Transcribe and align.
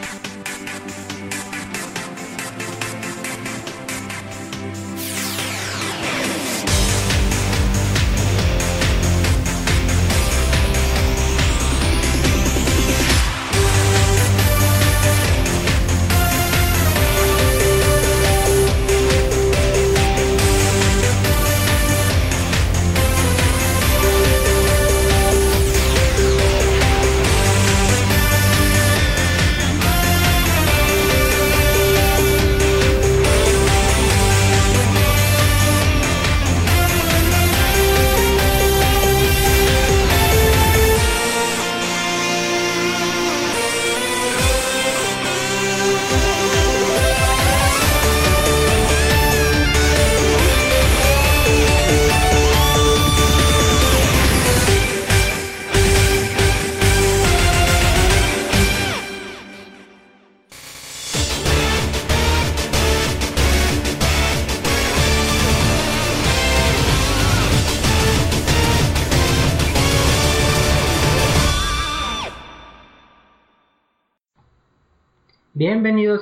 you 0.00 0.33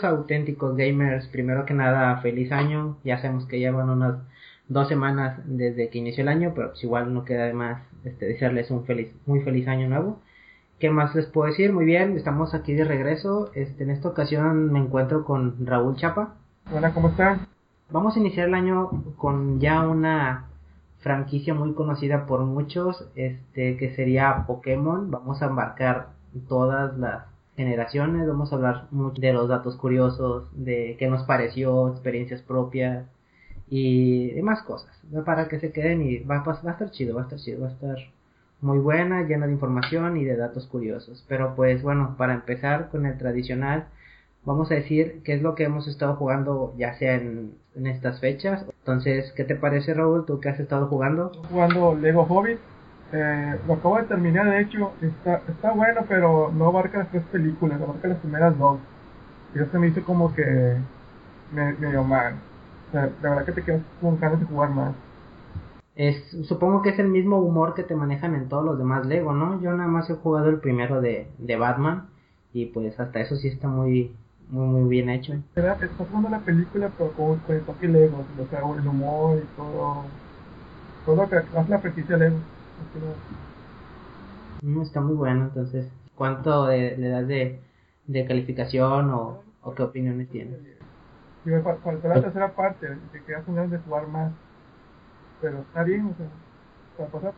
auténticos 0.04 0.76
gamers. 0.76 1.26
Primero 1.28 1.64
que 1.66 1.74
nada, 1.74 2.16
feliz 2.18 2.52
año. 2.52 2.96
Ya 3.04 3.18
sabemos 3.18 3.46
que 3.46 3.58
llevan 3.58 3.90
unas 3.90 4.16
dos 4.68 4.88
semanas 4.88 5.40
desde 5.44 5.88
que 5.88 5.98
inició 5.98 6.22
el 6.22 6.28
año, 6.28 6.52
pero 6.54 6.70
pues 6.70 6.84
igual 6.84 7.12
no 7.12 7.24
queda 7.24 7.46
de 7.46 7.52
más 7.52 7.82
este, 8.04 8.26
desearles 8.26 8.70
un 8.70 8.84
feliz, 8.84 9.14
muy 9.26 9.40
feliz 9.40 9.68
año 9.68 9.88
nuevo. 9.88 10.20
¿Qué 10.78 10.90
más 10.90 11.14
les 11.14 11.26
puedo 11.26 11.48
decir? 11.48 11.72
Muy 11.72 11.84
bien, 11.84 12.16
estamos 12.16 12.54
aquí 12.54 12.74
de 12.74 12.84
regreso. 12.84 13.50
Este, 13.54 13.84
en 13.84 13.90
esta 13.90 14.08
ocasión 14.08 14.72
me 14.72 14.80
encuentro 14.80 15.24
con 15.24 15.64
Raúl 15.64 15.96
Chapa. 15.96 16.34
Hola, 16.72 16.92
¿cómo 16.92 17.10
están? 17.10 17.46
Vamos 17.90 18.16
a 18.16 18.18
iniciar 18.18 18.48
el 18.48 18.54
año 18.54 18.90
con 19.16 19.60
ya 19.60 19.86
una 19.86 20.46
franquicia 21.00 21.54
muy 21.54 21.74
conocida 21.74 22.26
por 22.26 22.40
muchos, 22.40 23.06
este, 23.14 23.76
que 23.76 23.94
sería 23.94 24.44
Pokémon. 24.46 25.10
Vamos 25.10 25.42
a 25.42 25.46
embarcar 25.46 26.08
todas 26.48 26.96
las 26.98 27.31
generaciones, 27.56 28.26
vamos 28.26 28.52
a 28.52 28.56
hablar 28.56 28.86
mucho 28.90 29.20
de 29.20 29.32
los 29.32 29.48
datos 29.48 29.76
curiosos, 29.76 30.48
de 30.52 30.96
qué 30.98 31.08
nos 31.08 31.24
pareció, 31.24 31.88
experiencias 31.90 32.42
propias 32.42 33.06
y 33.68 34.30
demás 34.30 34.62
cosas, 34.62 34.90
para 35.24 35.48
que 35.48 35.60
se 35.60 35.72
queden 35.72 36.02
y 36.02 36.18
va, 36.20 36.42
va, 36.42 36.52
a 36.52 36.72
estar 36.72 36.90
chido, 36.90 37.14
va 37.14 37.22
a 37.22 37.24
estar 37.24 37.38
chido, 37.38 37.62
va 37.62 37.68
a 37.68 37.72
estar 37.72 37.96
muy 38.60 38.78
buena, 38.78 39.22
llena 39.22 39.46
de 39.46 39.52
información 39.52 40.16
y 40.16 40.24
de 40.24 40.36
datos 40.36 40.66
curiosos. 40.66 41.24
Pero 41.28 41.54
pues 41.56 41.82
bueno, 41.82 42.14
para 42.16 42.34
empezar 42.34 42.90
con 42.90 43.06
el 43.06 43.18
tradicional, 43.18 43.86
vamos 44.44 44.70
a 44.70 44.74
decir 44.74 45.20
qué 45.24 45.34
es 45.34 45.42
lo 45.42 45.54
que 45.54 45.64
hemos 45.64 45.88
estado 45.88 46.16
jugando 46.16 46.74
ya 46.78 46.94
sea 46.94 47.14
en, 47.14 47.54
en 47.74 47.86
estas 47.86 48.20
fechas. 48.20 48.64
Entonces, 48.80 49.32
¿qué 49.36 49.44
te 49.44 49.56
parece 49.56 49.94
Raúl? 49.94 50.26
¿Tú 50.26 50.40
qué 50.40 50.48
has 50.48 50.60
estado 50.60 50.86
jugando? 50.86 51.32
Jugando 51.50 51.94
Lego 51.94 52.22
Hobbit 52.22 52.58
eh, 53.12 53.60
lo 53.66 53.74
acabo 53.74 53.98
de 53.98 54.04
terminar, 54.04 54.50
de 54.50 54.60
hecho, 54.62 54.96
está, 55.00 55.44
está 55.48 55.72
bueno, 55.72 56.06
pero 56.08 56.50
no 56.52 56.66
abarca 56.68 56.98
las 56.98 57.10
tres 57.10 57.26
películas, 57.28 57.80
abarca 57.80 58.08
las 58.08 58.20
primeras 58.20 58.58
dos. 58.58 58.82
Y 59.54 59.60
eso 59.60 59.78
me 59.78 59.88
hizo 59.88 60.04
como 60.04 60.34
que 60.34 60.86
me, 61.50 61.74
medio 61.78 62.04
mal. 62.04 62.44
O 62.88 62.90
sea, 62.92 63.16
la 63.20 63.30
verdad 63.30 63.46
que 63.46 63.52
te 63.52 63.64
quedas 63.64 63.82
con 64.00 64.18
ganas 64.18 64.40
de 64.40 64.46
jugar 64.46 64.70
más. 64.70 64.96
Es, 65.94 66.30
supongo 66.48 66.82
que 66.82 66.90
es 66.90 66.98
el 66.98 67.08
mismo 67.08 67.38
humor 67.40 67.74
que 67.74 67.82
te 67.82 67.94
manejan 67.94 68.34
en 68.34 68.48
todos 68.48 68.64
los 68.64 68.78
demás 68.78 69.06
Lego, 69.06 69.32
¿no? 69.34 69.60
Yo 69.62 69.72
nada 69.72 69.88
más 69.88 70.08
he 70.10 70.14
jugado 70.14 70.48
el 70.48 70.60
primero 70.60 71.00
de, 71.02 71.34
de 71.38 71.56
Batman 71.56 72.08
y 72.52 72.66
pues 72.66 72.98
hasta 73.00 73.20
eso 73.20 73.36
sí 73.36 73.48
está 73.48 73.68
muy 73.68 74.16
muy 74.48 74.66
muy 74.66 74.88
bien 74.90 75.10
hecho. 75.10 75.34
Estás 75.34 76.08
jugando 76.08 76.28
la 76.30 76.44
película 76.44 76.94
pero 76.96 77.12
con, 77.14 77.40
con 77.40 77.56
el 77.56 77.64
toque 77.64 77.88
Lego, 77.88 78.26
o 78.38 78.46
sea, 78.48 78.60
el 78.60 78.86
humor 78.88 79.38
y 79.44 79.48
todo, 79.48 80.12
todo 81.04 81.16
lo 81.16 81.28
que 81.30 81.36
hace 81.36 81.70
la 81.70 81.80
franquicia 81.80 82.16
Lego. 82.16 82.44
Está 84.82 85.00
muy 85.00 85.14
bueno, 85.14 85.44
entonces, 85.44 85.88
¿cuánto 86.14 86.68
le 86.68 87.08
das 87.08 87.26
de, 87.26 87.58
de 88.06 88.26
calificación 88.26 89.10
o, 89.10 89.42
o, 89.62 89.74
qué 89.74 89.82
opiniones 89.82 90.28
tienes? 90.28 90.58
me 91.44 91.60
faltó 91.60 92.08
la 92.08 92.20
tercera 92.20 92.52
parte, 92.54 92.86
que 93.12 93.22
quedas 93.24 93.44
con 93.44 93.56
ganas 93.56 93.72
de 93.72 93.78
jugar 93.78 94.06
más, 94.06 94.32
pero 95.40 95.58
está 95.58 95.82
bien, 95.82 96.06
o 96.06 96.14
sea, 96.16 96.26
para 96.96 97.08
pasar. 97.10 97.34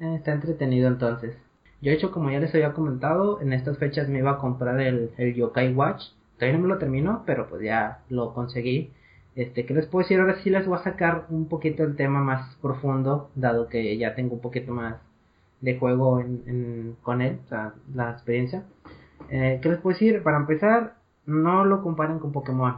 Eh, 0.00 0.16
está 0.16 0.32
entretenido 0.32 0.88
entonces. 0.88 1.36
Yo 1.80 1.92
he 1.92 1.94
hecho, 1.94 2.10
como 2.10 2.30
ya 2.30 2.40
les 2.40 2.54
había 2.54 2.72
comentado, 2.72 3.40
en 3.40 3.52
estas 3.52 3.78
fechas 3.78 4.08
me 4.08 4.18
iba 4.18 4.32
a 4.32 4.38
comprar 4.38 4.80
el, 4.80 5.10
el 5.16 5.34
Yokai 5.34 5.74
Watch. 5.74 6.02
Todavía 6.36 6.58
no 6.58 6.62
me 6.64 6.68
lo 6.74 6.78
termino, 6.78 7.22
pero 7.26 7.48
pues 7.48 7.62
ya 7.62 8.00
lo 8.08 8.34
conseguí. 8.34 8.90
Este, 9.36 9.66
¿qué 9.66 9.74
les 9.74 9.86
puedo 9.86 10.04
decir? 10.04 10.20
Ahora 10.20 10.36
sí 10.42 10.50
les 10.50 10.66
voy 10.66 10.78
a 10.78 10.82
sacar 10.84 11.26
un 11.28 11.48
poquito 11.48 11.82
el 11.82 11.96
tema 11.96 12.20
más 12.20 12.56
profundo, 12.62 13.30
dado 13.34 13.68
que 13.68 13.96
ya 13.98 14.14
tengo 14.14 14.34
un 14.34 14.40
poquito 14.40 14.72
más 14.72 14.96
de 15.60 15.78
juego 15.78 16.20
en, 16.20 16.96
con 17.02 17.20
él, 17.20 17.40
o 17.44 17.48
sea, 17.48 17.74
la 17.94 18.12
experiencia. 18.12 18.64
Eh, 19.30 19.58
¿Qué 19.62 19.68
les 19.68 19.78
puedo 19.78 19.94
decir? 19.94 20.22
Para 20.22 20.36
empezar, 20.36 20.96
no 21.26 21.64
lo 21.64 21.82
comparen 21.82 22.18
con 22.18 22.32
Pokémon. 22.32 22.76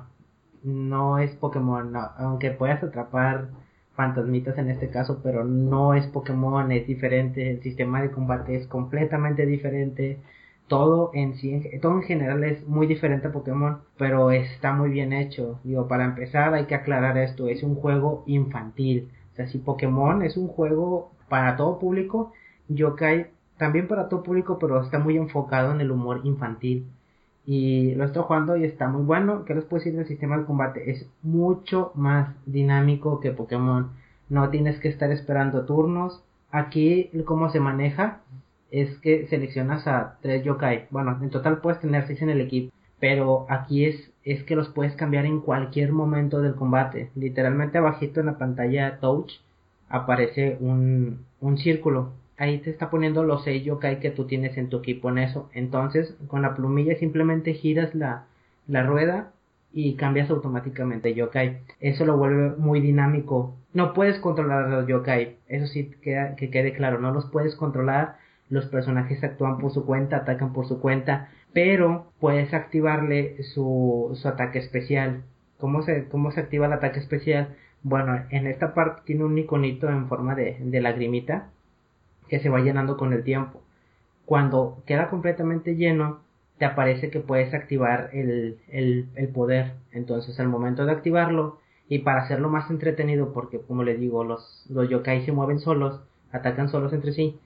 No 0.62 1.18
es 1.18 1.34
Pokémon, 1.36 1.92
aunque 2.16 2.50
puedas 2.52 2.82
atrapar 2.82 3.48
fantasmitas 3.94 4.58
en 4.58 4.70
este 4.70 4.90
caso, 4.90 5.20
pero 5.22 5.44
no 5.44 5.94
es 5.94 6.06
Pokémon, 6.06 6.70
es 6.72 6.86
diferente, 6.86 7.50
el 7.50 7.62
sistema 7.62 8.02
de 8.02 8.10
combate 8.10 8.56
es 8.56 8.66
completamente 8.66 9.46
diferente 9.46 10.20
todo 10.68 11.10
en 11.14 11.36
sí, 11.36 11.62
todo 11.80 11.92
en 11.92 12.02
general 12.02 12.42
es 12.44 12.66
muy 12.66 12.86
diferente 12.86 13.28
a 13.28 13.32
Pokémon, 13.32 13.78
pero 13.96 14.30
está 14.30 14.72
muy 14.72 14.90
bien 14.90 15.12
hecho. 15.12 15.60
Digo, 15.64 15.86
para 15.88 16.04
empezar 16.04 16.54
hay 16.54 16.66
que 16.66 16.74
aclarar 16.74 17.18
esto, 17.18 17.48
es 17.48 17.62
un 17.62 17.76
juego 17.76 18.24
infantil. 18.26 19.10
O 19.32 19.36
sea, 19.36 19.46
si 19.48 19.58
Pokémon 19.58 20.22
es 20.22 20.36
un 20.36 20.48
juego 20.48 21.12
para 21.28 21.56
todo 21.56 21.78
público, 21.78 22.32
Yokai 22.68 23.28
también 23.58 23.88
para 23.88 24.08
todo 24.08 24.22
público, 24.22 24.58
pero 24.58 24.82
está 24.82 24.98
muy 24.98 25.16
enfocado 25.16 25.72
en 25.72 25.80
el 25.80 25.90
humor 25.90 26.20
infantil. 26.24 26.86
Y 27.46 27.94
lo 27.94 28.04
estoy 28.04 28.24
jugando 28.24 28.56
y 28.56 28.64
está 28.64 28.88
muy 28.88 29.02
bueno. 29.02 29.44
¿Qué 29.44 29.54
les 29.54 29.64
puedo 29.64 29.78
decir 29.78 29.96
del 29.96 30.08
sistema 30.08 30.36
de 30.36 30.44
combate? 30.44 30.90
Es 30.90 31.06
mucho 31.22 31.92
más 31.94 32.34
dinámico 32.44 33.20
que 33.20 33.30
Pokémon. 33.30 33.90
No 34.28 34.50
tienes 34.50 34.80
que 34.80 34.88
estar 34.88 35.10
esperando 35.12 35.64
turnos. 35.64 36.22
Aquí, 36.50 37.10
cómo 37.24 37.50
se 37.50 37.60
maneja, 37.60 38.20
es 38.80 38.98
que 38.98 39.26
seleccionas 39.28 39.86
a 39.86 40.18
tres 40.20 40.44
yokai. 40.44 40.86
Bueno, 40.90 41.18
en 41.22 41.30
total 41.30 41.58
puedes 41.58 41.80
tener 41.80 42.06
seis 42.06 42.20
en 42.22 42.30
el 42.30 42.40
equipo, 42.42 42.74
pero 43.00 43.46
aquí 43.48 43.86
es, 43.86 44.12
es 44.22 44.42
que 44.44 44.56
los 44.56 44.68
puedes 44.68 44.94
cambiar 44.96 45.24
en 45.24 45.40
cualquier 45.40 45.92
momento 45.92 46.42
del 46.42 46.54
combate. 46.54 47.10
Literalmente 47.14 47.78
abajito 47.78 48.20
en 48.20 48.26
la 48.26 48.38
pantalla 48.38 48.98
touch 49.00 49.32
aparece 49.88 50.58
un, 50.60 51.24
un 51.40 51.58
círculo. 51.58 52.12
Ahí 52.38 52.58
te 52.58 52.68
está 52.68 52.90
poniendo 52.90 53.24
los 53.24 53.44
seis 53.44 53.64
yokai 53.64 53.98
que 53.98 54.10
tú 54.10 54.26
tienes 54.26 54.58
en 54.58 54.68
tu 54.68 54.78
equipo 54.78 55.08
en 55.08 55.18
eso. 55.18 55.48
Entonces, 55.54 56.14
con 56.26 56.42
la 56.42 56.54
plumilla 56.54 56.98
simplemente 56.98 57.54
giras 57.54 57.94
la, 57.94 58.26
la 58.66 58.82
rueda 58.82 59.32
y 59.72 59.94
cambias 59.94 60.28
automáticamente 60.28 61.14
yokai. 61.14 61.60
Eso 61.80 62.04
lo 62.04 62.18
vuelve 62.18 62.56
muy 62.58 62.80
dinámico. 62.80 63.54
No 63.72 63.94
puedes 63.94 64.18
controlar 64.18 64.68
los 64.68 64.86
yokai. 64.86 65.36
Eso 65.48 65.66
sí 65.66 65.92
queda, 66.02 66.36
que 66.36 66.50
quede 66.50 66.74
claro. 66.74 66.98
No 66.98 67.10
los 67.10 67.26
puedes 67.26 67.56
controlar 67.56 68.16
los 68.48 68.66
personajes 68.66 69.22
actúan 69.24 69.58
por 69.58 69.72
su 69.72 69.84
cuenta, 69.84 70.18
atacan 70.18 70.52
por 70.52 70.66
su 70.66 70.80
cuenta, 70.80 71.28
pero 71.52 72.12
puedes 72.20 72.52
activarle 72.54 73.42
su, 73.42 74.16
su 74.20 74.28
ataque 74.28 74.58
especial. 74.58 75.22
¿Cómo 75.58 75.82
se, 75.82 76.08
¿Cómo 76.08 76.30
se 76.30 76.40
activa 76.40 76.66
el 76.66 76.72
ataque 76.72 77.00
especial? 77.00 77.56
Bueno, 77.82 78.20
en 78.30 78.46
esta 78.46 78.74
parte 78.74 79.02
tiene 79.04 79.24
un 79.24 79.38
iconito 79.38 79.88
en 79.88 80.08
forma 80.08 80.34
de, 80.34 80.58
de 80.60 80.80
lagrimita 80.80 81.48
que 82.28 82.40
se 82.40 82.48
va 82.48 82.60
llenando 82.60 82.96
con 82.96 83.12
el 83.12 83.24
tiempo. 83.24 83.62
Cuando 84.24 84.82
queda 84.86 85.08
completamente 85.08 85.76
lleno, 85.76 86.20
te 86.58 86.64
aparece 86.64 87.10
que 87.10 87.20
puedes 87.20 87.54
activar 87.54 88.10
el, 88.12 88.58
el, 88.68 89.08
el 89.14 89.28
poder. 89.28 89.74
Entonces, 89.92 90.38
al 90.40 90.48
momento 90.48 90.84
de 90.84 90.92
activarlo, 90.92 91.58
y 91.88 92.00
para 92.00 92.22
hacerlo 92.22 92.48
más 92.48 92.70
entretenido, 92.70 93.32
porque 93.32 93.60
como 93.60 93.84
les 93.84 94.00
digo, 94.00 94.24
los, 94.24 94.66
los 94.68 94.88
yokai 94.88 95.24
se 95.24 95.32
mueven 95.32 95.60
solos, 95.60 96.00
atacan 96.32 96.68
solos 96.68 96.92
entre 96.92 97.12
sí, 97.12 97.38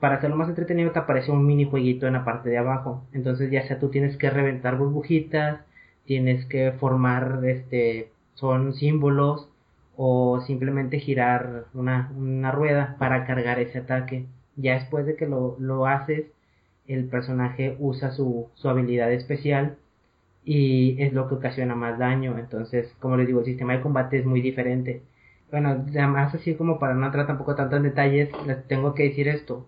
para 0.00 0.16
hacerlo 0.16 0.36
más 0.36 0.48
entretenido 0.48 0.92
te 0.92 0.98
aparece 0.98 1.30
un 1.32 1.46
minijueguito 1.46 2.06
en 2.06 2.14
la 2.14 2.24
parte 2.24 2.50
de 2.50 2.58
abajo. 2.58 3.04
Entonces 3.12 3.50
ya 3.50 3.66
sea 3.66 3.78
tú 3.78 3.88
tienes 3.90 4.16
que 4.16 4.30
reventar 4.30 4.76
burbujitas, 4.76 5.60
tienes 6.04 6.44
que 6.46 6.72
formar 6.72 7.40
este 7.44 8.10
son 8.34 8.74
símbolos 8.74 9.48
o 9.96 10.40
simplemente 10.42 11.00
girar 11.00 11.66
una, 11.74 12.12
una 12.16 12.52
rueda 12.52 12.96
para 12.98 13.26
cargar 13.26 13.58
ese 13.58 13.78
ataque. 13.78 14.26
Ya 14.56 14.74
después 14.74 15.06
de 15.06 15.16
que 15.16 15.26
lo, 15.26 15.56
lo 15.58 15.86
haces, 15.86 16.26
el 16.86 17.06
personaje 17.08 17.76
usa 17.80 18.10
su, 18.12 18.48
su 18.54 18.68
habilidad 18.68 19.12
especial 19.12 19.76
y 20.44 21.02
es 21.02 21.12
lo 21.12 21.28
que 21.28 21.34
ocasiona 21.36 21.74
más 21.74 21.98
daño. 21.98 22.38
Entonces, 22.38 22.94
como 23.00 23.16
les 23.16 23.26
digo, 23.26 23.40
el 23.40 23.46
sistema 23.46 23.74
de 23.74 23.82
combate 23.82 24.18
es 24.18 24.26
muy 24.26 24.40
diferente. 24.40 25.02
Bueno, 25.50 25.70
además 25.70 26.34
así 26.34 26.54
como 26.54 26.78
para 26.78 26.94
no 26.94 27.06
entrar 27.06 27.26
tampoco 27.26 27.54
tanto 27.54 27.76
en 27.76 27.84
detalles, 27.84 28.30
les 28.46 28.66
tengo 28.68 28.94
que 28.94 29.04
decir 29.04 29.28
esto. 29.28 29.66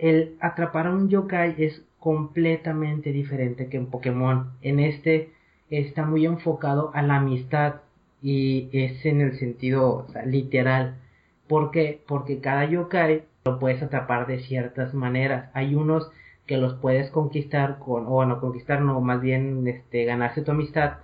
El 0.00 0.36
atrapar 0.40 0.86
a 0.86 0.92
un 0.92 1.10
yokai 1.10 1.56
es 1.58 1.84
completamente 1.98 3.12
diferente 3.12 3.68
que 3.68 3.76
en 3.76 3.86
Pokémon. 3.86 4.52
En 4.62 4.80
este 4.80 5.32
está 5.68 6.06
muy 6.06 6.24
enfocado 6.24 6.90
a 6.94 7.02
la 7.02 7.16
amistad 7.16 7.82
y 8.22 8.70
es 8.72 9.04
en 9.04 9.20
el 9.20 9.38
sentido 9.38 10.06
literal. 10.24 10.96
¿Por 11.46 11.70
qué? 11.70 12.02
Porque 12.08 12.40
cada 12.40 12.64
yokai 12.64 13.24
lo 13.44 13.58
puedes 13.58 13.82
atrapar 13.82 14.26
de 14.26 14.40
ciertas 14.40 14.94
maneras. 14.94 15.50
Hay 15.52 15.74
unos 15.74 16.10
que 16.46 16.56
los 16.56 16.74
puedes 16.74 17.10
conquistar 17.10 17.78
con, 17.78 18.06
o 18.08 18.24
no 18.24 18.40
conquistar, 18.40 18.80
no, 18.80 19.00
más 19.02 19.20
bien 19.20 19.66
este, 19.68 20.04
ganarse 20.06 20.42
tu 20.42 20.50
amistad 20.52 20.98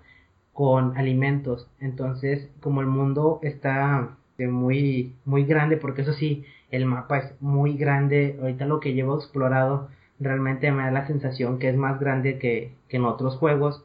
con 0.54 0.96
alimentos. 0.96 1.69
Entonces, 1.81 2.48
como 2.60 2.81
el 2.81 2.87
mundo 2.87 3.40
está 3.43 4.16
eh, 4.38 4.48
muy, 4.48 5.14
muy 5.26 5.44
grande, 5.44 5.76
porque 5.76 6.02
eso 6.02 6.14
sí, 6.14 6.44
el 6.70 6.86
mapa 6.86 7.18
es 7.18 7.42
muy 7.42 7.76
grande, 7.76 8.36
ahorita 8.40 8.66
lo 8.66 8.80
que 8.80 8.94
llevo 8.94 9.16
explorado 9.16 9.88
realmente 10.18 10.72
me 10.72 10.84
da 10.84 10.90
la 10.90 11.06
sensación 11.06 11.58
que 11.58 11.68
es 11.68 11.76
más 11.76 12.00
grande 12.00 12.38
que, 12.38 12.72
que 12.88 12.96
en 12.96 13.04
otros 13.04 13.36
juegos 13.36 13.84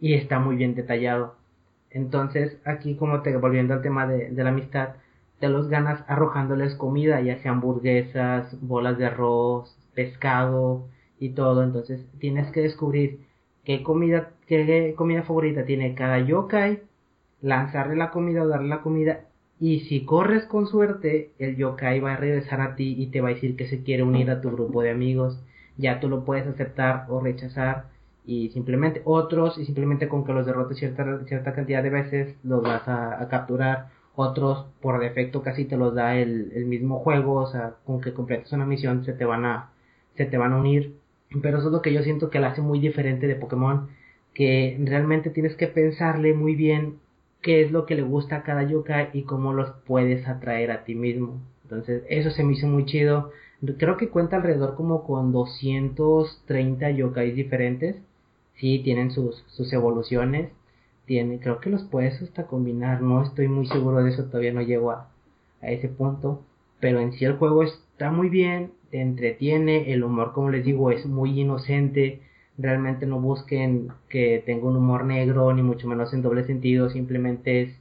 y 0.00 0.14
está 0.14 0.38
muy 0.38 0.56
bien 0.56 0.74
detallado. 0.74 1.36
Entonces, 1.90 2.58
aquí 2.64 2.96
como 2.96 3.22
te 3.22 3.36
volviendo 3.36 3.74
al 3.74 3.82
tema 3.82 4.06
de, 4.06 4.30
de 4.30 4.44
la 4.44 4.50
amistad, 4.50 4.90
te 5.40 5.48
los 5.48 5.68
ganas 5.68 6.02
arrojándoles 6.08 6.74
comida, 6.74 7.20
ya 7.20 7.38
sea 7.38 7.52
hamburguesas, 7.52 8.56
bolas 8.60 8.98
de 8.98 9.06
arroz, 9.06 9.76
pescado 9.94 10.86
y 11.18 11.30
todo. 11.30 11.62
Entonces 11.62 12.06
tienes 12.18 12.50
que 12.52 12.60
descubrir 12.60 13.20
qué 13.64 13.82
comida, 13.82 14.30
qué 14.46 14.94
comida 14.96 15.22
favorita 15.22 15.64
tiene 15.64 15.94
cada 15.94 16.18
yokai, 16.20 16.82
lanzarle 17.40 17.96
la 17.96 18.10
comida 18.10 18.42
o 18.42 18.48
darle 18.48 18.68
la 18.68 18.82
comida. 18.82 19.20
Y 19.58 19.80
si 19.80 20.04
corres 20.04 20.44
con 20.44 20.66
suerte, 20.66 21.30
el 21.38 21.56
yokai 21.56 22.00
va 22.00 22.14
a 22.14 22.16
regresar 22.16 22.60
a 22.60 22.76
ti 22.76 22.94
y 22.98 23.06
te 23.06 23.20
va 23.20 23.28
a 23.30 23.34
decir 23.34 23.56
que 23.56 23.66
se 23.66 23.82
quiere 23.82 24.02
unir 24.02 24.30
a 24.30 24.40
tu 24.40 24.50
grupo 24.50 24.82
de 24.82 24.90
amigos. 24.90 25.38
Ya 25.78 26.00
tú 26.00 26.08
lo 26.08 26.24
puedes 26.24 26.46
aceptar 26.46 27.06
o 27.08 27.20
rechazar. 27.20 27.86
Y 28.26 28.50
simplemente 28.50 29.02
otros, 29.04 29.56
y 29.58 29.64
simplemente 29.64 30.08
con 30.08 30.24
que 30.24 30.32
los 30.32 30.46
derrotes 30.46 30.78
cierta, 30.78 31.24
cierta 31.26 31.54
cantidad 31.54 31.82
de 31.82 31.90
veces, 31.90 32.36
los 32.42 32.62
vas 32.62 32.86
a, 32.88 33.22
a 33.22 33.28
capturar 33.28 33.88
otros 34.16 34.66
por 34.80 34.98
defecto 34.98 35.42
casi 35.42 35.66
te 35.66 35.76
los 35.76 35.94
da 35.94 36.16
el, 36.16 36.50
el, 36.54 36.64
mismo 36.64 36.98
juego, 37.00 37.34
o 37.34 37.46
sea, 37.46 37.74
con 37.84 38.00
que 38.00 38.14
completes 38.14 38.50
una 38.52 38.64
misión 38.64 39.04
se 39.04 39.12
te 39.12 39.26
van 39.26 39.44
a 39.44 39.70
se 40.16 40.24
te 40.24 40.38
van 40.38 40.54
a 40.54 40.58
unir. 40.58 40.96
Pero 41.42 41.58
eso 41.58 41.68
es 41.68 41.72
lo 41.72 41.82
que 41.82 41.92
yo 41.92 42.02
siento 42.02 42.30
que 42.30 42.40
la 42.40 42.48
hace 42.48 42.62
muy 42.62 42.80
diferente 42.80 43.26
de 43.26 43.36
Pokémon. 43.36 43.88
Que 44.34 44.78
realmente 44.84 45.30
tienes 45.30 45.56
que 45.56 45.66
pensarle 45.66 46.34
muy 46.34 46.54
bien 46.56 46.98
qué 47.46 47.62
es 47.62 47.70
lo 47.70 47.86
que 47.86 47.94
le 47.94 48.02
gusta 48.02 48.38
a 48.38 48.42
cada 48.42 48.64
yokai 48.64 49.10
y 49.12 49.22
cómo 49.22 49.52
los 49.52 49.70
puedes 49.86 50.26
atraer 50.26 50.72
a 50.72 50.82
ti 50.82 50.96
mismo. 50.96 51.40
Entonces, 51.62 52.02
eso 52.08 52.30
se 52.30 52.42
me 52.42 52.54
hizo 52.54 52.66
muy 52.66 52.86
chido. 52.86 53.30
Creo 53.78 53.96
que 53.96 54.08
cuenta 54.08 54.34
alrededor 54.34 54.74
como 54.74 55.04
con 55.04 55.30
230 55.30 56.90
yokais 56.90 57.36
diferentes. 57.36 57.94
Sí, 58.56 58.80
tienen 58.82 59.12
sus, 59.12 59.44
sus 59.46 59.72
evoluciones. 59.72 60.50
Tiene, 61.04 61.38
creo 61.38 61.60
que 61.60 61.70
los 61.70 61.84
puedes 61.84 62.20
hasta 62.20 62.48
combinar. 62.48 63.00
No 63.00 63.22
estoy 63.22 63.46
muy 63.46 63.66
seguro 63.68 64.02
de 64.02 64.10
eso, 64.10 64.24
todavía 64.24 64.52
no 64.52 64.62
llego 64.62 64.90
a, 64.90 65.08
a 65.62 65.70
ese 65.70 65.88
punto. 65.88 66.42
Pero 66.80 66.98
en 66.98 67.12
sí 67.12 67.24
el 67.24 67.36
juego 67.36 67.62
está 67.62 68.10
muy 68.10 68.28
bien 68.28 68.72
te 68.90 69.00
entretiene, 69.00 69.92
el 69.92 70.04
humor 70.04 70.32
como 70.32 70.50
les 70.50 70.64
digo 70.64 70.90
es 70.90 71.06
muy 71.06 71.40
inocente, 71.40 72.22
realmente 72.58 73.06
no 73.06 73.20
busquen 73.20 73.88
que 74.08 74.42
tenga 74.46 74.66
un 74.66 74.76
humor 74.76 75.04
negro 75.04 75.52
ni 75.52 75.62
mucho 75.62 75.88
menos 75.88 76.12
en 76.12 76.22
doble 76.22 76.44
sentido, 76.44 76.90
simplemente 76.90 77.62
es 77.62 77.76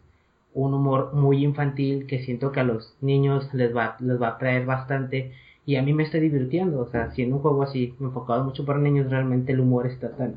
un 0.54 0.74
humor 0.74 1.14
muy 1.14 1.44
infantil 1.44 2.08
que 2.08 2.24
siento 2.24 2.52
que 2.52 2.62
a 2.62 2.64
los 2.64 2.96
niños 3.02 3.54
les 3.54 3.76
va, 3.76 3.98
les 4.00 4.22
va 4.22 4.30
a 4.30 4.38
traer 4.38 4.66
bastante 4.66 5.34
y 5.66 5.78
a 5.78 5.82
mí 5.82 5.94
me 5.94 6.04
está 6.04 6.18
divirtiendo, 6.18 6.80
o 6.80 6.88
sea, 6.88 7.12
siendo 7.12 7.38
un 7.38 7.42
juego 7.42 7.64
así 7.64 7.96
enfocado 8.00 8.44
mucho 8.44 8.66
para 8.66 8.80
niños, 8.80 9.10
realmente 9.10 9.52
el 9.52 9.60
humor 9.60 9.88
está 9.88 10.12
tan 10.16 10.36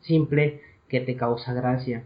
simple 0.00 0.62
que 0.88 1.00
te 1.00 1.16
causa 1.16 1.52
gracia. 1.52 2.04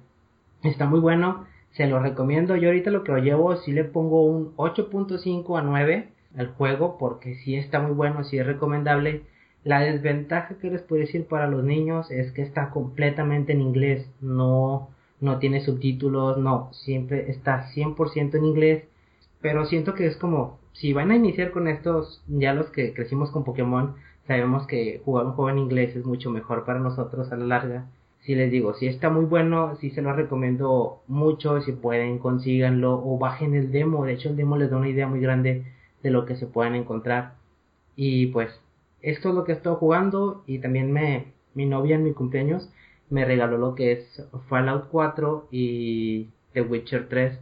Está 0.63 0.87
muy 0.87 1.01
bueno, 1.01 1.47
se 1.73 1.87
lo 1.87 2.01
recomiendo, 2.01 2.57
yo 2.57 2.69
ahorita 2.69 2.91
lo 2.91 3.05
que 3.05 3.13
lo 3.13 3.19
llevo 3.19 3.57
si 3.57 3.73
le 3.73 3.85
pongo 3.85 4.25
un 4.25 4.57
8.5 4.57 5.59
a 5.59 5.63
9 5.63 6.09
al 6.37 6.49
juego 6.49 6.99
porque 6.99 7.37
si 7.37 7.57
está 7.57 7.81
muy 7.81 7.93
bueno, 7.93 8.25
si 8.25 8.39
es 8.39 8.47
recomendable. 8.47 9.23
La 9.65 9.81
desventaja 9.81 10.57
que 10.59 10.71
les 10.71 10.83
puedo 10.83 11.01
decir 11.01 11.27
para 11.27 11.49
los 11.49 11.65
niños 11.65 12.11
es 12.11 12.33
que 12.33 12.43
está 12.43 12.71
completamente 12.71 13.53
en 13.53 13.63
inglés, 13.63 14.11
no, 14.21 14.91
no 15.21 15.39
tiene 15.39 15.61
subtítulos, 15.61 16.37
no, 16.37 16.69
siempre 16.73 17.31
está 17.31 17.71
100% 17.75 18.35
en 18.35 18.45
inglés, 18.45 18.85
pero 19.41 19.65
siento 19.65 19.95
que 19.95 20.07
es 20.07 20.17
como, 20.17 20.59
si 20.73 20.93
van 20.93 21.11
a 21.11 21.17
iniciar 21.17 21.51
con 21.51 21.67
estos, 21.69 22.23
ya 22.29 22.53
los 22.53 22.71
que 22.71 22.93
crecimos 22.93 23.31
con 23.31 23.45
Pokémon, 23.45 23.95
sabemos 24.27 24.67
que 24.67 25.01
jugar 25.05 25.27
un 25.27 25.33
juego 25.33 25.51
en 25.51 25.59
inglés 25.59 25.97
es 25.97 26.05
mucho 26.05 26.31
mejor 26.31 26.65
para 26.65 26.81
nosotros 26.81 27.33
a 27.33 27.37
la 27.37 27.47
larga. 27.47 27.87
Si 28.21 28.35
les 28.35 28.51
digo, 28.51 28.75
si 28.75 28.87
está 28.87 29.11
muy 29.11 29.27
bueno, 29.27 29.77
si 29.77 29.91
se 29.91 30.03
lo 30.03 30.13
recomiendo 30.15 31.03
mucho, 31.09 31.61
si 31.61 31.73
pueden, 31.73 32.19
consíganlo 32.19 33.03
o 33.05 33.19
bajen 33.19 33.55
el 33.55 33.71
demo. 33.71 34.05
De 34.07 34.15
hecho, 34.15 34.31
el 34.31 34.37
demo 34.37 34.57
les 34.57 34.71
da 34.71 34.79
una 34.79 34.89
idea 34.89 35.07
muy 35.07 35.21
grande 35.21 35.65
de 36.03 36.11
lo 36.11 36.25
que 36.25 36.37
se 36.37 36.47
puedan 36.47 36.75
encontrar. 36.75 37.35
Y 37.97 38.29
pues 38.29 38.49
esto 39.05 39.29
es 39.29 39.35
lo 39.35 39.45
que 39.45 39.53
he 39.53 39.55
estado 39.55 39.77
jugando 39.77 40.43
y 40.47 40.59
también 40.59 40.93
me, 40.93 41.27
mi 41.55 41.67
novia 41.67 41.97
en 41.97 42.05
mi 42.05 42.13
cumpleaños 42.13 42.71
me 43.11 43.25
regaló 43.25 43.59
lo 43.59 43.75
que 43.75 43.93
es 43.93 44.23
Fallout 44.49 44.89
4 44.91 45.49
y 45.51 46.29
The 46.53 46.63
Witcher 46.63 47.09
3. 47.09 47.39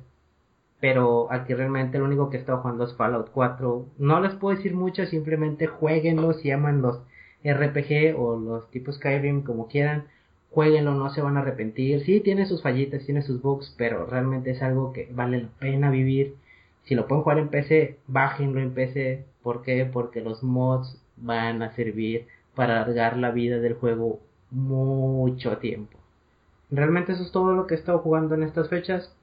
Pero 0.81 1.29
aquí 1.31 1.55
realmente 1.55 1.99
lo 1.99 2.07
único 2.07 2.29
que 2.29 2.37
he 2.37 2.41
estado 2.41 2.59
jugando 2.59 2.85
es 2.85 2.95
Fallout 2.95 3.31
4. 3.31 3.87
No 3.99 4.21
les 4.21 4.35
puedo 4.35 4.57
decir 4.57 4.75
mucho, 4.75 5.07
simplemente 5.07 5.69
jueguenlo 5.69 6.33
si 6.33 6.49
llaman 6.49 6.83
los 6.83 6.99
RPG 7.45 8.19
o 8.19 8.37
los 8.37 8.69
tipos 8.71 8.97
Skyrim 8.97 9.43
como 9.43 9.69
quieran. 9.69 10.07
Jueguenlo, 10.51 10.95
no 10.95 11.11
se 11.11 11.23
van 11.23 11.37
a 11.37 11.41
arrepentir. 11.41 12.05
Sí, 12.05 12.21
tiene 12.21 12.47
sus 12.47 12.63
fallitas, 12.63 13.07
tiene 13.07 13.23
sus 13.23 13.41
bugs, 13.41 13.75
pero 13.79 14.05
realmente 14.07 14.51
es 14.51 14.63
algo 14.63 14.93
que 14.93 15.09
vale 15.13 15.43
la 15.43 15.49
pena 15.61 15.91
vivir 15.91 16.35
si 16.85 16.95
lo 16.95 17.07
pueden 17.07 17.23
jugar 17.23 17.39
en 17.39 17.49
PC, 17.49 17.99
bájenlo 18.09 18.61
en 18.61 18.75
PC. 18.75 19.25
¿Por 19.43 19.63
qué? 19.63 19.89
Porque 19.91 20.21
los 20.21 20.43
mods 20.43 21.01
van 21.23 21.63
a 21.63 21.75
servir 21.75 22.27
para 22.55 22.83
alargar 22.83 23.17
la 23.17 23.31
vida 23.31 23.59
del 23.59 23.75
juego 23.75 24.21
mucho 24.51 25.57
tiempo. 25.59 25.99
Realmente 26.71 27.13
eso 27.13 27.23
es 27.23 27.33
todo 27.33 27.53
lo 27.55 27.67
que 27.67 27.75
he 27.75 27.79
estado 27.79 27.99
jugando 27.99 28.35
en 28.35 28.43
estas 28.43 28.69
fechas. 28.69 29.15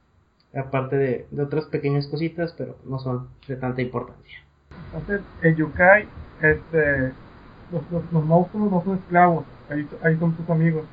Aparte 0.55 0.95
de, 0.97 1.41
otras 1.41 1.65
pequeñas 1.65 2.07
cositas, 2.07 2.53
pero 2.57 2.75
no 2.85 2.97
son 2.99 3.27
de 3.47 3.55
tanta 3.55 3.81
importancia. 3.81 4.39
Entonces, 4.85 5.21
en 5.43 5.55
Yukai, 5.55 6.07
este, 6.41 7.11
los, 7.71 8.11
los, 8.11 8.25
monstruos 8.25 8.71
no 8.71 8.83
son 8.83 8.97
esclavos, 8.97 9.45
ahí, 9.69 9.87
ahí 10.03 10.17
son 10.17 10.33
tus 10.33 10.49
amigos. 10.49 10.85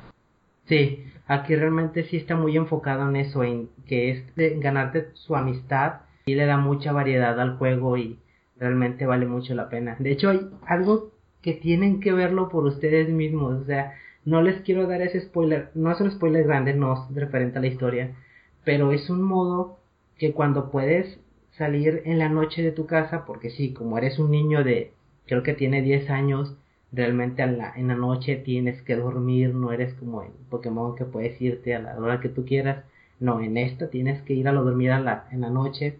Sí, 0.67 1.11
aquí 1.27 1.55
realmente 1.55 2.03
sí 2.03 2.17
está 2.17 2.35
muy 2.35 2.55
enfocado 2.55 3.09
en 3.09 3.15
eso, 3.15 3.43
en 3.43 3.69
que 3.87 4.11
es 4.11 4.35
de 4.35 4.59
ganarte 4.59 5.09
su 5.13 5.35
amistad 5.35 6.01
y 6.27 6.35
le 6.35 6.45
da 6.45 6.57
mucha 6.57 6.91
variedad 6.91 7.39
al 7.39 7.57
juego 7.57 7.97
y 7.97 8.19
realmente 8.59 9.05
vale 9.05 9.25
mucho 9.25 9.53
la 9.55 9.69
pena. 9.69 9.95
De 9.99 10.11
hecho, 10.11 10.29
hay 10.29 10.49
algo 10.65 11.11
que 11.41 11.53
tienen 11.53 11.99
que 11.99 12.13
verlo 12.13 12.49
por 12.49 12.65
ustedes 12.65 13.09
mismos. 13.09 13.61
O 13.61 13.65
sea, 13.65 13.93
no 14.25 14.41
les 14.41 14.61
quiero 14.61 14.87
dar 14.87 15.01
ese 15.01 15.21
spoiler. 15.21 15.69
No 15.75 15.91
es 15.91 16.01
un 16.01 16.11
spoiler 16.11 16.45
grande, 16.45 16.73
no 16.73 16.93
es 16.93 17.15
referente 17.15 17.57
a 17.57 17.61
la 17.61 17.67
historia. 17.67 18.15
Pero 18.63 18.91
es 18.91 19.09
un 19.09 19.21
modo 19.21 19.79
que 20.17 20.33
cuando 20.33 20.71
puedes 20.71 21.19
salir 21.57 22.01
en 22.05 22.19
la 22.19 22.29
noche 22.29 22.61
de 22.61 22.71
tu 22.71 22.85
casa, 22.85 23.25
porque 23.25 23.49
sí, 23.49 23.73
como 23.73 23.97
eres 23.97 24.19
un 24.19 24.31
niño 24.31 24.63
de, 24.63 24.91
creo 25.25 25.43
que 25.43 25.53
tiene 25.53 25.81
10 25.81 26.09
años, 26.09 26.55
realmente 26.91 27.41
en 27.41 27.57
la, 27.57 27.73
en 27.75 27.87
la 27.87 27.95
noche 27.95 28.35
tienes 28.37 28.81
que 28.81 28.95
dormir, 28.95 29.53
no 29.53 29.71
eres 29.71 29.93
como 29.95 30.23
en 30.23 30.31
Pokémon 30.49 30.95
que 30.95 31.05
puedes 31.05 31.41
irte 31.41 31.75
a 31.75 31.79
la 31.79 31.97
hora 31.97 32.19
que 32.19 32.29
tú 32.29 32.45
quieras. 32.45 32.83
No, 33.19 33.41
en 33.41 33.57
esta 33.57 33.89
tienes 33.89 34.21
que 34.23 34.33
ir 34.33 34.47
a 34.47 34.51
lo 34.51 34.63
dormir 34.63 34.91
a 34.91 34.99
la, 34.99 35.27
en 35.31 35.41
la 35.41 35.49
noche 35.49 35.97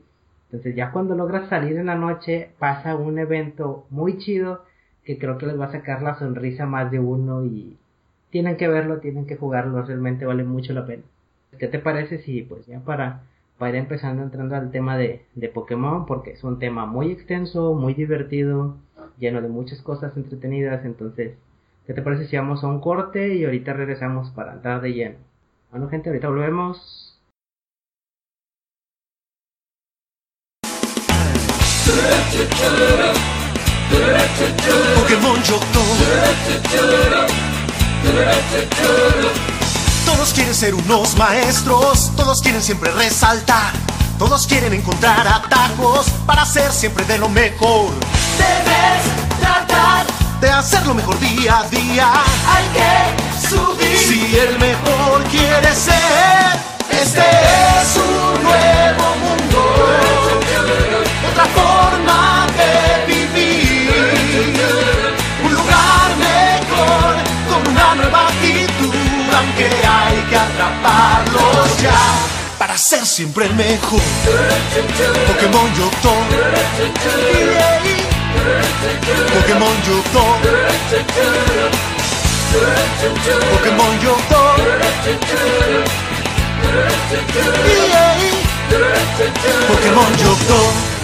entonces 0.48 0.75
ya 0.75 0.92
cuando 0.92 1.16
logras 1.16 1.50
salir 1.50 1.77
en 1.77 1.88
la 1.88 1.96
noche 1.96 2.51
pasa 2.58 2.96
un 2.96 3.20
evento 3.20 3.86
muy 3.89 4.18
chido 4.18 4.63
que 5.04 5.18
creo 5.18 5.38
que 5.38 5.46
les 5.46 5.60
va 5.60 5.66
a 5.66 5.72
sacar 5.72 6.01
la 6.01 6.18
sonrisa 6.18 6.66
más 6.66 6.89
de 6.92 7.00
uno 7.00 7.46
y 7.46 7.77
tienen 8.30 8.58
que 8.58 8.68
verlo, 8.68 9.00
tienen 9.00 9.25
que 9.25 9.38
jugarlo, 9.38 9.82
realmente 9.84 10.25
vale 10.25 10.44
mucho 10.44 10.74
la 10.74 10.86
pena. 10.86 11.04
¿Qué 11.58 11.68
te 11.68 11.80
parece 11.80 12.20
si 12.20 12.42
pues 12.44 12.66
ya 12.66 12.80
para, 12.82 13.24
para 13.58 13.72
ir 13.72 13.77
empezando 13.77 14.24
entrando 14.24 14.56
al 14.56 14.72
tema 14.72 14.98
de, 14.98 15.25
de 15.36 15.50
Pokémon 15.50 16.06
porque 16.06 16.32
es 16.32 16.44
un 16.44 16.60
tema 16.60 16.86
muy 16.86 17.12
extenso, 17.12 17.74
muy 17.74 17.94
divertido, 17.94 18.75
lleno 19.18 19.42
de 19.42 19.50
muchas 19.50 19.82
cosas 19.82 20.16
entretenidas, 20.16 20.86
entonces, 20.86 21.36
¿qué 21.86 21.94
te 21.94 22.01
parece 22.01 22.27
si 22.27 22.38
vamos 22.38 22.63
a 22.63 22.68
un 22.68 22.82
corte 22.82 23.36
y 23.36 23.46
ahorita 23.46 23.74
regresamos 23.74 24.30
para 24.32 24.54
entrar 24.54 24.82
de 24.82 24.94
lleno? 24.94 25.16
Bueno 25.72 25.89
gente, 25.89 26.10
ahorita 26.10 26.30
volvemos. 26.30 27.07
Pokémon 34.96 35.42
Yoto. 35.44 35.82
Todos 40.06 40.34
quieren 40.34 40.54
ser 40.54 40.76
unos 40.76 41.16
maestros, 41.16 42.12
todos 42.16 42.42
quieren 42.42 42.62
siempre 42.62 42.92
resaltar, 42.92 43.72
todos 44.20 44.46
quieren 44.46 44.74
encontrar 44.74 45.26
atajos 45.28 46.08
para 46.26 46.46
ser 46.46 46.72
siempre 46.72 47.06
de 47.06 47.18
lo 47.18 47.30
mejor. 47.30 47.92
Debes 48.38 49.40
tratar 49.40 50.06
de 50.42 50.50
hacerlo 50.50 50.94
mejor 50.94 51.18
día 51.20 51.60
a 51.60 51.68
día. 51.70 52.12
Hay 52.48 52.66
que 52.74 53.48
subir. 53.48 53.98
Si 53.98 54.38
el 54.38 54.60
mejor 54.60 55.24
quiere 55.32 55.74
ser, 55.74 56.60
este 56.92 57.22
es 57.22 57.96
un 57.96 58.44
nuevo. 58.44 58.87
Otra 61.38 61.50
forma 61.53 62.48
de 62.58 63.13
vivir. 63.13 63.91
Un 65.46 65.53
lugar 65.53 66.10
mejor, 66.17 67.13
con 67.48 67.72
una 67.72 67.94
nueva 67.94 68.27
actitud. 68.27 68.96
Aunque 69.38 69.65
hay 69.86 70.17
que 70.32 70.36
atraparlos 70.36 71.77
ya. 71.79 72.01
Para 72.58 72.75
ser 72.75 73.06
siempre 73.06 73.46
el 73.46 73.53
mejor. 73.53 74.01
Pokémon 75.27 75.75
Yoto. 75.75 76.13
Pokémon 79.36 79.75
Yoto. 79.86 80.24
Pokémon 83.51 84.00
Yoto. 84.01 84.41
Pokémon 89.67 90.17
Yoto. 90.17 90.97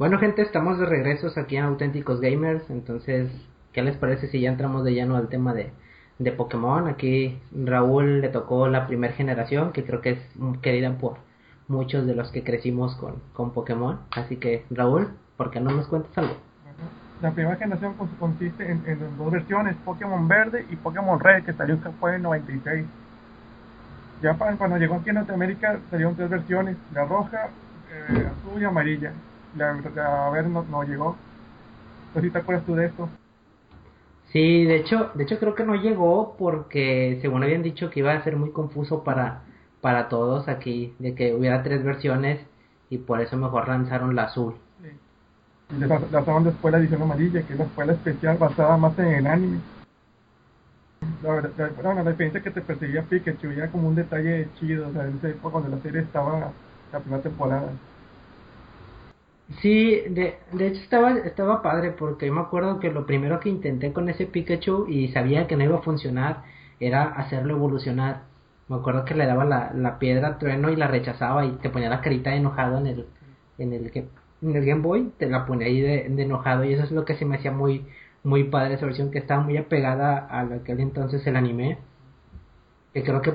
Bueno 0.00 0.18
gente, 0.18 0.40
estamos 0.40 0.78
de 0.78 0.86
regresos 0.86 1.36
aquí 1.36 1.58
en 1.58 1.64
Auténticos 1.64 2.22
Gamers, 2.22 2.70
entonces, 2.70 3.30
¿qué 3.74 3.82
les 3.82 3.98
parece 3.98 4.28
si 4.28 4.40
ya 4.40 4.48
entramos 4.48 4.82
de 4.82 4.94
lleno 4.94 5.14
al 5.14 5.28
tema 5.28 5.52
de, 5.52 5.72
de 6.18 6.32
Pokémon? 6.32 6.88
Aquí 6.88 7.38
Raúl 7.52 8.22
le 8.22 8.30
tocó 8.30 8.66
la 8.66 8.86
primera 8.86 9.12
generación, 9.12 9.72
que 9.72 9.84
creo 9.84 10.00
que 10.00 10.12
es 10.12 10.18
querida 10.62 10.90
por 10.96 11.18
muchos 11.68 12.06
de 12.06 12.14
los 12.14 12.32
que 12.32 12.42
crecimos 12.42 12.96
con, 12.96 13.16
con 13.34 13.52
Pokémon, 13.52 14.00
así 14.12 14.36
que 14.38 14.64
Raúl, 14.70 15.08
¿por 15.36 15.50
qué 15.50 15.60
no 15.60 15.70
nos 15.70 15.86
cuentas 15.86 16.16
algo? 16.16 16.36
La 17.20 17.32
primera 17.32 17.56
generación 17.56 17.92
cons- 17.98 18.18
consiste 18.18 18.70
en, 18.70 18.82
dos 19.18 19.30
versiones, 19.30 19.76
Pokémon 19.84 20.26
Verde 20.26 20.64
y 20.70 20.76
Pokémon 20.76 21.20
Red, 21.20 21.44
que 21.44 21.52
salió 21.52 21.76
fue 22.00 22.16
en 22.16 22.22
96. 22.22 22.86
Ya 24.22 24.32
cuando 24.32 24.78
llegó 24.78 24.94
aquí 24.94 25.10
en 25.10 25.16
Norteamérica 25.16 25.78
salieron 25.90 26.16
tres 26.16 26.30
versiones, 26.30 26.78
la 26.94 27.04
roja, 27.04 27.50
eh, 27.92 28.30
azul 28.30 28.62
y 28.62 28.64
amarilla. 28.64 29.12
La, 29.56 29.72
la 29.94 30.30
verde 30.30 30.48
no, 30.48 30.62
no 30.64 30.82
llegó. 30.84 31.16
No 32.14 32.20
sé 32.20 32.26
si 32.26 32.32
te 32.32 32.38
acuerdas 32.38 32.64
tú 32.66 32.74
de 32.74 32.86
esto. 32.86 33.08
Sí, 34.32 34.64
de 34.64 34.76
hecho, 34.76 35.10
de 35.14 35.24
hecho 35.24 35.38
creo 35.38 35.54
que 35.54 35.64
no 35.64 35.74
llegó 35.74 36.36
porque 36.38 37.18
según 37.20 37.42
habían 37.42 37.62
dicho 37.62 37.90
que 37.90 38.00
iba 38.00 38.12
a 38.12 38.22
ser 38.22 38.36
muy 38.36 38.50
confuso 38.52 39.02
para, 39.02 39.42
para 39.80 40.08
todos 40.08 40.46
aquí, 40.48 40.94
de 41.00 41.14
que 41.14 41.34
hubiera 41.34 41.62
tres 41.64 41.82
versiones 41.82 42.40
y 42.90 42.98
por 42.98 43.20
eso 43.20 43.36
mejor 43.36 43.66
lanzaron 43.68 44.14
la 44.14 44.24
azul. 44.24 44.54
Sí. 44.82 45.76
Y 45.76 45.80
la 45.80 45.98
lanzaron 46.12 46.44
después 46.44 46.70
la 46.72 46.78
edición 46.78 47.02
amarilla, 47.02 47.42
que 47.42 47.52
es 47.52 47.58
la 47.58 47.64
escuela 47.64 47.92
especial 47.92 48.38
basada 48.38 48.76
más 48.76 48.96
en 48.98 49.06
el 49.06 49.26
anime. 49.26 49.58
La, 51.22 51.32
verdad- 51.34 51.50
la, 51.58 51.82
bueno, 51.82 52.02
la 52.04 52.10
diferencia 52.10 52.42
que 52.42 52.50
te 52.50 52.60
perseguía 52.60 53.02
Pikachu, 53.02 53.52
ya 53.52 53.68
como 53.68 53.88
un 53.88 53.96
detalle 53.96 54.48
chido, 54.58 54.88
o 54.88 54.92
sea, 54.92 55.06
en 55.06 55.16
esa 55.18 55.28
época 55.28 55.52
cuando 55.52 55.70
la 55.76 55.82
serie 55.82 56.02
estaba 56.02 56.52
la 56.92 56.98
primera 57.00 57.22
temporada. 57.22 57.72
Sí, 59.58 60.00
de, 60.08 60.38
de 60.52 60.66
hecho 60.68 60.80
estaba, 60.80 61.10
estaba 61.18 61.60
padre 61.62 61.90
porque 61.90 62.26
yo 62.26 62.32
me 62.32 62.40
acuerdo 62.40 62.78
que 62.78 62.90
lo 62.90 63.04
primero 63.06 63.40
que 63.40 63.48
intenté 63.48 63.92
con 63.92 64.08
ese 64.08 64.26
Pikachu 64.26 64.86
y 64.88 65.08
sabía 65.08 65.46
que 65.48 65.56
no 65.56 65.64
iba 65.64 65.78
a 65.78 65.82
funcionar 65.82 66.44
era 66.78 67.02
hacerlo 67.04 67.54
evolucionar. 67.56 68.22
Me 68.68 68.76
acuerdo 68.76 69.04
que 69.04 69.14
le 69.14 69.26
daba 69.26 69.44
la, 69.44 69.72
la 69.74 69.98
piedra 69.98 70.38
trueno 70.38 70.70
y 70.70 70.76
la 70.76 70.86
rechazaba 70.86 71.44
y 71.46 71.52
te 71.58 71.68
ponía 71.70 71.90
la 71.90 72.00
carita 72.00 72.30
de 72.30 72.36
enojado 72.36 72.78
en 72.78 72.86
el, 72.86 73.06
en 73.58 73.72
el, 73.72 73.90
en 74.42 74.56
el 74.56 74.64
Game 74.64 74.82
Boy, 74.82 75.12
te 75.18 75.28
la 75.28 75.44
ponía 75.46 75.66
ahí 75.66 75.80
de, 75.80 76.08
de 76.08 76.22
enojado 76.22 76.64
y 76.64 76.72
eso 76.74 76.84
es 76.84 76.92
lo 76.92 77.04
que 77.04 77.16
se 77.16 77.24
me 77.24 77.36
hacía 77.36 77.50
muy, 77.50 77.86
muy 78.22 78.44
padre 78.44 78.74
esa 78.74 78.86
versión 78.86 79.10
que 79.10 79.18
estaba 79.18 79.42
muy 79.42 79.56
apegada 79.56 80.18
a 80.18 80.44
lo 80.44 80.62
que 80.62 80.72
entonces 80.72 81.26
el 81.26 81.36
anime. 81.36 81.78
Que 82.94 83.02
creo 83.02 83.20
que, 83.22 83.34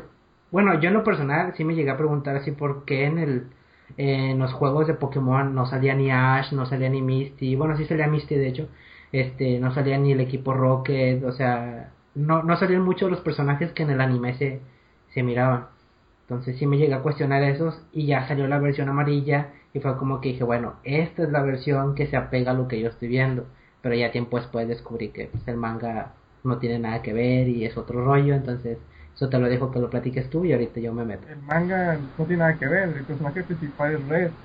bueno, 0.51 0.79
yo 0.79 0.87
en 0.89 0.93
lo 0.95 1.03
personal 1.03 1.53
sí 1.55 1.63
me 1.63 1.75
llegué 1.75 1.89
a 1.91 1.97
preguntar 1.97 2.35
así 2.37 2.51
por 2.51 2.85
qué 2.85 3.05
en 3.05 3.17
el, 3.19 3.47
en 3.97 4.39
los 4.39 4.53
juegos 4.53 4.87
de 4.87 4.93
Pokémon 4.95 5.53
no 5.55 5.65
salía 5.65 5.95
ni 5.95 6.11
Ash, 6.11 6.51
no 6.51 6.65
salía 6.65 6.89
ni 6.89 7.01
Misty, 7.01 7.55
bueno, 7.55 7.77
sí 7.77 7.85
salía 7.85 8.07
Misty 8.07 8.35
de 8.35 8.47
hecho, 8.47 8.69
este, 9.11 9.59
no 9.59 9.73
salía 9.73 9.97
ni 9.97 10.11
el 10.11 10.19
equipo 10.21 10.53
Rocket, 10.53 11.23
o 11.23 11.31
sea, 11.31 11.91
no, 12.15 12.43
no 12.43 12.57
salían 12.57 12.83
muchos 12.83 13.09
los 13.09 13.21
personajes 13.21 13.71
que 13.73 13.83
en 13.83 13.91
el 13.91 14.01
anime 14.01 14.33
se, 14.35 14.61
se 15.13 15.23
miraban. 15.23 15.67
Entonces 16.23 16.57
sí 16.57 16.65
me 16.65 16.77
llegué 16.77 16.93
a 16.93 17.01
cuestionar 17.01 17.43
esos 17.43 17.79
y 17.93 18.07
ya 18.07 18.27
salió 18.27 18.47
la 18.47 18.59
versión 18.59 18.89
amarilla 18.89 19.53
y 19.73 19.79
fue 19.79 19.97
como 19.97 20.21
que 20.21 20.29
dije, 20.29 20.43
bueno, 20.43 20.75
esta 20.83 21.23
es 21.23 21.29
la 21.29 21.43
versión 21.43 21.93
que 21.95 22.07
se 22.07 22.17
apega 22.17 22.51
a 22.51 22.53
lo 22.55 22.67
que 22.67 22.79
yo 22.79 22.89
estoy 22.89 23.09
viendo. 23.09 23.45
Pero 23.81 23.95
ya 23.95 24.11
tiempo 24.11 24.37
después 24.37 24.67
descubrí 24.67 25.09
que 25.09 25.27
pues, 25.27 25.47
el 25.47 25.57
manga 25.57 26.13
no 26.43 26.57
tiene 26.57 26.79
nada 26.79 27.01
que 27.03 27.13
ver 27.13 27.47
y 27.47 27.65
es 27.65 27.77
otro 27.77 28.03
rollo, 28.03 28.33
entonces 28.33 28.79
eso 29.15 29.29
te 29.29 29.39
lo 29.39 29.47
dejo 29.49 29.71
que 29.71 29.79
lo 29.79 29.89
platiques 29.89 30.29
tú 30.29 30.45
y 30.45 30.53
ahorita 30.53 30.79
yo 30.79 30.93
me 30.93 31.05
meto. 31.05 31.27
El 31.27 31.41
manga 31.41 31.97
no 31.97 32.25
tiene 32.25 32.37
nada 32.37 32.57
que 32.57 32.67
ver, 32.67 32.89
el 32.97 33.05
personaje 33.05 33.43
principal 33.43 33.93
es 33.95 34.05
Red. 34.07 34.37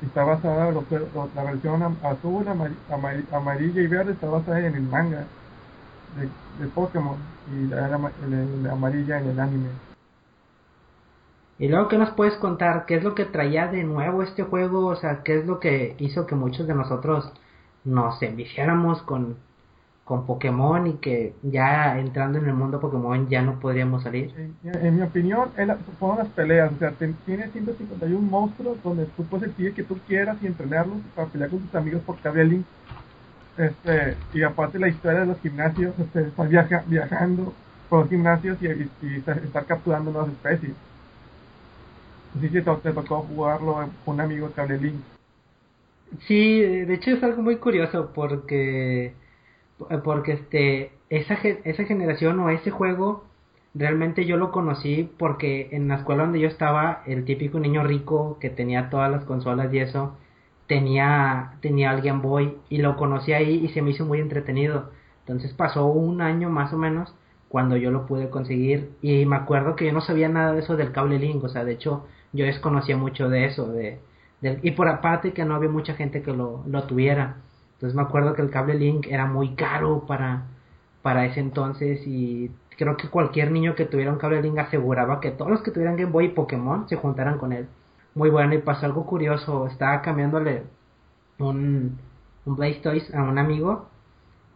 Está 0.00 0.24
basada, 0.24 0.70
los- 0.72 0.90
los- 0.90 1.34
la 1.34 1.44
versión 1.44 1.82
azul, 2.02 2.48
amari- 2.48 2.84
amari- 2.88 3.28
amarilla 3.32 3.82
y 3.82 3.88
verde 3.88 4.12
está 4.14 4.28
basada 4.28 4.60
en 4.66 4.74
el 4.76 4.84
manga 4.88 5.32
de, 6.08 6.36
de 6.48 6.68
Pokémon 6.70 7.40
y 7.46 7.66
la, 7.68 7.88
la- 7.88 7.98
la- 8.18 8.46
la 8.46 8.72
amarilla 8.72 9.18
en 9.20 9.28
el 9.28 9.40
anime. 9.40 9.82
Y 11.58 11.68
luego, 11.68 11.88
¿qué 11.88 11.96
nos 11.98 12.10
puedes 12.12 12.36
contar? 12.38 12.84
¿Qué 12.86 12.96
es 12.96 13.04
lo 13.04 13.14
que 13.14 13.24
traía 13.24 13.68
de 13.68 13.82
nuevo 13.84 14.22
este 14.22 14.42
juego? 14.42 14.86
O 14.88 14.96
sea, 14.96 15.22
¿qué 15.22 15.38
es 15.38 15.46
lo 15.46 15.58
que 15.60 15.96
hizo 15.98 16.26
que 16.26 16.34
muchos 16.34 16.66
de 16.66 16.74
nosotros 16.74 17.32
nos 17.84 18.20
enviciáramos 18.22 19.02
con, 19.02 19.45
con 20.06 20.24
Pokémon 20.24 20.86
y 20.86 20.98
que 20.98 21.34
ya 21.42 21.98
entrando 21.98 22.38
en 22.38 22.46
el 22.46 22.54
mundo 22.54 22.80
Pokémon 22.80 23.28
ya 23.28 23.42
no 23.42 23.58
podríamos 23.58 24.04
salir? 24.04 24.32
En, 24.36 24.56
en 24.62 24.96
mi 24.96 25.02
opinión, 25.02 25.50
fueron 25.98 26.18
las 26.18 26.28
peleas. 26.28 26.72
O 26.72 26.78
sea, 26.78 26.92
ten- 26.92 27.16
tiene 27.24 27.50
151 27.50 28.30
monstruos 28.30 28.80
donde 28.82 29.06
tú 29.06 29.26
puedes 29.28 29.48
elegir 29.48 29.74
que 29.74 29.82
tú 29.82 29.98
quieras 30.06 30.40
y 30.40 30.46
entrenarlos 30.46 31.02
para 31.14 31.28
pelear 31.28 31.50
con 31.50 31.62
tus 31.62 31.74
amigos 31.74 32.02
por 32.04 32.20
cable 32.20 32.44
link. 32.44 32.66
Este, 33.56 34.18
y 34.32 34.42
aparte 34.42 34.78
la 34.78 34.88
historia 34.88 35.20
de 35.20 35.26
los 35.26 35.40
gimnasios, 35.40 35.98
este, 35.98 36.28
estar 36.28 36.48
viaja- 36.48 36.84
viajando 36.86 37.54
por 37.88 38.00
los 38.00 38.10
gimnasios 38.10 38.58
y, 38.62 38.66
y- 38.68 38.92
y 39.00 39.16
estar, 39.18 39.66
capturando 39.66 40.12
nuevas 40.12 40.32
especies. 40.32 40.76
Así 42.34 42.50
que 42.52 42.62
te, 42.62 42.92
tocó 42.92 43.22
jugarlo 43.26 43.74
con 44.04 44.14
un 44.14 44.20
amigo 44.20 44.52
cable 44.52 44.78
link. 44.78 45.08
Sí, 46.26 46.60
de 46.60 46.94
hecho 46.94 47.10
es 47.10 47.22
algo 47.22 47.42
muy 47.42 47.58
curioso 47.58 48.12
porque 48.12 49.18
porque 50.04 50.32
este 50.32 50.92
esa 51.10 51.34
esa 51.64 51.84
generación 51.84 52.40
o 52.40 52.50
ese 52.50 52.70
juego 52.70 53.24
realmente 53.74 54.24
yo 54.24 54.36
lo 54.36 54.50
conocí 54.52 55.10
porque 55.18 55.68
en 55.72 55.88
la 55.88 55.96
escuela 55.96 56.24
donde 56.24 56.40
yo 56.40 56.48
estaba 56.48 57.02
el 57.06 57.24
típico 57.24 57.58
niño 57.60 57.84
rico 57.84 58.38
que 58.40 58.50
tenía 58.50 58.90
todas 58.90 59.10
las 59.10 59.24
consolas 59.24 59.72
y 59.72 59.78
eso 59.78 60.16
tenía 60.66 61.52
tenía 61.60 61.92
el 61.92 62.02
Game 62.02 62.22
Boy 62.22 62.56
y 62.68 62.78
lo 62.78 62.96
conocí 62.96 63.32
ahí 63.32 63.64
y 63.64 63.68
se 63.68 63.82
me 63.82 63.90
hizo 63.90 64.04
muy 64.06 64.20
entretenido. 64.20 64.90
Entonces 65.20 65.52
pasó 65.54 65.86
un 65.86 66.20
año 66.22 66.50
más 66.50 66.72
o 66.72 66.78
menos 66.78 67.14
cuando 67.48 67.76
yo 67.76 67.90
lo 67.90 68.06
pude 68.06 68.30
conseguir 68.30 68.90
y 69.02 69.26
me 69.26 69.36
acuerdo 69.36 69.76
que 69.76 69.86
yo 69.86 69.92
no 69.92 70.00
sabía 70.00 70.28
nada 70.28 70.52
de 70.52 70.60
eso 70.60 70.76
del 70.76 70.92
cable 70.92 71.18
link, 71.18 71.42
o 71.44 71.48
sea, 71.48 71.64
de 71.64 71.72
hecho 71.72 72.06
yo 72.32 72.44
desconocía 72.44 72.96
mucho 72.96 73.28
de 73.28 73.46
eso, 73.46 73.72
de, 73.72 74.00
y 74.62 74.72
por 74.72 74.88
aparte 74.88 75.32
que 75.32 75.44
no 75.44 75.54
había 75.54 75.70
mucha 75.70 75.94
gente 75.94 76.22
que 76.22 76.32
lo, 76.32 76.62
lo 76.66 76.84
tuviera. 76.84 77.36
Entonces 77.76 77.94
me 77.94 78.02
acuerdo 78.02 78.34
que 78.34 78.42
el 78.42 78.50
cable 78.50 78.74
link 78.74 79.06
era 79.08 79.26
muy 79.26 79.54
caro 79.54 80.06
para, 80.06 80.46
para 81.02 81.26
ese 81.26 81.40
entonces 81.40 82.06
y 82.06 82.50
creo 82.76 82.96
que 82.96 83.08
cualquier 83.08 83.50
niño 83.50 83.74
que 83.74 83.84
tuviera 83.86 84.12
un 84.12 84.18
cable 84.18 84.42
link 84.42 84.58
aseguraba 84.58 85.20
que 85.20 85.30
todos 85.30 85.50
los 85.50 85.62
que 85.62 85.70
tuvieran 85.70 85.96
Game 85.96 86.10
Boy 86.10 86.26
y 86.26 86.28
Pokémon 86.30 86.88
se 86.88 86.96
juntaran 86.96 87.38
con 87.38 87.52
él. 87.52 87.68
Muy 88.14 88.30
bueno 88.30 88.54
y 88.54 88.58
pasó 88.58 88.86
algo 88.86 89.06
curioso, 89.06 89.66
estaba 89.66 90.00
cambiándole 90.02 90.64
un, 91.38 91.98
un 92.46 92.56
Blastoise 92.56 93.14
a 93.14 93.22
un 93.22 93.38
amigo 93.38 93.88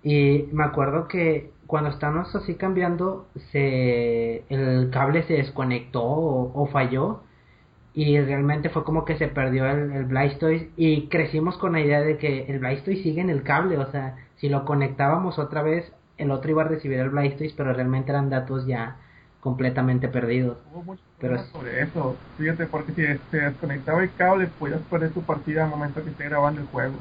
y 0.02 0.48
me 0.52 0.64
acuerdo 0.64 1.08
que 1.08 1.52
cuando 1.66 1.90
estábamos 1.90 2.34
así 2.34 2.54
cambiando 2.54 3.26
se 3.52 4.44
el 4.48 4.90
cable 4.90 5.22
se 5.24 5.34
desconectó 5.34 6.02
o, 6.02 6.66
falló 6.72 7.20
y 7.94 8.20
realmente 8.20 8.70
fue 8.70 8.84
como 8.84 9.04
que 9.04 9.16
se 9.18 9.28
perdió 9.28 9.66
el, 9.66 9.92
el 9.92 10.04
Blastoise 10.04 10.68
y 10.76 11.08
crecimos 11.08 11.58
con 11.58 11.72
la 11.72 11.80
idea 11.80 12.00
de 12.00 12.18
que 12.18 12.44
el 12.44 12.60
Blastoise 12.60 13.02
sigue 13.02 13.20
en 13.20 13.30
el 13.30 13.42
cable, 13.42 13.78
o 13.78 13.90
sea, 13.90 14.16
si 14.36 14.48
lo 14.48 14.64
conectábamos 14.64 15.38
otra 15.38 15.62
vez 15.62 15.92
el 16.20 16.30
otro 16.30 16.50
iba 16.50 16.62
a 16.62 16.68
recibir 16.68 16.98
el 16.98 17.08
Blastoise, 17.08 17.54
pero 17.56 17.72
realmente 17.72 18.10
eran 18.10 18.28
datos 18.28 18.66
ya 18.66 18.96
completamente 19.40 20.08
perdidos. 20.08 20.58
pero 21.18 21.42
sobre 21.44 21.82
eso, 21.82 22.14
fíjate, 22.36 22.66
porque 22.66 22.92
si 22.92 23.02
se 23.30 23.36
desconectaba 23.38 24.02
el 24.02 24.12
cable, 24.14 24.48
podías 24.58 24.80
perder 24.82 25.12
tu 25.12 25.22
partida 25.22 25.64
al 25.64 25.70
momento 25.70 26.04
que 26.04 26.10
esté 26.10 26.24
grabando 26.24 26.60
el 26.60 26.66
juego. 26.66 26.94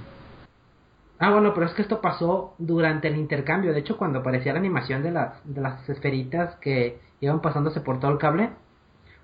Ah, 1.19 1.31
bueno, 1.31 1.53
pero 1.53 1.65
es 1.65 1.73
que 1.73 1.81
esto 1.81 1.99
pasó 1.99 2.55
durante 2.59 3.09
el 3.09 3.17
intercambio. 3.17 3.73
De 3.73 3.79
hecho, 3.79 3.97
cuando 3.97 4.19
aparecía 4.19 4.53
la 4.53 4.59
animación 4.59 5.03
de 5.03 5.11
las, 5.11 5.33
de 5.43 5.59
las 5.59 5.87
esferitas 5.89 6.55
que 6.61 7.01
iban 7.19 7.41
pasándose 7.41 7.81
por 7.81 7.99
todo 7.99 8.11
el 8.11 8.19
cable, 8.19 8.51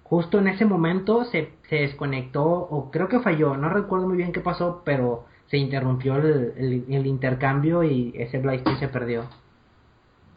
justo 0.06 0.38
en 0.40 0.48
ese 0.48 0.66
momento 0.66 1.26
se, 1.26 1.52
se 1.70 1.78
desconectó, 1.78 2.46
o 2.46 2.92
creo 2.92 3.10
que 3.10 3.20
falló, 3.20 3.58
no 3.58 3.70
recuerdo 3.70 4.08
muy 4.08 4.18
bien 4.18 4.32
qué 4.32 4.40
pasó, 4.40 4.82
pero 4.86 5.26
se 5.48 5.58
interrumpió 5.58 6.16
el, 6.16 6.86
el, 6.90 7.06
intercambio 7.08 7.84
y 7.84 8.14
ese 8.16 8.40
Blastoise 8.40 8.80
se 8.80 8.88
perdió. 8.88 9.26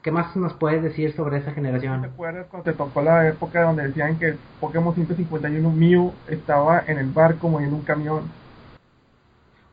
¿Qué 0.02 0.10
más 0.10 0.34
nos 0.36 0.54
puedes 0.54 0.82
decir 0.82 1.14
sobre 1.14 1.38
esa 1.38 1.52
generación? 1.52 2.00
¿Te 2.00 2.08
acuerdas 2.08 2.46
cuando 2.50 2.70
te 2.70 2.76
tocó 2.76 3.02
la 3.02 3.28
época 3.28 3.62
donde 3.62 3.88
decían 3.88 4.18
que 4.18 4.36
Pokémon 4.60 4.94
151 4.94 5.70
Mew 5.70 6.12
estaba 6.28 6.84
en 6.86 6.98
el 6.98 7.10
barco 7.10 7.40
como 7.40 7.60
en 7.60 7.74
un 7.74 7.82
camión? 7.82 8.22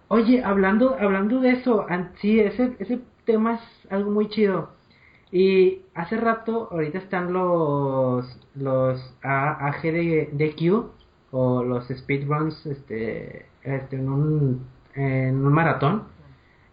Oye, 0.10 0.44
hablando 0.44 0.98
hablando 1.00 1.40
de 1.40 1.52
eso, 1.52 1.86
sí, 2.22 2.40
ese, 2.40 2.76
ese 2.80 3.00
tema 3.26 3.56
es 3.56 3.92
algo 3.92 4.12
muy 4.12 4.28
chido. 4.30 4.70
Y 5.32 5.82
hace 5.94 6.18
rato, 6.18 6.70
ahorita 6.72 6.98
están 7.00 7.34
los 7.34 8.26
los 8.56 9.18
AGDQ 9.22 10.86
o 11.32 11.64
los 11.64 11.88
speedruns 11.88 12.66
este, 12.66 13.48
este, 13.64 13.96
en, 13.98 14.10
un, 14.10 14.66
en 14.94 15.46
un 15.46 15.54
maratón 15.54 16.16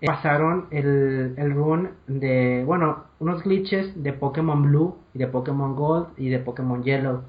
pasaron 0.04 0.66
el, 0.70 1.34
el 1.36 1.54
run 1.54 1.90
de, 2.06 2.64
bueno, 2.66 3.04
unos 3.20 3.42
glitches 3.44 4.02
de 4.02 4.12
Pokémon 4.12 4.62
Blue 4.62 4.96
y 5.14 5.18
de 5.18 5.28
Pokémon 5.28 5.76
Gold 5.76 6.08
y 6.16 6.28
de 6.28 6.38
Pokémon 6.38 6.82
Yellow. 6.82 7.22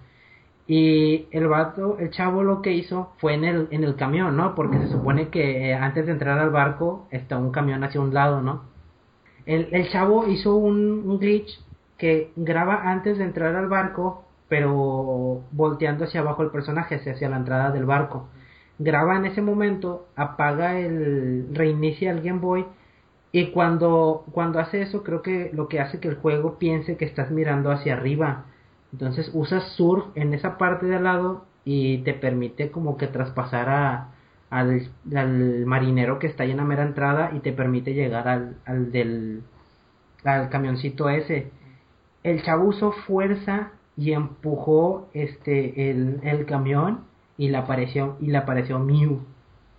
Y 0.66 1.28
el 1.32 1.48
vato, 1.48 1.98
el 2.00 2.10
chavo 2.10 2.42
lo 2.44 2.62
que 2.62 2.72
hizo 2.72 3.12
fue 3.18 3.34
en 3.34 3.44
el, 3.44 3.68
en 3.72 3.84
el 3.84 3.96
camión, 3.96 4.38
¿no? 4.38 4.56
Porque 4.56 4.80
se 4.80 4.88
supone 4.88 5.30
que 5.30 5.70
eh, 5.70 5.74
antes 5.76 6.06
de 6.06 6.14
entrar 6.14 6.40
al 6.40 6.52
barco 6.52 7.08
está 7.12 7.38
un 7.38 7.52
camión 7.52 7.84
hacia 7.84 8.02
un 8.02 8.14
lado, 8.14 8.42
¿no? 8.42 8.64
El, 9.46 9.70
el 9.72 9.90
chavo 9.90 10.28
hizo 10.28 10.56
un, 10.56 11.04
un 11.06 11.20
glitch 11.20 11.60
que 11.98 12.32
graba 12.36 12.90
antes 12.92 13.18
de 13.18 13.24
entrar 13.26 13.56
al 13.56 13.68
barco, 13.68 14.26
pero 14.50 15.42
volteando 15.52 16.06
hacia 16.06 16.22
abajo 16.22 16.44
el 16.44 16.52
personaje, 16.52 16.96
hacia 16.96 17.30
la 17.30 17.38
entrada 17.38 17.72
del 17.72 17.86
barco 17.86 18.28
graba 18.80 19.18
en 19.18 19.26
ese 19.26 19.42
momento, 19.42 20.08
apaga 20.16 20.80
el, 20.80 21.48
reinicia 21.54 22.12
el 22.12 22.22
Game 22.22 22.40
Boy 22.40 22.66
y 23.32 23.52
cuando, 23.52 24.26
cuando 24.32 24.60
hace 24.60 24.82
eso 24.82 25.04
creo 25.04 25.22
que 25.22 25.52
lo 25.54 25.68
que 25.68 25.80
hace 25.80 26.00
que 26.00 26.08
el 26.08 26.16
juego 26.16 26.60
piense 26.60 26.98
que 26.98 27.06
estás 27.06 27.32
mirando 27.32 27.72
hacia 27.72 27.94
arriba. 27.94 28.46
Entonces 28.92 29.32
usas 29.34 29.64
surf 29.76 30.06
en 30.16 30.34
esa 30.34 30.58
parte 30.58 30.86
de 30.86 30.96
al 30.98 31.04
lado 31.06 31.46
y 31.66 32.00
te 32.00 32.14
permite 32.14 32.72
como 32.72 32.98
que 32.98 33.08
traspasar 33.08 33.70
a, 33.70 34.13
al, 34.54 34.90
al, 35.16 35.66
marinero 35.66 36.20
que 36.20 36.28
está 36.28 36.44
ahí 36.44 36.52
en 36.52 36.58
la 36.58 36.64
mera 36.64 36.84
entrada 36.84 37.32
y 37.34 37.40
te 37.40 37.54
permite 37.54 37.94
llegar 37.94 38.28
al, 38.28 38.58
al 38.66 38.92
del 38.92 39.42
al 40.24 40.50
camioncito 40.50 41.10
ese. 41.10 41.52
El 42.24 42.44
chavo 42.44 42.70
usó 42.70 42.92
fuerza 42.92 43.72
y 43.98 44.14
empujó 44.14 45.10
este 45.14 45.92
el, 45.92 46.20
el 46.24 46.46
camión 46.46 47.02
y 47.38 47.50
le 47.50 47.58
apareció 47.58 48.18
y 48.22 48.28
le 48.28 48.38
apareció 48.38 48.80
Mew. 48.80 49.22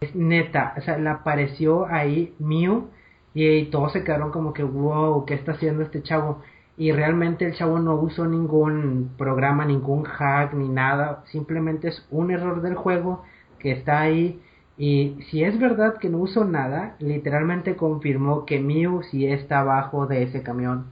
Es 0.01 0.15
neta, 0.15 0.75
o 0.77 0.81
sea, 0.83 0.99
le 0.99 1.09
apareció 1.09 1.87
ahí 1.87 2.35
Mew 2.39 2.89
y, 3.35 3.65
todos 3.67 3.93
se 3.93 4.05
quedaron 4.05 4.31
como 4.31 4.53
que 4.53 4.63
wow, 4.63 5.25
¿qué 5.25 5.35
está 5.35 5.53
haciendo 5.53 5.83
este 5.83 6.03
chavo? 6.03 6.43
Y 6.77 6.93
realmente 6.93 7.45
el 7.47 7.55
chavo 7.55 7.79
no 7.79 7.95
usó 7.95 8.27
ningún 8.27 9.13
programa, 9.17 9.65
ningún 9.65 10.05
hack 10.05 10.55
ni 10.55 10.69
nada, 10.69 11.25
simplemente 11.27 11.89
es 11.89 12.07
un 12.11 12.31
error 12.31 12.63
del 12.63 12.75
juego 12.75 13.23
que 13.59 13.73
está 13.73 14.01
ahí 14.01 14.41
y 14.77 15.17
si 15.31 15.45
es 15.45 15.59
verdad 15.59 15.99
que 15.99 16.09
no 16.09 16.19
usó 16.19 16.45
nada, 16.45 16.97
literalmente 16.99 17.77
confirmó 17.77 18.45
que 18.45 18.59
Mew 18.59 19.03
sí 19.05 19.27
está 19.27 19.61
abajo 19.61 20.07
de 20.07 20.25
ese 20.25 20.43
camión. 20.43 20.87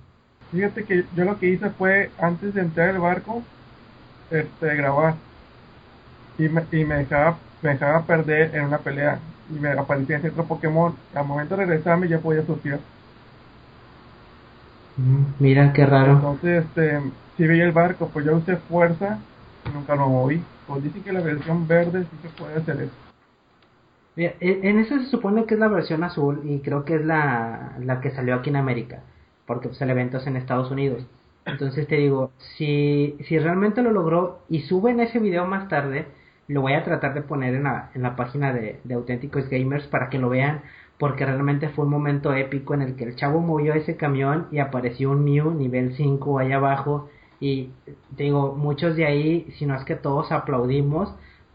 Fíjate 0.52 0.84
que 0.84 1.04
yo 1.16 1.24
lo 1.24 1.38
que 1.38 1.48
hice 1.48 1.70
fue 1.70 2.10
antes 2.20 2.54
de 2.54 2.60
entrar 2.60 2.90
al 2.90 2.98
barco, 2.98 3.42
este 4.30 4.76
grabar. 4.76 5.14
Y 6.38 6.48
me, 6.48 6.62
y 6.70 6.84
me 6.84 6.96
dejaba 6.96 7.36
me 7.62 7.70
dejaba 7.70 8.02
perder 8.02 8.54
en 8.54 8.64
una 8.64 8.78
pelea. 8.78 9.18
Y 9.50 9.58
me 9.58 9.70
aparecía 9.70 10.16
en 10.16 10.30
otro 10.30 10.44
Pokémon. 10.44 10.94
Al 11.14 11.26
momento 11.26 11.56
de 11.56 11.66
regresarme 11.66 12.08
ya 12.08 12.18
podía 12.18 12.44
surfear. 12.44 12.80
Mm, 14.96 15.42
mira 15.42 15.72
qué 15.72 15.86
raro. 15.86 16.12
Entonces 16.12 16.64
este 16.64 17.00
si 17.36 17.46
veía 17.46 17.64
el 17.64 17.72
barco 17.72 18.10
pues 18.12 18.26
yo 18.26 18.36
usé 18.36 18.56
fuerza 18.56 19.18
y 19.66 19.74
nunca 19.74 19.96
lo 19.96 20.08
moví. 20.08 20.42
Pues 20.66 20.84
dicen 20.84 21.02
que 21.02 21.12
la 21.12 21.20
versión 21.20 21.66
verde 21.66 22.04
sí 22.04 22.16
se 22.22 22.28
puede 22.28 22.56
hacer 22.56 22.82
eso 22.82 23.11
en 24.16 24.78
eso 24.78 24.98
se 24.98 25.06
supone 25.06 25.46
que 25.46 25.54
es 25.54 25.60
la 25.60 25.68
versión 25.68 26.04
azul 26.04 26.42
y 26.44 26.60
creo 26.60 26.84
que 26.84 26.96
es 26.96 27.04
la, 27.04 27.76
la 27.80 28.00
que 28.00 28.10
salió 28.10 28.34
aquí 28.34 28.50
en 28.50 28.56
América, 28.56 29.00
porque 29.46 29.68
pues, 29.68 29.80
el 29.80 29.90
evento 29.90 30.18
es 30.18 30.26
en 30.26 30.36
Estados 30.36 30.70
Unidos. 30.70 31.06
Entonces 31.44 31.88
te 31.88 31.96
digo, 31.96 32.30
si, 32.56 33.16
si 33.26 33.38
realmente 33.38 33.82
lo 33.82 33.90
logró 33.90 34.40
y 34.48 34.60
suben 34.60 35.00
ese 35.00 35.18
video 35.18 35.46
más 35.46 35.68
tarde, 35.68 36.06
lo 36.46 36.60
voy 36.60 36.74
a 36.74 36.84
tratar 36.84 37.14
de 37.14 37.22
poner 37.22 37.54
en 37.54 37.64
la, 37.64 37.90
en 37.94 38.02
la 38.02 38.14
página 38.14 38.52
de, 38.52 38.80
de 38.84 38.94
Auténticos 38.94 39.48
Gamers 39.48 39.86
para 39.86 40.08
que 40.10 40.18
lo 40.18 40.28
vean, 40.28 40.62
porque 40.98 41.24
realmente 41.24 41.68
fue 41.70 41.84
un 41.84 41.90
momento 41.90 42.32
épico 42.34 42.74
en 42.74 42.82
el 42.82 42.94
que 42.94 43.04
el 43.04 43.16
chavo 43.16 43.40
movió 43.40 43.74
ese 43.74 43.96
camión 43.96 44.46
y 44.52 44.58
apareció 44.58 45.10
un 45.10 45.24
Mew 45.24 45.52
nivel 45.52 45.94
5 45.96 46.38
allá 46.38 46.56
abajo. 46.56 47.08
Y 47.40 47.70
te 48.16 48.24
digo, 48.24 48.54
muchos 48.54 48.94
de 48.94 49.06
ahí, 49.06 49.52
si 49.58 49.66
no 49.66 49.74
es 49.74 49.84
que 49.84 49.96
todos 49.96 50.30
aplaudimos, 50.30 51.12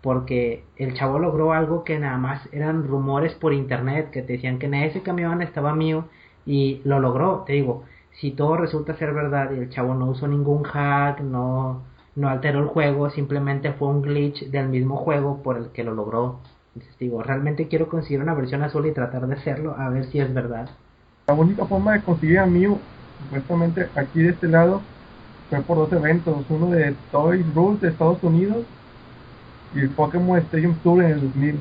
porque 0.07 0.63
el 0.77 0.93
chavo 0.93 1.19
logró 1.19 1.51
algo 1.51 1.83
que 1.83 1.99
nada 1.99 2.17
más 2.17 2.47
eran 2.53 2.87
rumores 2.87 3.33
por 3.33 3.51
internet 3.51 4.09
que 4.09 4.21
te 4.21 4.33
decían 4.33 4.57
que 4.57 4.67
en 4.67 4.75
ese 4.75 5.01
camión 5.01 5.41
estaba 5.41 5.75
Mew 5.75 6.05
y 6.45 6.79
lo 6.85 7.01
logró. 7.01 7.43
Te 7.45 7.51
digo, 7.51 7.83
si 8.13 8.31
todo 8.31 8.55
resulta 8.55 8.95
ser 8.95 9.13
verdad 9.13 9.51
y 9.51 9.59
el 9.59 9.69
chavo 9.69 9.95
no 9.95 10.05
usó 10.05 10.25
ningún 10.29 10.63
hack, 10.63 11.19
no 11.19 11.81
no 12.15 12.29
alteró 12.29 12.59
el 12.59 12.67
juego, 12.67 13.09
simplemente 13.09 13.73
fue 13.73 13.89
un 13.89 14.01
glitch 14.01 14.49
del 14.49 14.69
mismo 14.69 14.95
juego 14.95 15.43
por 15.43 15.57
el 15.57 15.71
que 15.73 15.83
lo 15.83 15.93
logró. 15.93 16.39
Entonces 16.73 16.97
digo, 16.99 17.21
realmente 17.21 17.67
quiero 17.67 17.89
conseguir 17.89 18.21
una 18.21 18.33
versión 18.33 18.63
azul 18.63 18.85
y 18.85 18.93
tratar 18.93 19.27
de 19.27 19.35
hacerlo, 19.35 19.75
a 19.77 19.89
ver 19.89 20.05
si 20.05 20.21
es 20.21 20.33
verdad. 20.33 20.69
La 21.27 21.33
única 21.33 21.65
forma 21.65 21.91
de 21.91 22.01
conseguir 22.01 22.39
a 22.39 22.45
Mew, 22.45 22.79
supuestamente 23.25 23.89
aquí 23.93 24.21
de 24.21 24.29
este 24.29 24.47
lado, 24.47 24.81
fue 25.49 25.59
por 25.59 25.75
dos 25.75 25.91
eventos, 25.91 26.45
uno 26.47 26.67
de 26.67 26.95
Toys 27.11 27.45
Rules 27.53 27.81
de 27.81 27.89
Estados 27.89 28.23
Unidos 28.23 28.63
y 29.75 29.79
el 29.79 29.89
Pokémon 29.89 30.37
Stadium 30.39 30.75
Tour 30.83 31.03
en 31.03 31.11
el 31.11 31.21
2000. 31.21 31.59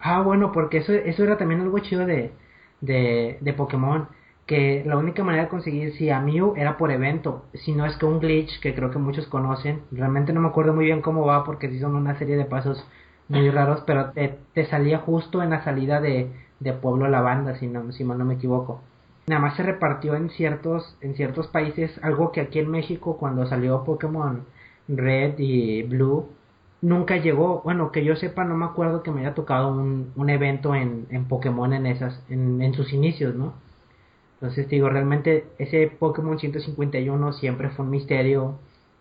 Ah, 0.00 0.22
bueno, 0.22 0.52
porque 0.52 0.78
eso, 0.78 0.92
eso 0.92 1.24
era 1.24 1.36
también 1.36 1.60
algo 1.60 1.78
chido 1.80 2.06
de, 2.06 2.32
de, 2.80 3.38
de 3.40 3.52
Pokémon 3.52 4.08
que 4.48 4.82
la 4.86 4.96
única 4.96 5.22
manera 5.22 5.44
de 5.44 5.50
conseguir 5.50 5.92
si 5.92 6.08
a 6.08 6.20
Mew 6.20 6.54
era 6.56 6.78
por 6.78 6.90
evento, 6.90 7.44
si 7.52 7.72
no 7.72 7.84
es 7.84 7.96
que 7.98 8.06
un 8.06 8.18
glitch 8.18 8.60
que 8.60 8.74
creo 8.74 8.90
que 8.90 8.98
muchos 8.98 9.26
conocen, 9.26 9.82
realmente 9.92 10.32
no 10.32 10.40
me 10.40 10.48
acuerdo 10.48 10.72
muy 10.72 10.86
bien 10.86 11.02
cómo 11.02 11.26
va 11.26 11.44
porque 11.44 11.68
sí 11.68 11.78
son 11.78 11.94
una 11.94 12.18
serie 12.18 12.36
de 12.38 12.46
pasos 12.46 12.82
muy 13.28 13.50
raros, 13.50 13.82
pero 13.86 14.12
te, 14.12 14.64
salía 14.66 15.00
justo 15.00 15.42
en 15.42 15.50
la 15.50 15.62
salida 15.64 16.00
de, 16.00 16.30
de 16.60 16.72
Pueblo 16.72 17.08
Lavanda, 17.08 17.56
si 17.56 17.66
no, 17.66 17.92
si 17.92 18.04
no 18.04 18.24
me 18.24 18.34
equivoco. 18.34 18.80
Nada 19.26 19.42
más 19.42 19.54
se 19.54 19.62
repartió 19.62 20.14
en 20.14 20.30
ciertos, 20.30 20.96
en 21.02 21.14
ciertos 21.14 21.46
países, 21.48 22.00
algo 22.02 22.32
que 22.32 22.40
aquí 22.40 22.58
en 22.58 22.70
México 22.70 23.18
cuando 23.18 23.46
salió 23.46 23.84
Pokémon 23.84 24.46
Red 24.88 25.34
y 25.36 25.82
Blue, 25.82 26.30
nunca 26.80 27.16
llegó, 27.16 27.62
bueno, 27.62 27.92
que 27.92 28.04
yo 28.04 28.16
sepa, 28.16 28.44
no 28.44 28.56
me 28.56 28.64
acuerdo 28.66 29.02
que 29.02 29.10
me 29.10 29.20
haya 29.22 29.34
tocado 29.34 29.68
un, 29.72 30.12
un 30.16 30.30
evento 30.30 30.74
en, 30.74 31.06
en 31.10 31.24
Pokémon 31.26 31.72
en 31.72 31.86
esas, 31.86 32.22
en, 32.28 32.62
en 32.62 32.74
sus 32.74 32.92
inicios, 32.92 33.34
¿no? 33.34 33.54
Entonces 34.40 34.68
digo, 34.68 34.88
realmente 34.88 35.46
ese 35.58 35.88
Pokémon 35.88 36.38
151 36.38 37.32
siempre 37.34 37.70
fue 37.70 37.84
un 37.84 37.90
misterio. 37.90 38.54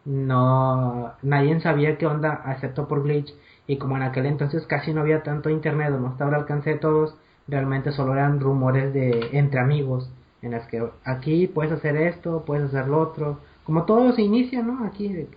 No, 0.06 1.14
nadie 1.22 1.60
sabía 1.60 1.98
qué 1.98 2.08
onda, 2.08 2.44
excepto 2.52 2.88
por 2.88 3.04
Glitch. 3.04 3.34
Y 3.68 3.78
como 3.78 3.98
en 3.98 4.04
aquel 4.04 4.26
entonces 4.26 4.66
casi 4.66 4.94
no 4.94 5.02
había 5.02 5.24
tanto 5.24 5.50
internet 5.50 5.92
no 5.92 6.10
estaba 6.10 6.30
al 6.32 6.42
alcance 6.42 6.72
de 6.72 6.80
todos, 6.80 7.16
realmente 7.48 7.92
solo 7.92 8.14
eran 8.14 8.40
rumores 8.40 8.94
de 8.94 9.30
entre 9.34 9.60
amigos. 9.60 10.10
En 10.42 10.52
las 10.52 10.68
que 10.68 10.84
aquí 11.04 11.48
puedes 11.48 11.72
hacer 11.72 11.98
esto, 11.98 12.44
puedes 12.46 12.66
hacer 12.66 12.88
lo 12.88 13.00
otro. 13.00 13.40
Como 13.64 13.84
todo 13.86 14.14
se 14.14 14.22
inicia, 14.24 14.64
¿no? 14.64 14.86
Aquí 14.86 15.28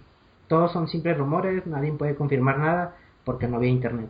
todos 0.51 0.73
son 0.73 0.89
simples 0.89 1.17
rumores, 1.17 1.65
nadie 1.65 1.93
puede 1.93 2.17
confirmar 2.17 2.59
nada 2.59 2.97
porque 3.25 3.47
no 3.47 3.59
había 3.59 3.71
internet. 3.71 4.09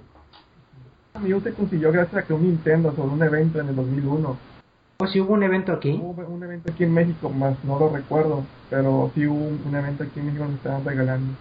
Mew 1.20 1.38
se 1.42 1.52
consiguió 1.52 1.92
gracias 1.92 2.24
a 2.24 2.26
que 2.26 2.32
un 2.32 2.44
Nintendo 2.44 2.94
sobre 2.94 3.12
un 3.12 3.22
evento 3.22 3.60
en 3.60 3.68
el 3.68 3.76
2001. 3.76 4.38
¿O 5.00 5.06
si 5.06 5.20
hubo 5.20 5.34
un 5.34 5.42
evento 5.42 5.70
aquí? 5.70 6.00
Hubo 6.02 6.26
un 6.26 6.42
evento 6.42 6.72
aquí 6.72 6.84
en 6.84 6.94
México, 6.94 7.28
más 7.28 7.62
no 7.62 7.78
lo 7.78 7.90
recuerdo, 7.90 8.42
pero 8.70 9.10
sí 9.14 9.26
hubo 9.26 9.48
un, 9.66 9.74
evento 9.74 10.02
aquí 10.02 10.18
en 10.18 10.26
México 10.26 10.44
donde 10.44 10.56
estaban 10.56 10.82
regalando. 10.82 11.34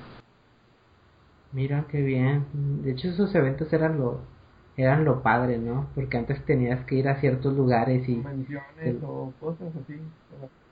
Mira 1.54 1.86
qué 1.90 2.02
bien. 2.02 2.46
De 2.84 2.92
hecho 2.92 3.08
esos 3.08 3.34
eventos 3.36 3.72
eran 3.72 3.98
lo 3.98 4.20
eran 4.76 5.06
lo 5.06 5.24
padre, 5.24 5.60
¿no? 5.60 5.88
Porque 5.96 6.18
antes 6.18 6.44
tenías 6.44 6.86
que 6.86 6.96
ir 6.96 7.08
a 7.08 7.22
ciertos 7.22 7.56
lugares 7.56 8.08
y 8.10 8.22
o 9.02 9.32
cosas 9.40 9.70
así. 9.82 9.98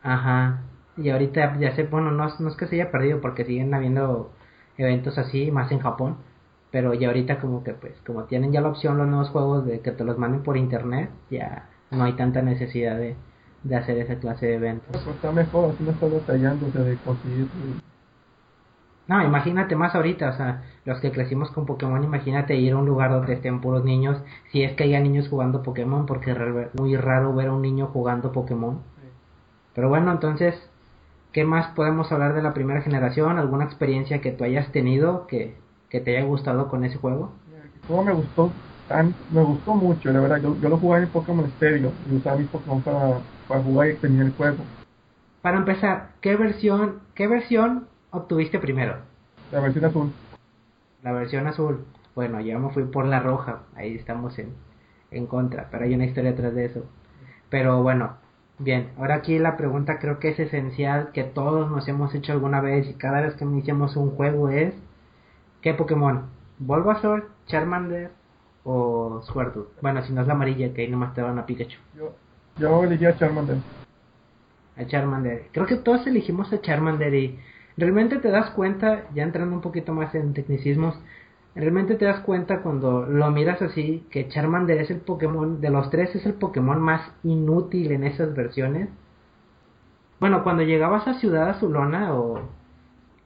Ajá. 0.03 0.63
Y 0.97 1.09
ahorita 1.09 1.57
ya 1.59 1.75
sé, 1.75 1.83
bueno, 1.83 2.11
no, 2.11 2.27
no 2.39 2.49
es 2.49 2.55
que 2.55 2.67
se 2.67 2.75
haya 2.75 2.91
perdido 2.91 3.21
porque 3.21 3.45
siguen 3.45 3.73
habiendo 3.73 4.31
eventos 4.77 5.17
así, 5.17 5.51
más 5.51 5.71
en 5.71 5.79
Japón. 5.79 6.17
Pero 6.71 6.93
ya 6.93 7.07
ahorita 7.07 7.39
como 7.39 7.63
que 7.63 7.73
pues, 7.73 7.93
como 8.05 8.23
tienen 8.25 8.51
ya 8.51 8.61
la 8.61 8.69
opción 8.69 8.97
los 8.97 9.07
nuevos 9.07 9.29
juegos 9.29 9.65
de 9.65 9.79
que 9.79 9.91
te 9.91 10.03
los 10.03 10.17
manden 10.17 10.43
por 10.43 10.57
internet, 10.57 11.09
ya 11.29 11.69
no 11.91 12.03
hay 12.03 12.13
tanta 12.13 12.41
necesidad 12.41 12.97
de, 12.97 13.15
de 13.63 13.75
hacer 13.75 13.97
esa 13.99 14.15
clase 14.15 14.47
de 14.47 14.55
eventos. 14.55 14.87
Pues 14.91 15.15
está 15.15 15.31
mejor, 15.31 15.71
así 15.71 15.83
no 15.83 15.91
está 15.91 16.07
batallándose 16.07 16.79
de 16.79 16.97
conseguir. 16.97 17.47
No, 19.07 19.23
imagínate 19.23 19.75
más 19.77 19.95
ahorita, 19.95 20.29
o 20.29 20.33
sea, 20.33 20.63
los 20.83 20.99
que 20.99 21.13
crecimos 21.13 21.49
con 21.51 21.65
Pokémon, 21.65 22.03
imagínate 22.03 22.55
ir 22.57 22.73
a 22.73 22.77
un 22.77 22.85
lugar 22.85 23.11
donde 23.11 23.33
estén 23.33 23.61
puros 23.61 23.85
niños, 23.85 24.21
si 24.51 24.63
es 24.63 24.73
que 24.73 24.83
haya 24.83 24.99
niños 24.99 25.29
jugando 25.29 25.63
Pokémon, 25.63 26.05
porque 26.05 26.31
es 26.31 26.37
muy 26.73 26.97
raro 26.97 27.33
ver 27.33 27.47
a 27.47 27.53
un 27.53 27.61
niño 27.61 27.87
jugando 27.87 28.33
Pokémon. 28.33 28.81
Pero 29.73 29.87
bueno, 29.87 30.11
entonces, 30.11 30.55
¿qué 31.37 31.45
más 31.45 31.67
podemos 31.75 32.11
hablar 32.11 32.33
de 32.33 32.41
la 32.41 32.55
primera 32.55 32.81
generación? 32.81 33.37
¿Alguna 33.37 33.65
experiencia 33.65 34.21
que 34.21 34.31
tú 34.31 34.43
hayas 34.43 34.71
tenido 34.71 35.27
que, 35.27 35.55
que 35.87 35.99
te 35.99 36.17
haya 36.17 36.25
gustado 36.25 36.67
con 36.67 36.83
ese 36.83 36.97
juego? 36.97 37.31
El 37.87 38.05
me 38.05 38.11
gustó 38.11 38.51
me 39.31 39.43
gustó 39.43 39.75
mucho, 39.75 40.11
la 40.11 40.19
verdad. 40.19 40.41
Yo, 40.41 40.59
yo 40.59 40.67
lo 40.67 40.79
jugaba 40.79 41.03
en 41.03 41.09
Pokémon 41.09 41.47
Stereo 41.57 41.91
y 42.09 42.15
usaba 42.15 42.37
mis 42.37 42.47
Pokémon 42.47 42.81
para, 42.81 43.19
para 43.47 43.61
jugar 43.61 43.89
y 43.89 43.93
tenía 43.97 44.23
el 44.23 44.31
juego. 44.31 44.57
Para 45.43 45.57
empezar, 45.57 46.09
¿qué 46.21 46.35
versión, 46.35 47.01
qué 47.13 47.27
versión 47.27 47.87
obtuviste 48.09 48.57
primero? 48.57 48.95
La 49.51 49.59
versión 49.59 49.85
azul. 49.85 50.11
La 51.03 51.11
versión 51.11 51.45
azul. 51.45 51.85
Bueno, 52.15 52.41
yo 52.41 52.57
me 52.57 52.71
fui 52.71 52.85
por 52.85 53.05
la 53.05 53.19
roja. 53.19 53.59
Ahí 53.75 53.93
estamos 53.93 54.39
en, 54.39 54.55
en 55.11 55.27
contra, 55.27 55.67
pero 55.69 55.83
hay 55.83 55.93
una 55.93 56.05
historia 56.05 56.31
detrás 56.31 56.55
de 56.55 56.65
eso. 56.65 56.83
Pero 57.51 57.83
bueno, 57.83 58.17
bien. 58.59 58.89
Ahora 58.97 59.15
aquí 59.15 59.39
la 59.39 59.57
pregunta 59.57 59.99
creo 59.99 60.19
que 60.19 60.29
es 60.29 60.39
esencial 60.39 61.11
que 61.13 61.23
todos 61.23 61.69
nos 61.71 61.87
hemos 61.87 62.13
hecho 62.15 62.31
alguna 62.31 62.61
vez 62.61 62.87
y 62.87 62.93
cada 62.93 63.21
vez 63.21 63.35
que 63.35 63.45
iniciamos 63.45 63.95
un 63.95 64.11
juego 64.11 64.49
es 64.49 64.73
¿qué 65.61 65.73
Pokémon? 65.73 66.29
¿Bulbasaur? 66.59 67.29
¿Charmander? 67.47 68.11
o 68.69 69.21
Squirtle. 69.23 69.63
Bueno, 69.81 70.03
si 70.03 70.11
no 70.11 70.21
es 70.21 70.27
la 70.27 70.33
amarilla, 70.33 70.73
que 70.73 70.81
ahí 70.81 70.89
nomás 70.89 71.13
te 71.15 71.21
van 71.21 71.39
a 71.39 71.45
Pikachu. 71.45 71.77
Yo, 71.95 72.13
yo 72.57 72.83
elegí 72.83 73.05
a 73.05 73.15
Charmander. 73.17 73.57
A 74.75 74.85
Charmander. 74.85 75.47
Creo 75.53 75.65
que 75.65 75.77
todos 75.77 76.05
elegimos 76.05 76.51
a 76.51 76.59
Charmander 76.59 77.13
y 77.13 77.39
realmente 77.77 78.17
te 78.17 78.29
das 78.29 78.49
cuenta, 78.51 79.05
ya 79.15 79.23
entrando 79.23 79.55
un 79.55 79.61
poquito 79.61 79.93
más 79.93 80.13
en 80.15 80.33
tecnicismos, 80.33 80.99
realmente 81.57 81.95
te 81.95 82.05
das 82.05 82.21
cuenta 82.21 82.61
cuando 82.61 83.05
lo 83.05 83.31
miras 83.31 83.61
así, 83.61 84.05
que 84.11 84.27
Charmander 84.29 84.79
es 84.79 84.91
el 84.91 84.99
Pokémon, 85.01 85.59
de 85.59 85.69
los 85.69 85.89
tres 85.89 86.15
es 86.15 86.25
el 86.25 86.35
Pokémon 86.35 86.79
más 86.79 87.11
inútil 87.23 87.91
en 87.91 88.03
esas 88.03 88.35
versiones. 88.35 88.89
Bueno, 90.19 90.43
cuando 90.43 90.63
llegabas 90.63 91.07
a 91.07 91.15
Ciudad 91.15 91.49
Azulona 91.49 92.13
o 92.13 92.41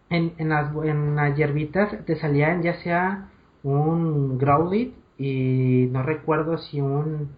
en, 0.10 0.34
en, 0.38 0.50
las, 0.50 0.76
en 0.84 1.16
las 1.16 1.36
hierbitas 1.36 2.06
te 2.06 2.16
salían 2.18 2.62
ya 2.62 2.76
sea 2.82 3.30
un 3.64 4.38
Growlithe 4.38 4.96
y 5.18 5.88
no 5.92 6.04
recuerdo 6.04 6.58
si 6.58 6.82
un 6.82 7.30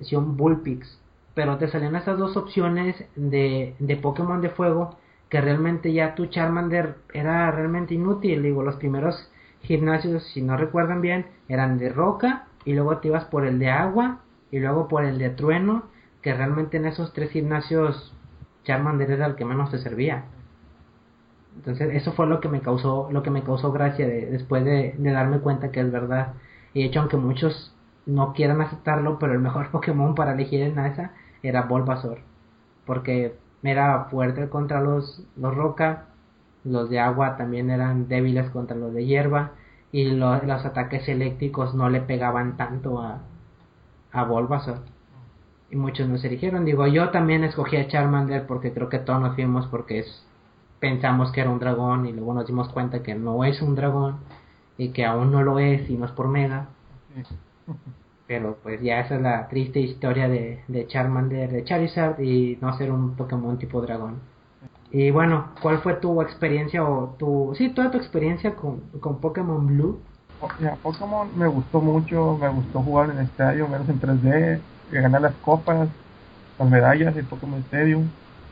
si 0.00 0.16
un 0.16 0.36
Bullpix 0.36 1.00
pero 1.34 1.56
te 1.58 1.68
salían 1.68 1.96
esas 1.96 2.18
dos 2.18 2.36
opciones 2.36 2.96
de, 3.16 3.74
de 3.78 3.96
Pokémon 3.96 4.40
de 4.40 4.50
fuego 4.50 4.98
que 5.28 5.40
realmente 5.40 5.92
ya 5.92 6.14
tu 6.14 6.26
Charmander 6.26 6.96
era 7.12 7.50
realmente 7.50 7.94
inútil 7.94 8.42
digo 8.42 8.62
los 8.62 8.76
primeros 8.76 9.30
gimnasios 9.64 10.22
si 10.32 10.42
no 10.42 10.56
recuerdan 10.56 11.00
bien 11.00 11.26
eran 11.48 11.78
de 11.78 11.90
roca 11.90 12.46
y 12.64 12.74
luego 12.74 12.98
te 12.98 13.08
ibas 13.08 13.24
por 13.24 13.46
el 13.46 13.58
de 13.58 13.70
agua 13.70 14.20
y 14.50 14.60
luego 14.60 14.88
por 14.88 15.04
el 15.04 15.18
de 15.18 15.30
trueno 15.30 15.84
que 16.22 16.34
realmente 16.34 16.76
en 16.76 16.86
esos 16.86 17.12
tres 17.12 17.30
gimnasios 17.30 18.14
Charmander 18.64 19.10
era 19.10 19.26
el 19.26 19.34
que 19.34 19.44
menos 19.44 19.70
te 19.70 19.78
servía 19.78 20.24
entonces 21.56 21.94
eso 21.94 22.12
fue 22.12 22.26
lo 22.26 22.40
que 22.40 22.48
me 22.48 22.60
causó 22.60 23.08
lo 23.10 23.22
que 23.22 23.30
me 23.30 23.42
causó 23.42 23.72
gracia 23.72 24.06
después 24.06 24.64
de, 24.64 24.94
de 24.96 25.10
darme 25.10 25.40
cuenta 25.40 25.70
que 25.70 25.80
es 25.80 25.90
verdad 25.90 26.34
y 26.74 26.80
de 26.80 26.86
hecho, 26.86 27.00
aunque 27.00 27.16
muchos 27.16 27.72
no 28.04 28.34
quieran 28.34 28.60
aceptarlo, 28.60 29.18
pero 29.18 29.32
el 29.32 29.38
mejor 29.38 29.70
Pokémon 29.72 30.14
para 30.14 30.32
elegir 30.32 30.60
en 30.62 30.78
esa 30.78 31.12
era 31.42 31.62
Bulbasaur. 31.62 32.18
Porque 32.84 33.36
era 33.62 34.06
fuerte 34.10 34.48
contra 34.50 34.80
los, 34.80 35.24
los 35.36 35.54
roca, 35.54 36.08
los 36.64 36.90
de 36.90 36.98
agua 36.98 37.36
también 37.36 37.70
eran 37.70 38.08
débiles 38.08 38.50
contra 38.50 38.76
los 38.76 38.92
de 38.94 39.04
hierba, 39.06 39.52
y 39.92 40.10
los 40.10 40.64
ataques 40.64 41.08
eléctricos 41.08 41.74
no 41.74 41.88
le 41.88 42.00
pegaban 42.00 42.56
tanto 42.56 43.00
a, 43.00 43.20
a 44.10 44.24
Bulbasaur. 44.24 44.80
Y 45.70 45.76
muchos 45.76 46.08
nos 46.08 46.24
eligieron. 46.24 46.64
Digo, 46.64 46.86
yo 46.86 47.10
también 47.10 47.44
escogí 47.44 47.76
a 47.76 47.86
Charmander 47.86 48.46
porque 48.46 48.72
creo 48.72 48.88
que 48.88 48.98
todos 48.98 49.20
nos 49.20 49.34
fuimos 49.34 49.66
porque 49.68 50.00
es, 50.00 50.26
pensamos 50.80 51.30
que 51.32 51.42
era 51.42 51.50
un 51.50 51.60
dragón 51.60 52.06
y 52.06 52.12
luego 52.12 52.34
nos 52.34 52.46
dimos 52.46 52.68
cuenta 52.70 53.02
que 53.02 53.14
no 53.14 53.44
es 53.44 53.62
un 53.62 53.74
dragón 53.74 54.18
y 54.78 54.88
que 54.90 55.04
aún 55.04 55.30
no 55.30 55.42
lo 55.42 55.58
es 55.58 55.88
y 55.88 55.96
no 55.96 56.06
es 56.06 56.12
por 56.12 56.28
Mega. 56.28 56.66
Pero 58.26 58.58
pues 58.62 58.80
ya 58.82 59.00
esa 59.00 59.16
es 59.16 59.22
la 59.22 59.48
triste 59.48 59.80
historia 59.80 60.28
de, 60.28 60.64
de 60.66 60.86
Charmander, 60.86 61.50
de 61.50 61.64
Charizard 61.64 62.20
y 62.20 62.58
no 62.60 62.76
ser 62.76 62.90
un 62.90 63.14
Pokémon 63.14 63.58
tipo 63.58 63.80
dragón. 63.80 64.20
Y 64.94 65.10
bueno, 65.10 65.50
¿cuál 65.60 65.78
fue 65.78 65.94
tu 65.94 66.22
experiencia 66.22 66.84
o 66.84 67.16
tu... 67.18 67.52
Sí, 67.58 67.68
toda 67.70 67.90
tu 67.90 67.98
experiencia 67.98 68.54
con, 68.54 68.78
con 69.00 69.20
Pokémon 69.20 69.66
Blue? 69.66 69.98
Ya, 70.60 70.76
Pokémon 70.76 71.28
me 71.36 71.48
gustó 71.48 71.80
mucho, 71.80 72.38
me 72.40 72.48
gustó 72.48 72.80
jugar 72.80 73.10
en 73.10 73.18
estadio, 73.18 73.66
menos 73.66 73.88
en 73.88 74.00
3D, 74.00 74.60
ganar 74.92 75.20
las 75.22 75.34
copas, 75.44 75.88
las 76.58 76.70
medallas 76.70 77.14
de 77.14 77.24
Pokémon 77.24 77.58
Stadium 77.70 78.04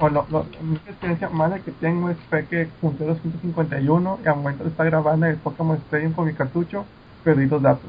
bueno, 0.02 0.26
la 0.33 0.40
única 0.61 0.90
experiencia 0.90 1.28
mala 1.28 1.61
que 1.61 1.70
tengo 1.70 2.11
es 2.11 2.16
que 2.50 2.66
junté 2.81 3.05
251 3.05 4.18
y 4.24 4.26
al 4.26 4.35
momento 4.35 4.64
de 4.64 4.70
estar 4.70 4.87
grabando 4.87 5.26
el 5.26 5.37
Pokémon 5.37 5.76
Stadium 5.76 6.12
con 6.12 6.26
mi 6.26 6.33
cartucho, 6.33 6.85
perdí 7.22 7.46
los 7.46 7.62
datos. 7.62 7.88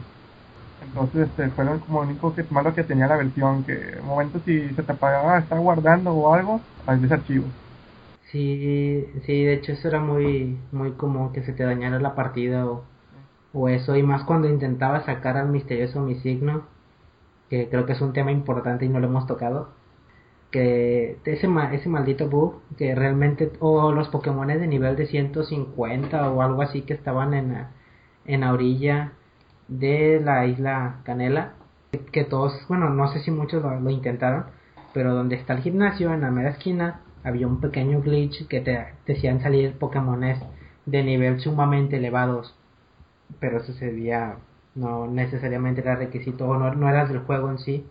Entonces, 0.86 1.28
este, 1.28 1.50
fue 1.50 1.66
lo 1.66 1.80
como 1.80 2.02
único 2.02 2.36
que, 2.36 2.44
malo 2.52 2.76
que 2.76 2.84
tenía 2.84 3.08
la 3.08 3.18
versión, 3.18 3.64
que 3.64 3.74
en 3.98 4.06
momento 4.06 4.40
si 4.46 4.60
se 4.76 4.84
te 4.84 4.92
apagaba 4.92 5.40
estar 5.40 5.60
guardando 5.60 6.12
o 6.12 6.32
algo, 6.32 6.60
hay 6.86 7.00
archivos. 7.10 7.63
Sí, 8.34 9.08
sí, 9.26 9.44
de 9.46 9.54
hecho 9.54 9.72
eso 9.74 9.88
era 9.88 10.02
muy, 10.02 10.58
muy 10.74 10.92
común 10.94 11.32
que 11.34 11.44
se 11.44 11.54
te 11.54 11.64
dañara 11.64 12.00
la 12.02 12.16
partida 12.16 12.66
o, 12.68 12.84
o 13.54 13.70
eso, 13.70 13.96
y 13.96 14.04
más 14.04 14.26
cuando 14.26 14.50
intentaba 14.50 15.06
sacar 15.06 15.38
al 15.38 15.50
misterioso 15.50 16.02
mi 16.02 16.16
signo, 16.16 16.64
que 17.50 17.70
creo 17.70 17.86
que 17.86 17.94
es 17.94 18.02
un 18.02 18.14
tema 18.14 18.32
importante 18.32 18.86
y 18.86 18.90
no 18.90 19.00
lo 19.00 19.08
hemos 19.08 19.28
tocado 19.28 19.70
que 20.54 21.18
ese, 21.26 21.48
ese 21.74 21.90
maldito 21.90 22.30
bug 22.30 22.62
que 22.78 22.96
realmente 22.96 23.52
o 23.60 23.92
los 23.92 24.10
Pokémon 24.10 24.48
de 24.48 24.68
nivel 24.68 24.96
de 24.96 25.08
150 25.08 26.30
o 26.32 26.42
algo 26.44 26.62
así 26.62 26.84
que 26.84 26.94
estaban 26.94 27.34
en 27.34 27.54
la, 27.54 27.72
en 28.26 28.42
la 28.42 28.54
orilla 28.54 29.14
de 29.68 30.22
la 30.24 30.46
isla 30.46 31.02
Canela 31.06 31.54
que 32.12 32.24
todos 32.24 32.54
bueno 32.70 32.90
no 32.90 33.08
sé 33.10 33.20
si 33.22 33.32
muchos 33.32 33.64
lo, 33.64 33.90
intentaron 33.90 34.46
pero 34.94 35.16
donde 35.16 35.36
está 35.36 35.54
el 35.54 35.62
gimnasio 35.62 36.14
en 36.14 36.22
la 36.22 36.32
mera 36.32 36.52
esquina 36.52 37.02
había 37.24 37.48
un 37.48 37.62
pequeño 37.62 38.02
glitch 38.02 38.48
que 38.48 38.62
te, 38.62 38.86
te 39.06 39.14
hacían 39.14 39.42
salir 39.42 39.78
Pokémones 39.78 40.40
de 40.86 41.04
nivel 41.04 41.40
sumamente 41.40 41.98
elevados 41.98 42.56
pero 43.40 43.58
eso 43.60 43.74
no 44.76 45.08
necesariamente 45.08 45.82
era 45.82 45.96
requisito 45.96 46.48
o 46.48 46.58
no, 46.58 46.74
no 46.74 46.90
era 46.90 47.06
del 47.06 47.20
juego 47.20 47.50
en 47.50 47.60
sí 47.60 47.86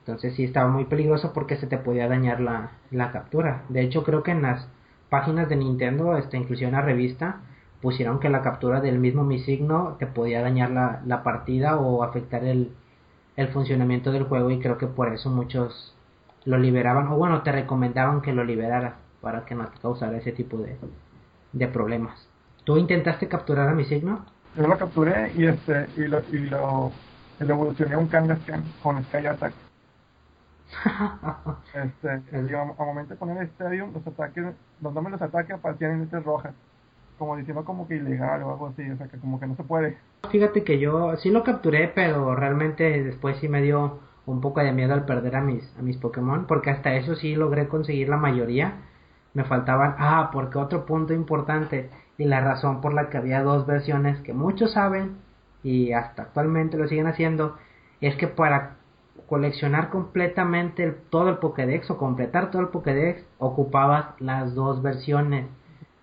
entonces 0.00 0.34
sí 0.34 0.44
estaba 0.44 0.68
muy 0.68 0.86
peligroso 0.86 1.32
porque 1.32 1.56
se 1.56 1.66
te 1.66 1.78
podía 1.78 2.08
dañar 2.08 2.40
la, 2.40 2.72
la 2.90 3.12
captura. 3.12 3.62
De 3.68 3.82
hecho 3.82 4.02
creo 4.02 4.22
que 4.22 4.32
en 4.32 4.42
las 4.42 4.66
páginas 5.08 5.48
de 5.48 5.56
Nintendo, 5.56 6.16
este, 6.16 6.36
inclusive 6.36 6.68
en 6.68 6.74
la 6.74 6.82
revista, 6.82 7.40
pusieron 7.82 8.18
que 8.20 8.28
la 8.28 8.42
captura 8.42 8.80
del 8.80 8.98
mismo 8.98 9.24
mi 9.24 9.38
signo 9.40 9.96
te 9.98 10.06
podía 10.06 10.42
dañar 10.42 10.70
la, 10.70 11.02
la 11.06 11.22
partida 11.22 11.78
o 11.78 12.02
afectar 12.02 12.44
el, 12.44 12.72
el 13.36 13.48
funcionamiento 13.48 14.12
del 14.12 14.24
juego 14.24 14.50
y 14.50 14.58
creo 14.58 14.78
que 14.78 14.86
por 14.86 15.12
eso 15.12 15.30
muchos 15.30 15.94
lo 16.44 16.58
liberaban 16.58 17.08
o 17.08 17.16
bueno 17.16 17.42
te 17.42 17.52
recomendaban 17.52 18.20
que 18.22 18.32
lo 18.32 18.44
liberaras 18.44 18.94
para 19.20 19.44
que 19.44 19.54
no 19.54 19.66
te 19.66 19.78
causara 19.78 20.16
ese 20.16 20.32
tipo 20.32 20.56
de, 20.58 20.76
de 21.52 21.68
problemas. 21.68 22.28
¿Tú 22.64 22.76
intentaste 22.76 23.28
capturar 23.28 23.68
a 23.68 23.74
mi 23.74 23.84
signo? 23.84 24.24
Yo 24.56 24.66
lo 24.66 24.76
capturé 24.78 25.32
y 25.36 25.46
este 25.46 25.86
y 25.96 26.08
lo, 26.08 26.20
y 26.32 26.38
lo, 26.38 26.92
evolucioné 27.38 27.94
a 27.94 27.98
un 27.98 28.08
Kangaskhan 28.08 28.64
con 28.82 29.02
Sky 29.04 29.26
Attack. 29.26 29.52
este, 31.74 32.48
yo, 32.48 32.60
a 32.60 32.84
momento 32.84 33.14
de 33.14 33.18
poner 33.18 33.38
el 33.38 33.44
estadio, 33.44 33.88
los 33.92 34.06
ataques, 34.06 34.44
los 34.80 34.94
nombres 34.94 35.18
de 35.18 35.20
los 35.20 35.22
ataques 35.22 35.56
aparecían 35.56 35.92
en 35.92 36.00
letras 36.02 36.24
rojas. 36.24 36.54
como 37.18 37.36
diciendo 37.36 37.64
como 37.64 37.86
que 37.86 37.96
ilegal 37.96 38.42
o 38.42 38.52
algo 38.52 38.66
así, 38.68 38.88
o 38.88 38.96
sea, 38.96 39.08
que 39.08 39.18
como 39.18 39.38
que 39.40 39.46
no 39.46 39.56
se 39.56 39.64
puede. 39.64 39.98
Fíjate 40.30 40.64
que 40.64 40.78
yo 40.78 41.16
sí 41.16 41.30
lo 41.30 41.44
capturé, 41.44 41.88
pero 41.94 42.34
realmente 42.34 43.02
después 43.02 43.36
sí 43.38 43.48
me 43.48 43.62
dio 43.62 43.98
un 44.26 44.40
poco 44.40 44.60
de 44.60 44.72
miedo 44.72 44.94
al 44.94 45.04
perder 45.04 45.36
a 45.36 45.40
mis, 45.40 45.74
a 45.78 45.82
mis 45.82 45.96
Pokémon, 45.96 46.46
porque 46.46 46.70
hasta 46.70 46.94
eso 46.94 47.14
sí 47.16 47.34
logré 47.34 47.68
conseguir 47.68 48.08
la 48.08 48.16
mayoría. 48.16 48.74
Me 49.34 49.44
faltaban, 49.44 49.96
ah, 49.98 50.30
porque 50.32 50.58
otro 50.58 50.86
punto 50.86 51.14
importante 51.14 51.90
y 52.18 52.24
la 52.24 52.40
razón 52.40 52.80
por 52.80 52.92
la 52.92 53.08
que 53.08 53.16
había 53.16 53.42
dos 53.42 53.66
versiones 53.66 54.20
que 54.20 54.34
muchos 54.34 54.72
saben 54.72 55.16
y 55.62 55.92
hasta 55.92 56.22
actualmente 56.22 56.76
lo 56.76 56.88
siguen 56.88 57.06
haciendo, 57.06 57.56
es 58.00 58.16
que 58.16 58.28
para 58.28 58.76
coleccionar 59.26 59.90
completamente 59.90 60.90
todo 61.10 61.28
el 61.28 61.38
Pokédex 61.38 61.90
o 61.90 61.98
completar 61.98 62.50
todo 62.50 62.62
el 62.62 62.68
Pokédex 62.68 63.24
ocupabas 63.38 64.20
las 64.20 64.54
dos 64.54 64.82
versiones, 64.82 65.46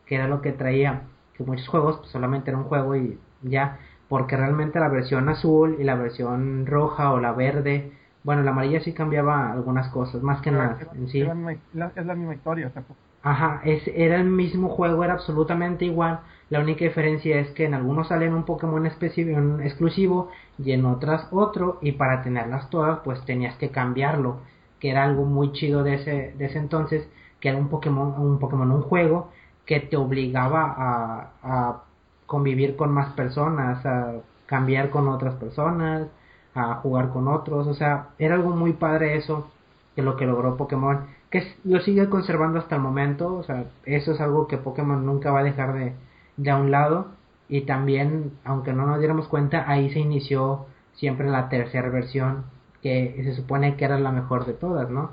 que 0.06 0.15
era 0.15 0.27
lo 0.27 0.41
que 0.41 0.53
traía, 0.53 1.01
que 1.34 1.43
muchos 1.43 1.67
juegos 1.67 1.97
pues, 1.97 2.10
solamente 2.10 2.49
era 2.51 2.58
un 2.58 2.65
juego 2.65 2.95
y 2.95 3.19
ya, 3.41 3.80
porque 4.08 4.38
realmente 4.38 4.80
la 4.80 4.89
versión 4.89 5.30
azul 5.30 5.77
y 5.80 5.84
la 5.84 5.95
versión 5.95 6.65
roja 6.65 7.12
o 7.12 7.19
la 7.19 7.34
verde, 7.34 7.91
bueno, 8.28 8.44
la 8.44 8.52
amarilla 8.52 8.82
sí 8.82 8.92
cambiaba 8.92 9.54
algunas 9.54 9.88
cosas, 9.88 10.22
más 10.22 10.42
que 10.42 10.52
nada. 10.52 10.78
En 10.94 11.08
sí. 11.08 11.22
Es 11.22 12.06
la 12.06 12.13
misma 12.13 12.34
historia, 12.36 12.68
o 12.68 12.72
sea, 12.72 12.84
Ajá, 13.24 13.62
es, 13.63 13.88
era 13.88 14.18
el 14.18 14.26
mismo 14.26 14.68
juego, 14.68 15.02
era 15.06 15.13
absolutamente 15.13 15.86
igual. 15.86 16.20
La 16.50 16.60
única 16.60 16.84
diferencia 16.84 17.40
es 17.40 17.52
que 17.52 17.63
en 17.63 17.74
algunos 17.74 18.10
salen 18.10 18.34
un 18.34 18.44
Pokémon 18.44 18.86
exclusivo 18.86 20.30
y 20.62 20.74
en 20.74 20.86
otras 20.86 21.30
otro. 21.32 21.78
Y 21.82 21.94
para 21.94 22.22
tenerlas 22.22 22.70
todas, 22.70 23.00
pues 23.00 23.24
tenías 23.24 23.56
que 23.56 23.70
cambiarlo. 23.70 24.42
Que 24.82 24.90
era 24.92 25.06
algo 25.06 25.24
muy 25.24 25.54
chido 25.54 25.84
de 25.84 25.94
ese, 25.94 26.34
de 26.38 26.46
ese 26.48 26.60
entonces. 26.60 27.08
Que 27.40 27.48
era 27.48 27.58
un 27.58 27.70
Pokémon, 27.70 28.13
un 28.20 28.40
Pokémon, 28.40 28.70
un 28.70 28.82
juego 28.82 29.32
que 29.66 29.80
te 29.80 29.96
obligaba 29.96 30.76
a, 30.78 31.32
a 31.44 31.84
convivir 32.26 32.76
con 32.76 32.92
más 32.92 33.13
personas, 33.13 33.86
a 33.86 34.16
cambiar 34.48 34.90
con 34.90 35.08
otras 35.08 35.36
personas, 35.36 36.10
a 36.58 36.76
jugar 36.76 37.10
con 37.10 37.28
otros. 37.28 37.67
O 37.67 37.74
sea, 37.74 38.10
era 38.20 38.36
algo 38.36 38.52
muy 38.52 38.74
padre 38.74 39.15
eso 39.17 39.52
que 39.96 40.02
lo 40.02 40.15
que 40.15 40.26
logró 40.26 40.58
Pokémon 40.58 41.06
que 41.30 41.43
lo 41.63 41.80
sigue 41.82 42.10
conservando 42.10 42.60
hasta 42.60 42.76
el 42.76 42.82
momento, 42.82 43.36
o 43.36 43.43
sea, 43.43 43.65
eso 43.86 44.13
es 44.13 44.22
algo 44.22 44.48
que 44.48 44.58
Pokémon 44.58 45.06
nunca 45.06 45.32
va 45.32 45.39
a 45.39 45.43
dejar 45.43 45.74
de, 45.74 45.93
de 46.38 46.52
a 46.52 46.58
un 46.58 46.72
lado 46.72 47.08
y 47.50 47.62
también, 47.62 48.32
aunque 48.43 48.74
no 48.74 48.86
nos 48.86 49.00
diéramos 49.00 49.28
cuenta, 49.28 49.70
ahí 49.70 49.89
se 49.91 50.00
inició 50.00 50.65
siempre 50.93 51.30
la 51.30 51.50
tercera 51.50 51.89
versión 51.89 52.46
que 52.82 53.22
se 53.24 53.34
supone 53.36 53.76
que 53.76 53.86
era 53.86 54.00
la 54.00 54.12
mejor 54.12 54.46
de 54.46 54.54
todas, 54.54 54.89
¿no? 54.89 55.12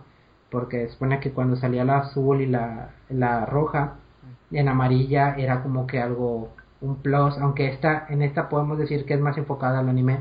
Porque 0.50 0.86
se 0.86 0.92
supone 0.92 1.20
que 1.20 1.32
cuando 1.32 1.56
salía 1.56 1.84
la 1.84 1.98
azul 1.98 2.40
y 2.40 2.46
la, 2.46 2.90
la 3.08 3.46
roja, 3.46 3.94
en 4.52 4.68
amarilla 4.68 5.34
era 5.36 5.62
como 5.62 5.86
que 5.86 6.00
algo, 6.00 6.50
un 6.80 6.96
plus, 6.96 7.38
aunque 7.38 7.68
esta, 7.68 8.06
en 8.08 8.22
esta 8.22 8.48
podemos 8.48 8.78
decir 8.78 9.04
que 9.04 9.14
es 9.14 9.20
más 9.20 9.36
enfocada 9.38 9.80
al 9.80 9.88
anime, 9.88 10.20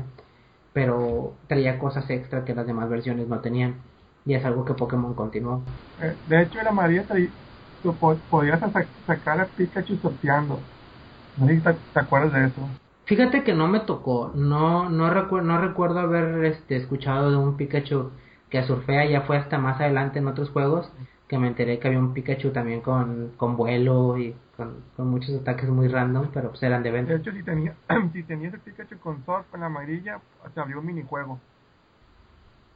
pero 0.74 1.32
traía 1.46 1.78
cosas 1.78 2.10
extra 2.10 2.44
que 2.44 2.54
las 2.54 2.66
demás 2.66 2.90
versiones 2.90 3.28
no 3.28 3.38
tenían 3.38 3.76
y 4.26 4.34
es 4.34 4.44
algo 4.44 4.64
que 4.64 4.74
Pokémon 4.74 5.14
continuó. 5.14 5.62
Eh, 6.02 6.14
de 6.28 6.42
hecho, 6.42 6.58
en 6.58 6.64
la 6.66 6.72
María 6.72 7.06
tú 7.82 7.94
podías 8.30 8.60
sacar 9.06 9.40
a 9.40 9.46
Pikachu 9.46 9.96
sorteando. 9.96 10.58
No 11.36 11.46
sé 11.46 11.56
si 11.56 11.60
te, 11.60 12.00
acuerdas 12.00 12.32
de 12.32 12.46
eso. 12.46 12.68
Fíjate 13.06 13.44
que 13.44 13.54
no 13.54 13.68
me 13.68 13.80
tocó, 13.80 14.32
no 14.34 14.88
no, 14.88 15.10
recuerdo 15.10 15.46
no 15.46 15.60
recuerdo 15.60 16.00
haber 16.00 16.44
este, 16.44 16.76
escuchado 16.76 17.30
de 17.30 17.36
un 17.36 17.56
Pikachu 17.56 18.10
que 18.50 18.64
surfea, 18.64 19.06
ya 19.06 19.22
fue 19.22 19.36
hasta 19.36 19.58
más 19.58 19.80
adelante 19.80 20.18
en 20.18 20.28
otros 20.28 20.50
juegos 20.50 20.90
que 21.28 21.38
me 21.38 21.48
enteré 21.48 21.78
que 21.78 21.88
había 21.88 22.00
un 22.00 22.12
Pikachu 22.12 22.50
también 22.50 22.80
con, 22.80 23.32
con 23.36 23.56
vuelo 23.56 24.18
y 24.18 24.34
con, 24.56 24.82
muchos 25.10 25.40
ataques 25.40 25.68
muy 25.68 25.88
random, 25.88 26.28
pero 26.32 26.50
pues 26.50 26.62
eran 26.62 26.82
de 26.82 26.90
venta. 26.90 27.12
De 27.12 27.18
hecho, 27.18 27.32
si, 27.32 27.42
tenía, 27.42 27.74
si 28.12 28.22
tenías 28.22 28.54
el 28.54 28.60
Pikachu 28.60 28.98
con 28.98 29.24
surf 29.24 29.46
en 29.54 29.60
la 29.60 29.66
amarilla, 29.66 30.20
se 30.52 30.60
abrió 30.60 30.80
un 30.80 30.86
minijuego. 30.86 31.40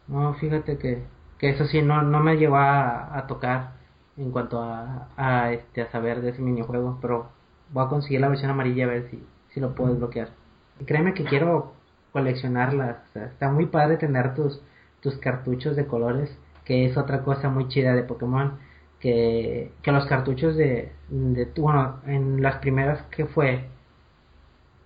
No, 0.08 0.32
fíjate 0.34 0.78
que 0.78 1.02
que 1.38 1.50
eso 1.50 1.66
sí 1.66 1.80
no, 1.82 2.02
no 2.02 2.20
me 2.20 2.36
llevó 2.36 2.56
a, 2.56 3.24
tocar 3.28 3.72
en 4.16 4.30
cuanto 4.32 4.60
a, 4.62 5.08
a, 5.16 5.52
este, 5.52 5.82
a 5.82 5.90
saber 5.90 6.20
de 6.20 6.30
ese 6.30 6.42
minijuego, 6.42 6.98
pero 7.00 7.30
voy 7.72 7.84
a 7.84 7.88
conseguir 7.88 8.20
la 8.20 8.28
versión 8.28 8.50
amarilla 8.50 8.84
a 8.84 8.88
ver 8.88 9.08
si, 9.10 9.24
si 9.50 9.60
lo 9.60 9.74
puedo 9.74 9.92
desbloquear. 9.92 10.30
Y 10.80 10.84
créeme 10.84 11.14
que 11.14 11.24
quiero 11.24 11.72
coleccionarlas, 12.12 12.96
está 13.14 13.50
muy 13.50 13.66
padre 13.66 13.96
tener 13.96 14.34
tus, 14.34 14.60
tus 15.00 15.16
cartuchos 15.18 15.76
de 15.76 15.86
colores, 15.86 16.36
que 16.68 16.84
es 16.86 16.96
otra 16.98 17.22
cosa 17.24 17.48
muy 17.48 17.68
chida 17.68 17.94
de 17.94 18.02
Pokémon, 18.04 18.58
que, 19.00 19.72
que 19.82 19.92
los 19.92 20.06
cartuchos 20.06 20.56
de, 20.56 20.92
de, 21.08 21.46
bueno, 21.56 22.00
en 22.06 22.42
las 22.42 22.56
primeras 22.58 23.02
que 23.10 23.26
fue, 23.26 23.64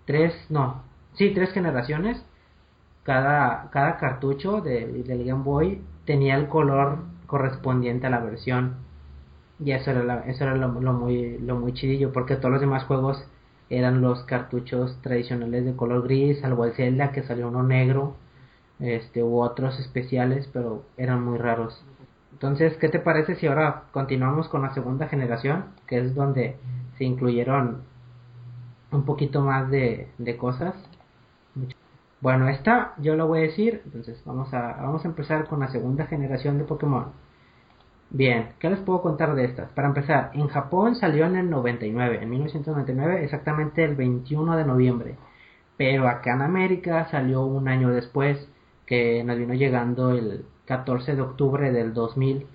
tres, 0.06 0.32
no, 0.48 0.84
sí, 1.14 1.32
tres 1.34 1.52
generaciones, 1.52 2.24
cada, 3.04 3.70
cada 3.70 3.98
cartucho 3.98 4.60
de, 4.60 4.86
del 5.02 5.24
Game 5.24 5.42
Boy 5.42 5.82
tenía 6.06 6.36
el 6.36 6.48
color 6.48 6.98
correspondiente 7.26 8.06
a 8.06 8.10
la 8.10 8.20
versión. 8.20 8.76
Y 9.58 9.72
eso 9.72 9.90
era, 9.90 10.24
eso 10.26 10.44
era 10.44 10.56
lo, 10.56 10.68
muy 10.68 11.38
lo 11.38 11.56
muy 11.56 11.72
chidillo 11.74 12.12
porque 12.12 12.36
todos 12.36 12.52
los 12.52 12.60
demás 12.60 12.84
juegos 12.84 13.24
eran 13.70 14.00
los 14.00 14.22
cartuchos 14.24 15.00
tradicionales 15.02 15.64
de 15.64 15.76
color 15.76 16.02
gris 16.02 16.40
salvo 16.40 16.64
el 16.64 16.74
Zelda 16.74 17.12
que 17.12 17.22
salió 17.22 17.48
uno 17.48 17.62
negro 17.62 18.16
este 18.82 19.22
u 19.22 19.40
otros 19.40 19.78
especiales 19.80 20.48
pero 20.52 20.84
eran 20.96 21.22
muy 21.24 21.38
raros 21.38 21.84
entonces 22.32 22.76
qué 22.78 22.88
te 22.88 22.98
parece 22.98 23.36
si 23.36 23.46
ahora 23.46 23.84
continuamos 23.92 24.48
con 24.48 24.62
la 24.62 24.74
segunda 24.74 25.08
generación 25.08 25.66
que 25.86 25.98
es 25.98 26.14
donde 26.14 26.56
se 26.98 27.04
incluyeron 27.04 27.82
un 28.90 29.04
poquito 29.04 29.40
más 29.40 29.70
de, 29.70 30.08
de 30.18 30.36
cosas 30.36 30.74
bueno, 32.22 32.48
esta 32.48 32.94
yo 32.98 33.16
lo 33.16 33.26
voy 33.26 33.40
a 33.40 33.42
decir, 33.42 33.82
entonces 33.84 34.22
vamos 34.24 34.54
a, 34.54 34.74
vamos 34.80 35.04
a 35.04 35.08
empezar 35.08 35.48
con 35.48 35.58
la 35.58 35.72
segunda 35.72 36.06
generación 36.06 36.56
de 36.56 36.62
Pokémon. 36.62 37.06
Bien, 38.10 38.50
¿qué 38.60 38.70
les 38.70 38.78
puedo 38.78 39.02
contar 39.02 39.34
de 39.34 39.44
estas? 39.44 39.70
Para 39.72 39.88
empezar, 39.88 40.30
en 40.34 40.46
Japón 40.46 40.94
salió 40.94 41.26
en 41.26 41.34
el 41.34 41.50
99, 41.50 42.20
en 42.22 42.30
1999, 42.30 43.24
exactamente 43.24 43.82
el 43.82 43.96
21 43.96 44.56
de 44.56 44.64
noviembre. 44.64 45.16
Pero 45.76 46.08
acá 46.08 46.34
en 46.34 46.42
América 46.42 47.08
salió 47.10 47.44
un 47.44 47.66
año 47.66 47.90
después, 47.90 48.48
que 48.86 49.22
nos 49.24 49.38
vino 49.38 49.54
llegando 49.54 50.10
el 50.10 50.44
14 50.66 51.16
de 51.16 51.22
octubre 51.22 51.72
del 51.72 51.94
2000. 51.94 52.46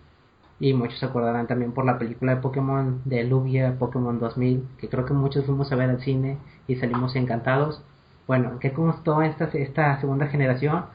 Y 0.59 0.73
muchos 0.73 0.99
se 0.99 1.05
acordarán 1.05 1.47
también 1.47 1.71
por 1.71 1.85
la 1.85 1.99
película 1.99 2.35
de 2.35 2.41
Pokémon 2.41 3.01
de 3.05 3.23
Lugia, 3.23 3.77
Pokémon 3.77 4.19
2000, 4.19 4.67
que 4.79 4.89
creo 4.89 5.05
que 5.05 5.13
muchos 5.13 5.45
fuimos 5.45 5.71
a 5.71 5.75
ver 5.75 5.89
al 5.89 6.01
cine 6.01 6.37
y 6.67 6.77
salimos 6.77 7.15
encantados. 7.15 7.83
Bueno, 8.27 8.57
¿qué 8.59 8.73
constó 8.73 9.21
esta, 9.21 9.45
esta 9.53 9.99
segunda 10.01 10.27
generación? 10.27 10.85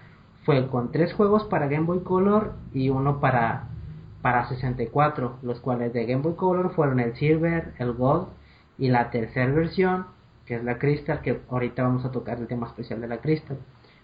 Fue 0.45 0.67
con 0.69 0.91
tres 0.91 1.13
juegos 1.15 1.45
para 1.45 1.69
Game 1.69 1.87
Boy 1.87 2.01
Color 2.01 2.55
y 2.75 2.89
uno 2.89 3.21
para, 3.21 3.69
para 4.21 4.49
64, 4.49 5.37
los 5.43 5.61
cuales 5.61 5.93
de 5.93 6.07
Game 6.07 6.23
Boy 6.23 6.35
Color 6.35 6.75
fueron 6.75 6.99
el 6.99 7.15
Silver, 7.15 7.73
el 7.79 7.93
Gold 7.93 8.27
y 8.79 8.89
la 8.89 9.11
tercera 9.11 9.53
versión, 9.53 10.07
que 10.45 10.57
es 10.57 10.65
la 10.65 10.79
Crystal, 10.79 11.21
que 11.23 11.41
ahorita 11.49 11.85
vamos 11.85 12.05
a 12.05 12.11
tocar 12.11 12.39
el 12.39 12.49
tema 12.49 12.67
especial 12.67 13.01
de 13.01 13.07
la 13.09 13.19
Crystal. 13.19 13.59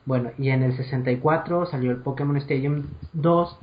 Bueno, 0.08 0.30
y 0.38 0.48
en 0.50 0.62
el 0.62 0.74
64 0.74 1.66
salió 1.66 1.90
el 1.90 2.02
Pokémon 2.02 2.36
Stadium 2.38 2.94
2, 3.12 3.58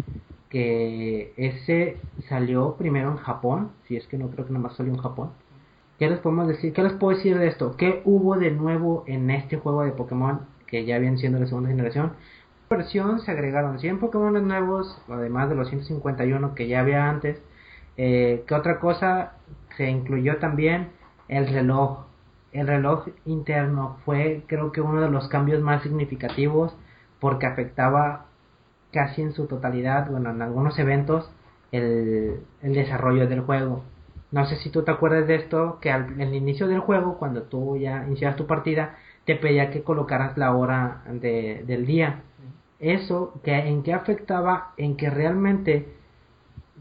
que 0.50 1.34
ese 1.38 2.06
salió 2.30 2.78
primero 2.78 3.10
en 3.12 3.18
Japón, 3.18 3.72
si 3.88 3.96
es 3.98 4.08
que 4.08 4.18
no 4.20 4.30
creo 4.30 4.46
que 4.46 4.54
nada 4.54 4.62
más 4.64 4.76
salió 4.78 4.94
en 4.94 5.00
Japón. 5.00 5.34
¿Qué 5.98 6.10
les 6.10 6.20
podemos 6.20 6.48
decir? 6.48 6.74
¿Qué 6.74 6.84
les 6.84 6.94
puedo 6.94 7.18
decir 7.18 7.38
de 7.40 7.48
esto? 7.48 7.78
¿Qué 7.78 8.02
hubo 8.06 8.38
de 8.38 8.52
nuevo 8.52 9.04
en 9.08 9.32
este 9.32 9.58
juego 9.58 9.84
de 9.84 9.94
Pokémon 9.94 10.48
que 10.68 10.86
ya 10.86 11.00
viene 11.00 11.18
siendo 11.18 11.40
la 11.40 11.48
segunda 11.48 11.70
generación? 11.70 12.14
Versión 12.70 13.20
se 13.22 13.32
agregaron 13.32 13.80
100 13.80 14.00
Pokémon 14.00 14.48
nuevos, 14.48 15.04
además 15.10 15.50
de 15.50 15.56
los 15.56 15.70
151 15.70 16.56
que 16.56 16.68
ya 16.68 16.82
había 16.82 17.10
antes. 17.10 17.42
Eh, 17.98 18.46
¿Qué 18.48 18.56
otra 18.56 18.80
cosa? 18.80 19.40
Se 19.78 19.90
incluyó 19.90 20.38
también 20.40 20.92
el 21.28 21.48
reloj. 21.48 22.05
El 22.56 22.68
reloj 22.68 23.08
interno 23.26 23.98
fue 24.06 24.44
creo 24.48 24.72
que 24.72 24.82
uno 24.82 25.02
de 25.02 25.10
los 25.10 25.28
cambios 25.28 25.62
más 25.62 25.84
significativos 25.84 26.76
porque 27.20 27.46
afectaba 27.48 28.26
casi 28.92 29.22
en 29.22 29.34
su 29.34 29.48
totalidad, 29.48 30.10
bueno, 30.10 30.32
en 30.32 30.42
algunos 30.42 30.78
eventos, 30.80 31.30
el, 31.72 32.42
el 32.62 32.74
desarrollo 32.74 33.28
del 33.28 33.42
juego 33.42 33.84
no 34.36 34.46
sé 34.46 34.58
si 34.58 34.70
tú 34.70 34.84
te 34.84 34.92
acuerdas 34.92 35.28
de 35.28 35.36
esto, 35.36 35.80
que 35.80 35.90
al, 35.92 36.22
inicio 36.36 36.68
del 36.68 36.80
juego, 36.80 37.18
cuando 37.18 37.44
tú 37.44 37.78
ya 37.78 38.04
inicias 38.06 38.36
tu 38.36 38.46
partida, 38.46 38.98
te 39.24 39.36
pedía 39.36 39.72
que 39.72 39.82
colocaras 39.82 40.38
la 40.38 40.54
hora 40.54 41.04
de, 41.10 41.64
del 41.66 41.86
día. 41.86 42.22
Eso, 42.80 43.40
que, 43.46 43.56
¿en 43.56 43.82
qué 43.84 43.94
afectaba? 43.94 44.74
En 44.76 44.98
que 44.98 45.10
realmente 45.10 45.88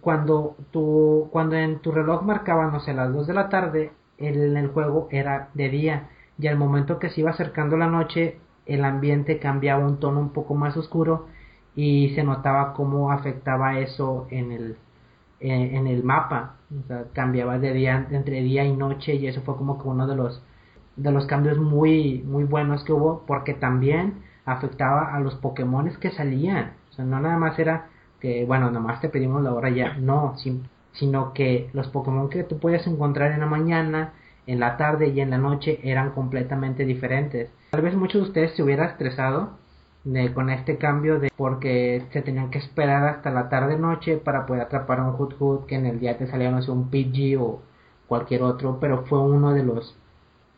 cuando, 0.00 0.56
tu, 0.72 1.28
cuando 1.30 1.54
en 1.54 1.78
tu 1.78 1.92
reloj 1.92 2.22
marcaba, 2.22 2.66
no 2.72 2.80
sé, 2.80 2.92
las 2.92 3.12
2 3.12 3.28
de 3.28 3.34
la 3.34 3.48
tarde, 3.48 3.92
en 4.18 4.56
el 4.56 4.68
juego 4.68 5.08
era 5.10 5.48
de 5.54 5.68
día. 5.68 6.08
Y 6.38 6.46
al 6.48 6.56
momento 6.56 6.98
que 6.98 7.10
se 7.10 7.20
iba 7.20 7.30
acercando 7.30 7.76
la 7.76 7.86
noche, 7.86 8.38
el 8.66 8.84
ambiente 8.84 9.38
cambiaba 9.38 9.84
un 9.84 9.98
tono 9.98 10.20
un 10.20 10.30
poco 10.30 10.54
más 10.54 10.76
oscuro 10.76 11.26
y 11.76 12.10
se 12.14 12.22
notaba 12.22 12.72
cómo 12.74 13.10
afectaba 13.10 13.78
eso 13.78 14.26
en 14.30 14.52
el, 14.52 14.76
en, 15.40 15.86
el 15.86 16.02
mapa, 16.04 16.56
o 16.70 16.86
sea, 16.86 17.04
cambiaba 17.12 17.58
de 17.58 17.72
día 17.72 18.06
entre 18.10 18.42
día 18.42 18.64
y 18.64 18.74
noche 18.74 19.14
y 19.14 19.26
eso 19.26 19.42
fue 19.42 19.56
como 19.56 19.80
que 19.80 19.88
uno 19.88 20.06
de 20.06 20.16
los 20.16 20.42
de 20.96 21.10
los 21.10 21.26
cambios 21.26 21.58
muy 21.58 22.22
muy 22.24 22.44
buenos 22.44 22.84
que 22.84 22.92
hubo 22.92 23.24
porque 23.26 23.54
también 23.54 24.22
afectaba 24.44 25.14
a 25.14 25.20
los 25.20 25.34
Pokémon 25.36 25.90
que 26.00 26.10
salían, 26.12 26.74
o 26.90 26.92
sea, 26.94 27.04
no 27.04 27.18
nada 27.20 27.36
más 27.36 27.58
era 27.58 27.88
que 28.20 28.44
bueno, 28.46 28.70
nada 28.70 28.80
más 28.80 29.00
te 29.00 29.08
pedimos 29.08 29.42
la 29.42 29.52
hora 29.52 29.70
ya, 29.70 29.94
no, 29.94 30.36
sino 30.94 31.32
que 31.32 31.70
los 31.72 31.88
Pokémon 31.88 32.28
que 32.28 32.44
tú 32.44 32.58
podías 32.58 32.86
encontrar 32.86 33.32
en 33.32 33.40
la 33.40 33.46
mañana, 33.46 34.14
en 34.46 34.60
la 34.60 34.76
tarde 34.76 35.08
y 35.08 35.20
en 35.20 35.30
la 35.30 35.38
noche 35.38 35.80
eran 35.82 36.10
completamente 36.10 36.84
diferentes. 36.84 37.50
Tal 37.70 37.82
vez 37.82 37.94
muchos 37.94 38.22
de 38.22 38.28
ustedes 38.28 38.56
se 38.56 38.62
hubieran 38.62 38.90
estresado 38.90 39.50
con 40.34 40.50
este 40.50 40.76
cambio 40.76 41.18
de 41.18 41.30
porque 41.34 42.02
se 42.12 42.20
tenían 42.20 42.50
que 42.50 42.58
esperar 42.58 43.08
hasta 43.08 43.30
la 43.30 43.48
tarde 43.48 43.78
noche 43.78 44.18
para 44.18 44.44
poder 44.44 44.62
atrapar 44.62 45.00
a 45.00 45.04
un 45.04 45.14
Hoot 45.16 45.34
Hoot 45.38 45.66
que 45.66 45.76
en 45.76 45.86
el 45.86 45.98
día 45.98 46.18
te 46.18 46.26
salía 46.26 46.50
no 46.50 46.60
sé 46.60 46.70
un 46.70 46.90
PG 46.90 47.40
o 47.40 47.62
cualquier 48.06 48.42
otro 48.42 48.78
pero 48.80 49.06
fue 49.06 49.18
uno 49.18 49.54
de 49.54 49.62
los 49.62 49.96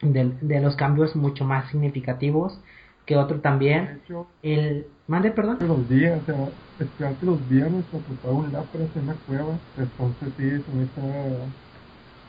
de, 0.02 0.60
los 0.60 0.74
cambios 0.74 1.14
mucho 1.14 1.44
más 1.44 1.70
significativos 1.70 2.60
que 3.06 3.16
otro 3.16 3.40
también 3.40 4.02
el 4.42 4.86
mande 5.06 5.30
perdón 5.30 5.58
los 5.60 5.88
días 5.88 6.20
o 6.22 6.26
sea 6.26 6.48
esperarte 6.78 7.24
los 7.24 7.48
viernes 7.48 7.84
para 7.86 8.02
atrapar 8.02 8.32
un 8.32 8.52
lápiz 8.52 8.96
en 8.96 9.02
una 9.04 9.14
cueva 9.26 9.58
entonces 9.76 10.28
sí 10.36 10.72
me 10.74 10.84
está 10.84 11.02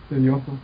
tedioso 0.10 0.58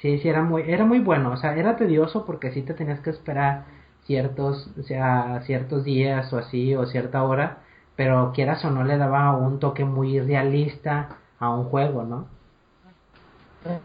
sí 0.00 0.18
sí 0.18 0.28
era 0.28 0.42
muy 0.42 0.62
era 0.66 0.84
muy 0.84 0.98
bueno 0.98 1.32
o 1.32 1.36
sea 1.36 1.56
era 1.56 1.76
tedioso 1.76 2.24
porque 2.26 2.50
sí 2.52 2.62
te 2.62 2.74
tenías 2.74 3.00
que 3.00 3.10
esperar 3.10 3.64
ciertos, 4.08 4.66
o 4.78 4.82
sea, 4.82 5.42
ciertos 5.44 5.84
días 5.84 6.32
o 6.32 6.38
así, 6.38 6.74
o 6.74 6.86
cierta 6.86 7.22
hora, 7.22 7.58
pero 7.94 8.32
quieras 8.34 8.64
o 8.64 8.70
no 8.70 8.82
le 8.82 8.96
daba 8.96 9.36
un 9.36 9.60
toque 9.60 9.84
muy 9.84 10.18
realista 10.18 11.10
a 11.38 11.50
un 11.50 11.64
juego, 11.64 12.04
¿no? 12.04 12.26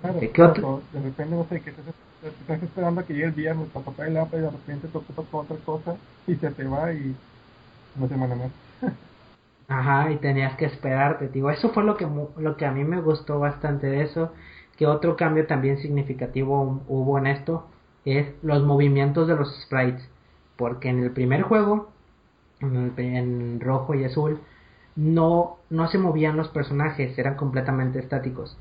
Claro, 0.01 0.19
¿Qué 0.33 0.41
otro? 0.41 0.81
De 0.93 1.01
repente, 1.01 1.35
no 1.35 1.45
sé, 1.49 1.59
que 1.59 1.71
estás, 1.71 1.85
esperando 2.47 3.01
a 3.01 3.05
que 3.05 3.13
llegue 3.13 3.25
el 3.25 3.31
viernes 3.31 3.67
para 3.69 3.85
tocar 3.85 4.07
el 4.07 4.13
y 4.13 4.37
de 4.37 4.49
repente 4.49 4.87
te 4.87 4.97
ocupas 4.97 5.25
con 5.31 5.45
otra 5.45 5.57
cosa 5.65 5.95
y 6.27 6.35
se 6.35 6.49
te 6.51 6.63
va 6.65 6.91
y 6.93 7.15
no 7.95 8.07
te 8.07 8.15
manda 8.15 8.35
más. 8.35 8.51
Ajá, 9.67 10.11
y 10.11 10.17
tenías 10.17 10.55
que 10.57 10.65
esperarte, 10.65 11.29
digo, 11.29 11.49
eso 11.49 11.69
fue 11.69 11.83
lo 11.83 11.95
que, 11.95 12.07
lo 12.37 12.57
que 12.57 12.65
a 12.65 12.71
mí 12.71 12.83
me 12.83 13.01
gustó 13.01 13.39
bastante 13.39 13.87
de 13.87 14.03
eso, 14.03 14.31
que 14.77 14.85
otro 14.85 15.15
cambio 15.15 15.47
también 15.47 15.77
significativo 15.77 16.81
hubo 16.87 17.17
en 17.17 17.27
esto, 17.27 17.65
es 18.05 18.27
los 18.43 18.63
movimientos 18.63 19.27
de 19.27 19.35
los 19.35 19.61
sprites 19.61 20.03
porque 20.57 20.89
en 20.89 21.03
el 21.03 21.11
primer 21.11 21.41
juego, 21.41 21.89
en, 22.61 23.59
rojo 23.59 23.95
y 23.95 24.05
azul, 24.05 24.39
no, 24.95 25.57
no 25.69 25.87
se 25.87 25.97
movían 25.97 26.37
los 26.37 26.49
personajes, 26.49 27.17
eran 27.17 27.35
completamente 27.35 27.99
estáticos. 27.99 28.57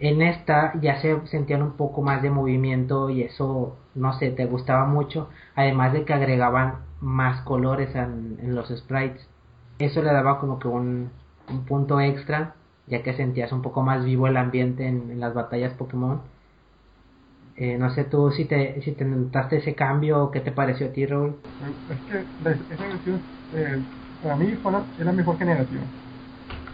En 0.00 0.22
esta 0.22 0.72
ya 0.80 1.00
se 1.00 1.26
sentían 1.26 1.62
un 1.62 1.72
poco 1.72 2.02
más 2.02 2.22
de 2.22 2.30
movimiento 2.30 3.10
y 3.10 3.22
eso, 3.22 3.76
no 3.94 4.12
sé, 4.18 4.30
te 4.30 4.46
gustaba 4.46 4.86
mucho, 4.86 5.28
además 5.56 5.92
de 5.92 6.04
que 6.04 6.12
agregaban 6.12 6.76
más 7.00 7.42
colores 7.42 7.94
en, 7.94 8.54
los 8.54 8.68
sprites. 8.68 9.26
Eso 9.78 10.02
le 10.02 10.12
daba 10.12 10.40
como 10.40 10.58
que 10.58 10.68
un, 10.68 11.10
punto 11.66 12.00
extra, 12.00 12.54
ya 12.86 13.02
que 13.02 13.14
sentías 13.14 13.52
un 13.52 13.62
poco 13.62 13.82
más 13.82 14.04
vivo 14.04 14.26
el 14.26 14.36
ambiente 14.36 14.86
en 14.86 15.18
las 15.20 15.34
batallas 15.34 15.74
Pokémon 15.74 16.20
eh, 17.58 17.76
no 17.76 17.90
sé 17.90 18.04
tú 18.04 18.30
si 18.30 18.44
te, 18.44 18.80
si 18.82 18.92
te 18.92 19.04
notaste 19.04 19.56
ese 19.56 19.74
cambio, 19.74 20.30
¿qué 20.30 20.40
te 20.40 20.52
pareció 20.52 20.86
a 20.86 20.92
ti, 20.92 21.04
Raúl? 21.06 21.34
Es 21.88 22.00
que 22.02 22.24
esa 22.72 22.86
versión, 22.86 23.20
eh, 23.52 23.82
para 24.22 24.36
mí 24.36 24.54
fue 24.62 24.70
la, 24.70 24.86
es 24.96 25.04
la 25.04 25.12
mejor 25.12 25.36
generación. 25.38 25.82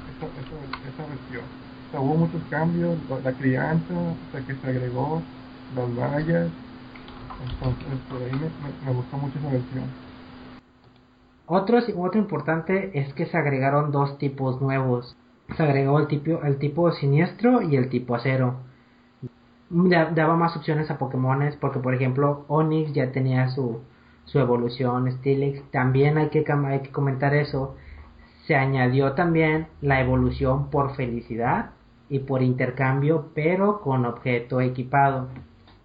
Esa, 0.06 0.26
esa, 0.26 0.90
esa 0.90 1.06
versión. 1.06 1.63
O 1.92 2.00
hubo 2.00 2.14
muchos 2.14 2.42
cambios, 2.50 2.96
la 3.22 3.32
crianza, 3.32 3.94
o 3.94 4.46
que 4.46 4.54
se 4.54 4.66
agregó, 4.66 5.22
las 5.76 5.96
vallas. 5.96 6.50
Entonces, 7.42 7.98
por 8.08 8.22
ahí 8.22 8.32
me, 8.32 8.86
me, 8.86 8.96
gustó 8.96 9.16
mucho 9.16 9.38
esa 9.38 9.50
versión. 9.50 9.84
Otro, 11.46 11.78
otro 11.98 12.20
importante 12.20 12.98
es 12.98 13.12
que 13.14 13.26
se 13.26 13.36
agregaron 13.36 13.92
dos 13.92 14.18
tipos 14.18 14.60
nuevos. 14.60 15.16
Se 15.56 15.62
agregó 15.62 15.98
el 15.98 16.06
tipo, 16.06 16.42
el 16.42 16.58
tipo 16.58 16.90
siniestro 16.92 17.62
y 17.62 17.76
el 17.76 17.90
tipo 17.90 18.14
acero 18.14 18.54
daba 19.70 20.36
más 20.36 20.56
opciones 20.56 20.90
a 20.90 20.98
Pokémones 20.98 21.56
porque 21.56 21.80
por 21.80 21.94
ejemplo 21.94 22.44
Onix 22.48 22.92
ya 22.92 23.10
tenía 23.12 23.48
su, 23.48 23.80
su 24.24 24.38
evolución 24.38 25.10
Steelix 25.10 25.62
también 25.70 26.18
hay 26.18 26.28
que, 26.28 26.44
hay 26.66 26.80
que 26.80 26.90
comentar 26.90 27.34
eso 27.34 27.74
se 28.46 28.54
añadió 28.54 29.12
también 29.12 29.66
la 29.80 30.00
evolución 30.00 30.70
por 30.70 30.94
felicidad 30.94 31.70
y 32.14 32.20
por 32.20 32.42
intercambio 32.42 33.30
pero 33.34 33.80
con 33.80 34.06
objeto 34.06 34.60
equipado 34.60 35.28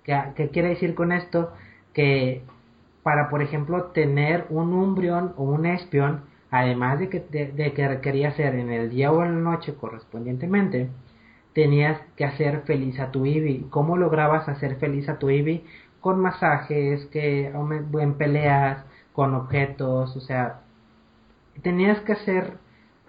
¿qué, 0.04 0.50
quiere 0.54 0.70
decir 0.70 0.94
con 0.94 1.12
esto? 1.12 1.52
que 1.94 2.44
para 3.04 3.30
por 3.30 3.42
ejemplo 3.42 3.86
tener 3.86 4.46
un 4.50 4.74
Umbreon 4.74 5.34
o 5.38 5.44
un 5.44 5.66
Espion 5.66 6.22
además 6.52 7.00
de 7.00 7.10
que, 7.10 7.20
de 7.20 7.74
que 7.74 7.88
requería 7.88 8.32
ser 8.34 8.56
en 8.56 8.72
el 8.72 8.90
día 8.90 9.12
o 9.12 9.24
en 9.24 9.44
la 9.44 9.52
noche 9.52 9.74
correspondientemente 9.74 10.90
tenías 11.54 12.00
que 12.16 12.26
hacer 12.26 12.62
feliz 12.62 13.00
a 13.00 13.12
tu 13.12 13.26
Eevee. 13.26 13.66
¿Cómo 13.70 13.98
lograbas 13.98 14.48
hacer 14.48 14.76
feliz 14.78 15.10
a 15.10 15.18
tu 15.18 15.30
Eevee? 15.30 15.66
Con 16.00 16.20
masajes, 16.20 17.06
que 17.08 17.48
en 17.48 18.14
peleas, 18.14 18.86
con 19.14 19.36
objetos, 19.36 20.16
o 20.16 20.22
sea, 20.22 20.62
tenías 21.62 22.00
que 22.02 22.14
hacer 22.14 22.54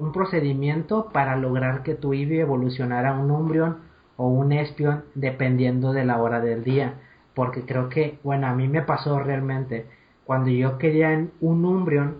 un 0.00 0.12
procedimiento 0.12 1.10
para 1.12 1.36
lograr 1.36 1.82
que 1.82 1.94
tu 1.94 2.12
Eevee 2.12 2.40
evolucionara 2.40 3.12
un 3.12 3.30
Umbreon 3.30 3.78
o 4.16 4.26
un 4.28 4.52
Espion 4.52 5.04
dependiendo 5.14 5.92
de 5.92 6.04
la 6.04 6.20
hora 6.20 6.40
del 6.40 6.64
día. 6.64 6.94
Porque 7.34 7.62
creo 7.64 7.88
que, 7.88 8.18
bueno, 8.24 8.48
a 8.48 8.54
mí 8.54 8.66
me 8.66 8.82
pasó 8.82 9.18
realmente. 9.20 9.86
Cuando 10.24 10.50
yo 10.50 10.78
quería 10.78 11.26
un 11.40 11.64
Umbreon, 11.64 12.16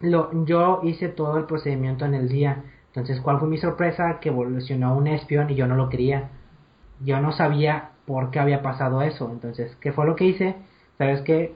lo, 0.00 0.44
yo 0.44 0.80
hice 0.82 1.08
todo 1.08 1.38
el 1.38 1.44
procedimiento 1.44 2.04
en 2.04 2.14
el 2.14 2.28
día 2.28 2.62
entonces, 2.90 3.20
¿cuál 3.20 3.38
fue 3.38 3.48
mi 3.48 3.58
sorpresa? 3.58 4.18
Que 4.20 4.30
evolucionó 4.30 4.96
un 4.96 5.06
espion 5.06 5.48
y 5.50 5.54
yo 5.54 5.66
no 5.68 5.76
lo 5.76 5.88
quería. 5.88 6.30
Yo 7.04 7.20
no 7.20 7.30
sabía 7.32 7.90
por 8.04 8.30
qué 8.30 8.40
había 8.40 8.62
pasado 8.62 9.02
eso. 9.02 9.30
Entonces, 9.30 9.76
¿qué 9.80 9.92
fue 9.92 10.06
lo 10.06 10.16
que 10.16 10.24
hice? 10.24 10.56
¿Sabes 10.98 11.22
qué? 11.22 11.54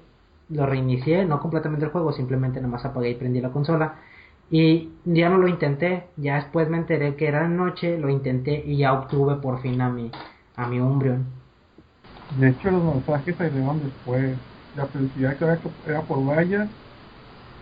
Lo 0.48 0.66
reinicié, 0.66 1.24
no 1.24 1.40
completamente 1.40 1.86
el 1.86 1.90
juego, 1.90 2.12
simplemente 2.12 2.60
nomás 2.60 2.84
apagué 2.84 3.10
y 3.10 3.14
prendí 3.16 3.40
la 3.40 3.50
consola. 3.50 3.96
Y 4.50 4.90
ya 5.04 5.28
no 5.28 5.38
lo 5.38 5.48
intenté. 5.48 6.04
Ya 6.16 6.37
después 6.37 6.68
me 6.68 6.76
enteré 6.76 7.16
que 7.16 7.26
era 7.28 7.48
noche, 7.48 7.98
lo 7.98 8.09
intenté 8.09 8.62
y 8.64 8.78
ya 8.78 8.92
obtuve 8.92 9.37
por 9.37 9.61
fin 9.61 9.80
a 9.80 9.90
mi, 9.90 10.11
a 10.57 10.66
mi 10.66 10.80
Umbreon. 10.80 11.26
De 12.38 12.50
hecho, 12.50 12.70
los 12.70 12.83
mensajes 12.83 13.37
salieron 13.37 13.83
después. 13.83 14.37
La 14.76 14.87
felicidad 14.87 15.37
que 15.37 15.44
era 15.90 16.02
por 16.02 16.24
vallas 16.26 16.68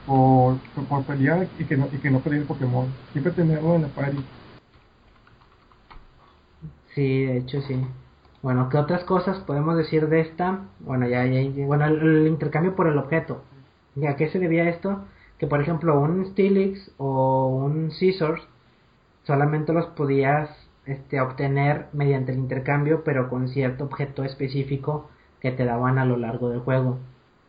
por, 0.07 0.57
por 0.88 1.05
pelear 1.05 1.47
y 1.59 1.64
que 1.64 1.77
no, 1.77 1.88
y 1.92 1.99
que 1.99 2.11
no 2.11 2.23
el 2.25 2.45
Pokémon. 2.45 2.87
Siempre 3.12 3.33
tenerlo 3.33 3.77
en 3.77 3.83
la 3.83 3.88
party. 3.88 4.25
Sí, 6.95 7.25
de 7.25 7.38
hecho 7.38 7.61
sí. 7.62 7.81
Bueno, 8.42 8.68
¿qué 8.68 8.77
otras 8.77 9.05
cosas 9.05 9.38
podemos 9.38 9.77
decir 9.77 10.09
de 10.09 10.21
esta? 10.21 10.61
Bueno, 10.81 11.07
ya, 11.09 11.25
ya, 11.27 11.40
bueno, 11.64 11.87
el, 11.87 12.27
intercambio 12.27 12.75
por 12.75 12.88
el 12.88 12.99
objeto. 12.99 13.42
¿A 14.09 14.16
qué 14.16 14.29
se 14.31 14.38
debía 14.38 14.68
esto? 14.68 15.05
Que 15.42 15.48
por 15.48 15.61
ejemplo 15.61 15.98
un 15.98 16.24
Steelix 16.24 16.92
o 16.98 17.48
un 17.48 17.90
Scissors 17.90 18.46
solamente 19.24 19.72
los 19.72 19.87
podías 19.87 20.48
este, 20.87 21.20
obtener 21.20 21.88
mediante 21.92 22.31
el 22.31 22.38
intercambio, 22.38 23.02
pero 23.02 23.28
con 23.28 23.48
cierto 23.48 23.83
objeto 23.83 24.22
específico 24.22 25.11
que 25.40 25.50
te 25.50 25.64
daban 25.64 25.98
a 25.98 26.05
lo 26.05 26.16
largo 26.16 26.48
del 26.48 26.61
juego. 26.61 26.98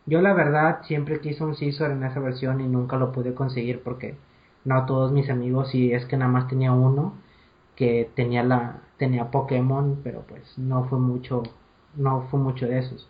Yo 0.06 0.22
la 0.22 0.32
verdad 0.32 0.80
siempre 0.82 1.20
quise 1.20 1.44
un 1.44 1.54
Scizor 1.54 1.92
en 1.92 2.02
esa 2.02 2.18
versión 2.18 2.60
y 2.60 2.66
nunca 2.66 2.96
lo 2.96 3.12
pude 3.12 3.32
conseguir 3.32 3.80
porque 3.84 4.16
no 4.64 4.86
todos 4.86 5.12
mis 5.12 5.30
amigos 5.30 5.72
y 5.72 5.92
es 5.92 6.04
que 6.04 6.16
nada 6.16 6.32
más 6.32 6.48
tenía 6.48 6.72
uno 6.72 7.14
que 7.76 8.10
tenía 8.16 8.42
la 8.42 8.80
tenía 8.96 9.30
Pokémon, 9.30 10.00
pero 10.02 10.22
pues 10.22 10.58
no 10.58 10.82
fue 10.86 10.98
mucho 10.98 11.44
no 11.94 12.22
fue 12.28 12.40
mucho 12.40 12.66
de 12.66 12.80
esos. 12.80 13.08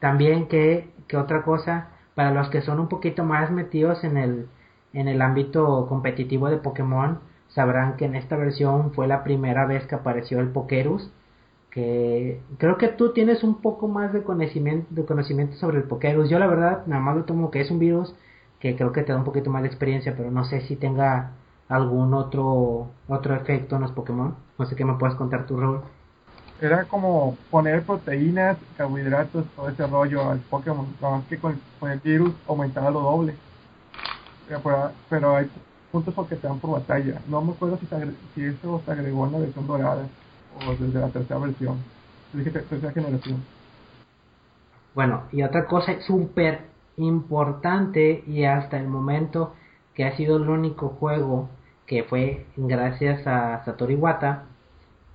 También 0.00 0.48
que 0.48 0.90
que 1.08 1.16
otra 1.16 1.44
cosa 1.44 1.95
para 2.16 2.32
los 2.32 2.50
que 2.50 2.62
son 2.62 2.80
un 2.80 2.88
poquito 2.88 3.24
más 3.24 3.52
metidos 3.52 4.02
en 4.02 4.16
el 4.16 4.48
en 4.92 5.08
el 5.08 5.22
ámbito 5.22 5.86
competitivo 5.88 6.48
de 6.48 6.56
Pokémon 6.58 7.20
sabrán 7.48 7.96
que 7.96 8.06
en 8.06 8.16
esta 8.16 8.36
versión 8.36 8.92
fue 8.94 9.06
la 9.06 9.22
primera 9.22 9.66
vez 9.66 9.86
que 9.86 9.94
apareció 9.94 10.40
el 10.40 10.48
Pokerus 10.48 11.12
que 11.76 12.40
creo 12.58 12.78
que 12.78 12.88
tú 12.88 13.12
tienes 13.12 13.44
un 13.44 13.60
poco 13.60 13.86
más 13.86 14.10
de 14.14 14.22
conocimiento, 14.22 14.86
de 14.94 15.52
sobre 15.56 15.76
el 15.76 15.84
Pokerus. 15.84 16.30
Yo 16.30 16.38
la 16.38 16.46
verdad 16.46 16.86
nada 16.86 17.02
más 17.02 17.16
lo 17.16 17.24
tomo 17.24 17.50
que 17.50 17.60
es 17.60 17.70
un 17.70 17.78
virus 17.78 18.14
que 18.60 18.76
creo 18.76 18.92
que 18.92 19.02
te 19.02 19.12
da 19.12 19.18
un 19.18 19.24
poquito 19.24 19.50
más 19.50 19.62
de 19.62 19.68
experiencia, 19.68 20.14
pero 20.16 20.30
no 20.30 20.44
sé 20.46 20.62
si 20.62 20.76
tenga 20.76 21.32
algún 21.68 22.14
otro 22.14 22.88
otro 23.08 23.34
efecto 23.34 23.76
en 23.76 23.82
los 23.82 23.92
Pokémon. 23.92 24.34
No 24.58 24.64
sé 24.66 24.74
qué 24.74 24.86
me 24.86 24.94
puedes 24.94 25.16
contar 25.16 25.46
tu 25.46 25.58
rol. 25.58 25.82
Era 26.60 26.84
como 26.84 27.36
poner 27.50 27.82
proteínas, 27.82 28.56
carbohidratos, 28.76 29.44
todo 29.54 29.68
ese 29.68 29.86
rollo 29.86 30.30
al 30.30 30.38
Pokémon, 30.38 30.86
nada 31.00 31.16
más 31.18 31.26
que 31.26 31.38
con, 31.38 31.60
el 31.82 32.00
virus 32.00 32.32
aumentaba 32.48 32.90
lo 32.90 33.00
doble. 33.00 33.34
Pero, 35.10 35.36
hay 35.36 35.50
puntos 35.92 36.14
porque 36.14 36.36
te 36.36 36.46
dan 36.46 36.58
por 36.58 36.70
batalla. 36.80 37.20
No 37.28 37.42
me 37.42 37.52
acuerdo 37.52 37.78
si, 37.78 37.86
si 38.34 38.44
eso 38.44 38.80
se 38.84 38.90
agregó 38.90 39.26
en 39.26 39.32
la 39.32 39.38
versión 39.38 39.66
dorada 39.66 40.06
o 40.66 40.70
desde 40.70 40.98
la 40.98 41.08
tercera 41.08 41.40
versión. 41.40 41.78
Dije 42.32 42.50
tercera 42.50 42.92
generación. 42.92 43.42
Bueno, 44.94 45.24
y 45.32 45.42
otra 45.42 45.66
cosa 45.66 46.00
súper 46.00 46.62
importante 46.96 48.24
y 48.26 48.44
hasta 48.44 48.78
el 48.78 48.88
momento 48.88 49.54
que 49.94 50.04
ha 50.04 50.16
sido 50.16 50.36
el 50.38 50.48
único 50.48 50.88
juego 50.88 51.50
que 51.86 52.04
fue 52.04 52.46
gracias 52.56 53.26
a 53.26 53.62
Satoru 53.64 53.92
Iwata 53.92 54.44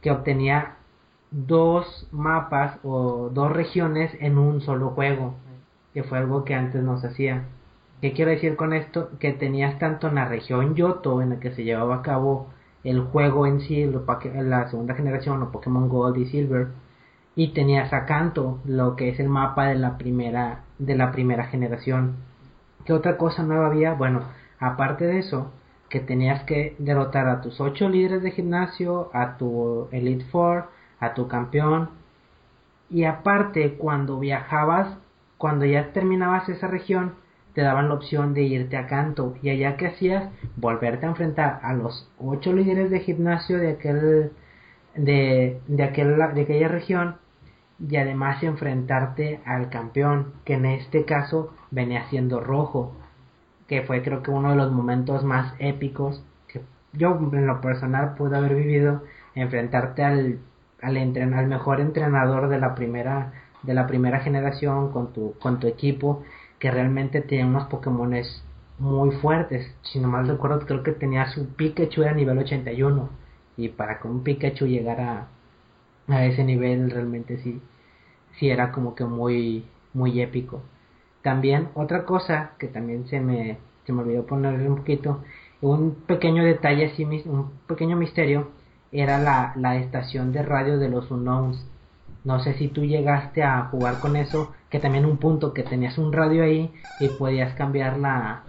que 0.02 0.12
obtenía 0.12 0.78
dos 1.32 2.08
mapas 2.12 2.78
o 2.84 3.30
dos 3.34 3.52
regiones 3.52 4.16
en 4.20 4.38
un 4.38 4.62
solo 4.62 4.90
juego, 4.90 5.36
que 5.94 6.04
fue 6.04 6.18
algo 6.18 6.44
que 6.44 6.56
antes 6.56 6.84
no 6.84 6.98
se 7.00 7.08
hacía. 7.08 7.46
¿Qué 8.02 8.14
quiero 8.14 8.32
decir 8.32 8.56
con 8.56 8.74
esto? 8.74 9.10
Que 9.20 9.32
tenías 9.32 9.80
tanto 9.80 10.08
en 10.08 10.16
la 10.16 10.28
región 10.28 10.76
Yoto, 10.76 11.22
en 11.22 11.30
la 11.30 11.40
que 11.40 11.52
se 11.52 11.64
llevaba 11.64 11.96
a 11.96 12.02
cabo 12.02 12.48
el 12.84 13.02
juego 13.02 13.46
en 13.46 13.62
sí, 13.62 13.86
la 13.86 14.68
segunda 14.70 14.96
generación, 14.96 15.42
o 15.44 15.52
Pokémon 15.52 15.88
Gold 15.88 16.18
y 16.18 16.26
Silver, 16.26 16.70
y 17.36 17.54
tenías 17.54 17.94
a 17.94 18.06
Kanto, 18.06 18.60
lo 18.66 18.96
que 18.96 19.10
es 19.10 19.20
el 19.20 19.30
mapa 19.30 19.68
de 19.68 19.76
la 19.76 19.98
primera, 19.98 20.64
de 20.80 20.96
la 20.96 21.12
primera 21.12 21.46
generación. 21.46 22.16
¿Qué 22.86 22.94
otra 22.94 23.18
cosa 23.18 23.44
nueva 23.44 23.68
había? 23.68 23.94
Bueno, 23.94 24.24
aparte 24.60 25.06
de 25.06 25.20
eso, 25.20 25.52
que 25.88 26.00
tenías 26.00 26.44
que 26.44 26.76
derrotar 26.80 27.28
a 27.28 27.42
tus 27.42 27.62
ocho 27.62 27.88
líderes 27.88 28.24
de 28.24 28.32
gimnasio, 28.32 29.12
a 29.14 29.38
tu 29.38 29.88
Elite 29.92 30.26
Four, 30.26 30.66
a 31.02 31.14
tu 31.14 31.28
campeón. 31.28 31.89
Y 32.89 33.04
aparte, 33.04 33.74
cuando 33.74 34.20
viajabas, 34.20 34.97
cuando 35.38 35.66
ya 35.66 35.91
terminabas 35.91 36.47
esa 36.47 36.68
región, 36.68 37.16
te 37.54 37.62
daban 37.62 37.89
la 37.89 37.95
opción 37.95 38.34
de 38.34 38.43
irte 38.43 38.78
a 38.78 38.88
Canto. 38.88 39.36
Y 39.41 39.49
allá 39.49 39.76
que 39.76 39.88
hacías, 39.88 40.30
volverte 40.56 41.06
a 41.06 41.10
enfrentar 41.10 41.60
a 41.64 41.74
los 41.74 42.10
ocho 42.18 42.54
líderes 42.54 42.89
de 42.89 43.02
gimnasio 43.02 43.58
de 43.58 43.72
aquel, 43.72 44.32
de, 44.95 45.60
de, 45.68 45.84
aquel, 45.84 46.16
de 46.34 46.41
aquella 46.41 46.70
región. 46.70 47.18
Y 47.80 47.97
además 47.97 48.41
enfrentarte 48.43 49.41
al 49.43 49.70
campeón, 49.70 50.34
que 50.45 50.54
en 50.54 50.66
este 50.66 51.04
caso 51.04 51.54
venía 51.72 52.08
siendo 52.10 52.39
rojo 52.39 52.93
que 53.72 53.84
fue 53.84 54.04
creo 54.04 54.22
que 54.22 54.32
uno 54.32 54.49
de 54.49 54.58
los 54.58 54.70
momentos 54.70 55.24
más 55.24 55.54
épicos 55.58 56.22
que 56.49 56.62
yo 56.91 57.18
en 57.32 57.47
lo 57.47 57.62
personal 57.62 58.16
pude 58.16 58.36
haber 58.36 58.54
vivido, 58.54 59.02
enfrentarte 59.34 60.04
al, 60.04 60.39
al, 60.82 60.98
al 60.98 61.48
mejor 61.48 61.80
entrenador 61.82 62.50
de 62.50 62.60
la 62.60 62.76
primera 62.76 63.34
de 63.64 63.74
la 63.74 63.88
primera 63.88 64.20
generación 64.22 64.92
con 64.92 65.14
tu, 65.14 65.34
con 65.40 65.60
tu 65.60 65.68
equipo 65.68 66.24
que 66.60 66.72
realmente 66.72 67.22
tiene 67.22 67.46
unos 67.46 67.66
Pokémones 67.66 68.44
muy 68.80 69.12
fuertes. 69.12 69.74
Si 69.84 70.00
no 70.00 70.08
mal 70.08 70.28
recuerdo, 70.28 70.66
creo 70.66 70.84
que 70.84 70.92
tenía 70.92 71.28
su 71.28 71.48
Pikachu 71.56 72.04
a 72.04 72.12
nivel 72.14 72.38
81. 72.40 73.10
Y 73.58 73.70
para 73.70 74.00
que 74.00 74.08
un 74.08 74.24
Pikachu 74.24 74.66
llegara 74.66 75.28
a 76.08 76.26
ese 76.26 76.44
nivel, 76.44 76.90
realmente 76.92 77.38
sí, 77.38 77.62
sí 78.40 78.50
era 78.50 78.72
como 78.72 78.96
que 78.96 79.06
muy, 79.06 79.66
muy 79.94 80.22
épico. 80.22 80.62
También 81.22 81.70
otra 81.76 82.06
cosa 82.06 82.52
que 82.60 82.68
también 82.68 83.08
se 83.08 83.20
me, 83.20 83.58
se 83.86 83.94
me 83.94 84.02
olvidó 84.02 84.26
ponerle 84.26 84.68
un 84.70 84.78
poquito, 84.78 85.24
un 85.62 85.96
pequeño 86.08 86.44
detalle, 86.44 86.88
así, 86.88 87.04
un 87.06 87.52
pequeño 87.68 87.96
misterio, 87.96 88.50
era 88.92 89.20
la, 89.20 89.54
la 89.56 89.76
estación 89.78 90.32
de 90.32 90.44
radio 90.44 90.78
de 90.78 90.89
los 90.89 91.10
Unknowns. 91.12 91.66
No 92.24 92.39
sé 92.39 92.54
si 92.56 92.68
tú 92.68 92.86
llegaste 92.86 93.44
a 93.44 93.66
jugar 93.66 94.00
con 94.00 94.16
eso, 94.16 94.54
que 94.70 94.80
también 94.80 95.06
un 95.06 95.18
punto 95.18 95.54
que 95.54 95.64
tenías 95.64 95.98
un 95.98 96.14
radio 96.14 96.44
ahí 96.44 96.72
y 97.00 97.10
podías 97.10 97.54
cambiar 97.56 97.98
la, 97.98 98.44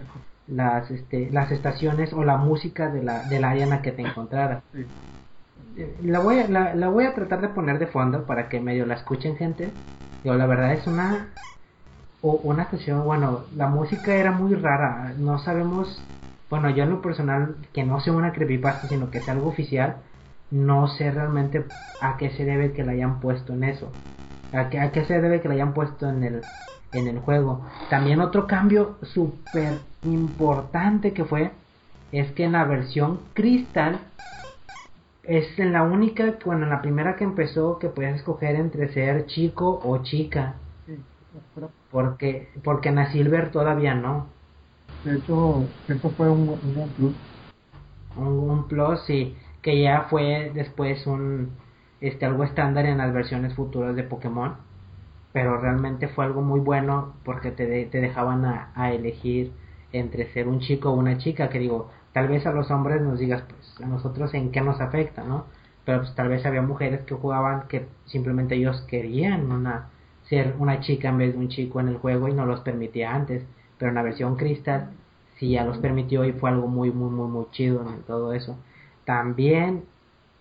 las, 0.47 0.91
este, 0.91 1.29
las 1.31 1.51
estaciones 1.51 2.13
o 2.13 2.23
la 2.23 2.37
música 2.37 2.89
de 2.89 3.03
la, 3.03 3.23
del 3.23 3.43
área 3.43 3.63
en 3.63 3.71
la 3.71 3.81
que 3.81 3.91
te 3.91 4.03
encontraras. 4.03 4.63
La 6.03 6.19
voy, 6.19 6.39
a, 6.39 6.47
la, 6.47 6.75
la, 6.75 6.89
voy 6.89 7.05
a 7.05 7.15
tratar 7.15 7.41
de 7.41 7.47
poner 7.47 7.79
de 7.79 7.87
fondo 7.87 8.25
para 8.25 8.47
que 8.47 8.59
medio 8.59 8.85
la 8.85 8.93
escuchen 8.93 9.37
gente. 9.37 9.71
Yo 10.23 10.35
la 10.35 10.45
verdad 10.45 10.73
es 10.73 10.85
una 10.85 11.29
o 12.23 12.39
una 12.43 12.65
canción, 12.65 13.03
bueno, 13.03 13.41
la 13.53 13.67
música 13.67 14.15
era 14.15 14.31
muy 14.31 14.55
rara, 14.55 15.13
no 15.17 15.39
sabemos, 15.39 16.01
bueno, 16.49 16.69
yo 16.69 16.83
en 16.83 16.91
lo 16.91 17.01
personal, 17.01 17.57
que 17.73 17.83
no 17.83 17.99
sea 17.99 18.13
una 18.13 18.31
creepypasta, 18.31 18.87
sino 18.87 19.11
que 19.11 19.19
sea 19.19 19.33
algo 19.33 19.49
oficial, 19.49 19.97
no 20.53 20.87
sé 20.87 21.11
realmente 21.11 21.65
a 21.99 22.17
qué 22.17 22.29
se 22.31 22.45
debe 22.45 22.73
que 22.73 22.83
la 22.83 22.93
hayan 22.93 23.19
puesto 23.19 23.53
en 23.53 23.63
eso, 23.65 23.91
a 24.53 24.69
qué, 24.69 24.79
a 24.79 24.91
qué 24.91 25.03
se 25.05 25.19
debe 25.19 25.41
que 25.41 25.47
la 25.47 25.55
hayan 25.55 25.73
puesto 25.73 26.07
en 26.09 26.23
el, 26.23 26.43
en 26.93 27.07
el 27.07 27.19
juego. 27.19 27.65
También 27.89 28.21
otro 28.21 28.47
cambio 28.47 28.97
súper 29.01 29.81
importante 30.03 31.13
que 31.13 31.25
fue, 31.25 31.51
es 32.11 32.31
que 32.33 32.43
en 32.45 32.51
la 32.53 32.65
versión 32.65 33.19
Crystal, 33.33 33.99
es 35.23 35.57
en 35.57 35.71
la 35.73 35.83
única, 35.83 36.37
bueno, 36.45 36.63
en 36.65 36.69
la 36.69 36.81
primera 36.81 37.15
que 37.15 37.23
empezó 37.23 37.79
que 37.79 37.89
puedes 37.89 38.17
escoger 38.17 38.55
entre 38.55 38.93
ser 38.93 39.25
chico 39.25 39.81
o 39.83 40.03
chica. 40.03 40.55
Porque, 41.91 42.49
porque 42.63 42.89
en 42.89 42.95
la 42.95 43.11
Silver 43.11 43.51
todavía 43.51 43.95
no. 43.95 44.27
De 45.03 45.17
hecho, 45.17 45.63
eso 45.87 46.09
fue 46.11 46.29
un, 46.29 46.49
un 46.49 46.93
plus. 46.95 47.15
Un, 48.15 48.67
plus, 48.67 49.01
sí. 49.05 49.35
Que 49.63 49.81
ya 49.81 50.03
fue 50.09 50.51
después 50.53 51.07
un 51.07 51.57
este 52.01 52.25
algo 52.25 52.43
estándar 52.43 52.85
en 52.85 52.99
las 52.99 53.13
versiones 53.13 53.55
futuras 53.55 53.95
de 53.95 54.03
Pokémon. 54.03 54.55
Pero 55.31 55.57
realmente 55.57 56.07
fue 56.09 56.25
algo 56.25 56.41
muy 56.43 56.59
bueno 56.59 57.15
porque 57.25 57.49
te, 57.51 57.85
te 57.85 58.01
dejaban 58.01 58.45
a, 58.45 58.71
a 58.75 58.91
elegir 58.91 59.51
entre 59.91 60.31
ser 60.33 60.47
un 60.47 60.59
chico 60.59 60.91
o 60.91 60.93
una 60.93 61.17
chica. 61.17 61.49
Que 61.49 61.59
digo, 61.59 61.89
tal 62.13 62.27
vez 62.27 62.45
a 62.45 62.51
los 62.51 62.69
hombres 62.71 63.01
nos 63.01 63.19
digas, 63.19 63.43
pues 63.47 63.81
a 63.81 63.87
nosotros 63.89 64.33
en 64.35 64.51
qué 64.51 64.61
nos 64.61 64.79
afecta, 64.79 65.23
¿no? 65.23 65.45
Pero 65.85 65.99
pues 66.01 66.15
tal 66.15 66.29
vez 66.29 66.45
había 66.45 66.61
mujeres 66.61 67.01
que 67.01 67.15
jugaban 67.15 67.67
que 67.67 67.87
simplemente 68.05 68.55
ellos 68.55 68.81
querían 68.87 69.51
una 69.51 69.89
ser 70.29 70.55
una 70.59 70.79
chica 70.79 71.09
en 71.09 71.17
vez 71.17 71.33
de 71.33 71.39
un 71.39 71.49
chico 71.49 71.79
en 71.79 71.89
el 71.89 71.97
juego 71.97 72.27
y 72.27 72.33
no 72.33 72.45
los 72.45 72.61
permitía 72.61 73.13
antes. 73.13 73.43
Pero 73.77 73.89
en 73.89 73.95
la 73.95 74.03
versión 74.03 74.35
Crystal 74.35 74.91
sí 75.37 75.51
ya 75.51 75.65
los 75.65 75.77
permitió 75.79 76.23
y 76.25 76.33
fue 76.33 76.49
algo 76.49 76.67
muy, 76.67 76.91
muy, 76.91 77.09
muy, 77.09 77.27
muy 77.27 77.45
chido 77.51 77.81
en 77.87 78.03
todo 78.03 78.33
eso. 78.33 78.57
También 79.05 79.83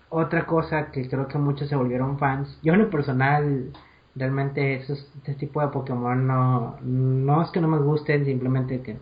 otra 0.09 0.47
cosa 0.47 0.91
que 0.91 1.09
creo 1.09 1.29
que 1.29 1.39
muchos 1.39 1.69
se 1.69 1.77
volvieron 1.77 2.19
fans. 2.19 2.59
Yo 2.63 2.75
en 2.75 2.81
lo 2.81 2.91
personal 2.91 3.73
realmente 4.15 4.75
esos, 4.75 5.11
este 5.17 5.35
tipo 5.35 5.61
de 5.61 5.69
Pokémon 5.69 6.27
no, 6.27 6.77
no 6.83 7.43
es 7.43 7.51
que 7.51 7.61
no 7.61 7.69
me 7.69 7.79
gusten, 7.79 8.25
simplemente 8.25 8.83
que 8.83 8.99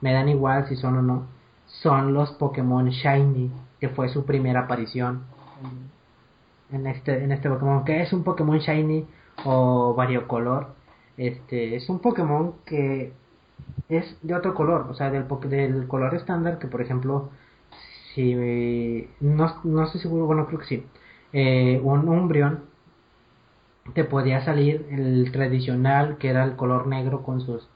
me 0.00 0.12
dan 0.12 0.28
igual 0.28 0.68
si 0.68 0.76
son 0.76 0.98
o 0.98 1.02
no. 1.02 1.26
Son 1.66 2.12
los 2.12 2.32
Pokémon 2.32 2.88
Shiny, 2.88 3.50
que 3.80 3.88
fue 3.88 4.08
su 4.08 4.24
primera 4.24 4.60
aparición 4.60 5.24
en 6.70 6.86
este, 6.86 7.24
en 7.24 7.32
este 7.32 7.48
Pokémon. 7.48 7.84
Que 7.84 8.02
es 8.02 8.12
un 8.12 8.22
Pokémon 8.22 8.58
Shiny? 8.58 9.06
o 9.44 9.94
variocolor. 9.94 10.68
Este 11.16 11.76
es 11.76 11.88
un 11.88 12.00
Pokémon 12.00 12.54
que 12.64 13.12
es 13.88 14.16
de 14.22 14.34
otro 14.34 14.54
color, 14.54 14.86
o 14.90 14.94
sea, 14.94 15.10
del, 15.10 15.26
del 15.48 15.88
color 15.88 16.14
estándar 16.14 16.58
que 16.58 16.66
por 16.66 16.80
ejemplo, 16.82 17.30
si 18.14 19.08
no, 19.20 19.60
no 19.64 19.84
estoy 19.84 20.00
seguro, 20.00 20.26
bueno, 20.26 20.46
creo 20.46 20.60
que 20.60 20.66
sí, 20.66 20.86
eh, 21.32 21.80
un 21.82 22.08
Umbreon 22.08 22.64
te 23.94 24.04
podía 24.04 24.44
salir 24.44 24.86
el 24.90 25.30
tradicional 25.32 26.16
que 26.18 26.30
era 26.30 26.44
el 26.44 26.56
color 26.56 26.86
negro 26.86 27.22
con 27.22 27.40
sus 27.40 27.68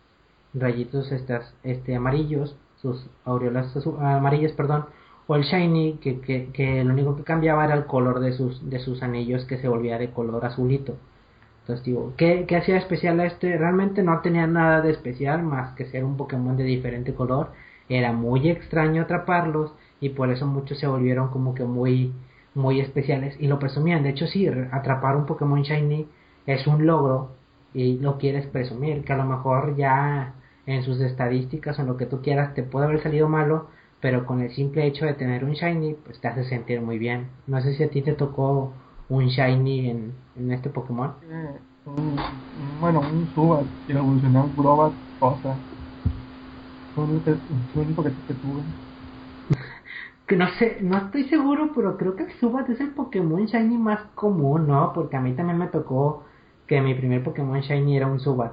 rayitos 0.54 1.12
estas, 1.12 1.54
este 1.62 1.96
amarillos, 1.96 2.56
sus 2.80 3.08
aureolas 3.24 3.76
amarillas, 4.00 4.52
perdón, 4.52 4.86
o 5.26 5.36
el 5.36 5.42
shiny 5.42 5.98
que, 6.00 6.20
que, 6.20 6.50
que 6.52 6.82
lo 6.84 6.92
único 6.94 7.16
que 7.16 7.24
cambiaba 7.24 7.64
era 7.64 7.74
el 7.74 7.86
color 7.86 8.20
de 8.20 8.32
sus, 8.32 8.68
de 8.70 8.78
sus 8.78 9.02
anillos 9.02 9.44
que 9.44 9.58
se 9.58 9.68
volvía 9.68 9.98
de 9.98 10.10
color 10.10 10.44
azulito. 10.44 10.96
Entonces 11.68 11.84
digo, 11.84 12.14
¿qué, 12.16 12.46
hacía 12.56 12.78
especial 12.78 13.20
a 13.20 13.26
este? 13.26 13.58
Realmente 13.58 14.02
no 14.02 14.20
tenía 14.22 14.46
nada 14.46 14.80
de 14.80 14.90
especial 14.90 15.42
más 15.42 15.74
que 15.74 15.84
ser 15.84 16.02
un 16.02 16.16
Pokémon 16.16 16.56
de 16.56 16.64
diferente 16.64 17.12
color. 17.12 17.52
Era 17.90 18.10
muy 18.12 18.48
extraño 18.48 19.02
atraparlos 19.02 19.74
y 20.00 20.10
por 20.10 20.30
eso 20.30 20.46
muchos 20.46 20.78
se 20.78 20.86
volvieron 20.86 21.28
como 21.28 21.54
que 21.54 21.64
muy, 21.64 22.12
muy 22.54 22.80
especiales 22.80 23.36
y 23.40 23.46
lo 23.48 23.58
presumían. 23.58 24.02
De 24.02 24.10
hecho 24.10 24.26
sí, 24.26 24.46
atrapar 24.70 25.16
un 25.16 25.26
Pokémon 25.26 25.62
Shiny 25.62 26.06
es 26.46 26.66
un 26.66 26.86
logro 26.86 27.30
y 27.74 27.98
lo 27.98 28.18
quieres 28.18 28.46
presumir, 28.46 29.04
que 29.04 29.12
a 29.12 29.16
lo 29.16 29.24
mejor 29.24 29.76
ya 29.76 30.34
en 30.66 30.82
sus 30.82 31.00
estadísticas 31.00 31.78
o 31.78 31.82
en 31.82 31.88
lo 31.88 31.96
que 31.96 32.06
tú 32.06 32.20
quieras 32.22 32.54
te 32.54 32.62
puede 32.62 32.86
haber 32.86 33.02
salido 33.02 33.28
malo, 33.28 33.68
pero 34.00 34.26
con 34.26 34.40
el 34.40 34.50
simple 34.54 34.86
hecho 34.86 35.06
de 35.06 35.14
tener 35.14 35.44
un 35.44 35.52
Shiny 35.52 35.94
pues 36.04 36.20
te 36.20 36.28
hace 36.28 36.44
sentir 36.44 36.80
muy 36.80 36.98
bien. 36.98 37.28
No 37.46 37.60
sé 37.60 37.74
si 37.74 37.82
a 37.82 37.90
ti 37.90 38.02
te 38.02 38.12
tocó 38.12 38.72
un 39.08 39.26
Shiny 39.26 39.90
en, 39.90 40.12
en 40.36 40.52
este 40.52 40.70
Pokémon? 40.70 41.12
Eh, 41.30 41.58
un, 41.86 42.16
bueno, 42.80 43.00
un 43.00 43.26
Subat 43.34 43.66
que 43.86 43.92
evolucionó 43.92 44.44
un 44.44 44.52
Crobat 44.54 44.92
Rosa. 45.20 45.56
Fue 46.94 47.04
el 47.04 47.40
único 47.74 48.02
que, 48.04 48.12
que 48.26 48.34
tuve. 48.34 48.62
que 50.28 50.36
no 50.36 50.46
sé, 50.58 50.78
no 50.82 50.98
estoy 50.98 51.24
seguro, 51.24 51.72
pero 51.74 51.96
creo 51.96 52.14
que 52.14 52.24
el 52.24 52.32
Subat 52.32 52.68
es 52.68 52.80
el 52.80 52.90
Pokémon 52.90 53.46
Shiny 53.46 53.78
más 53.78 54.00
común, 54.14 54.68
¿no? 54.68 54.92
Porque 54.92 55.16
a 55.16 55.20
mí 55.20 55.32
también 55.32 55.58
me 55.58 55.68
tocó 55.68 56.24
que 56.66 56.82
mi 56.82 56.94
primer 56.94 57.24
Pokémon 57.24 57.60
Shiny 57.60 57.96
era 57.96 58.06
un 58.06 58.20
Subat. 58.20 58.52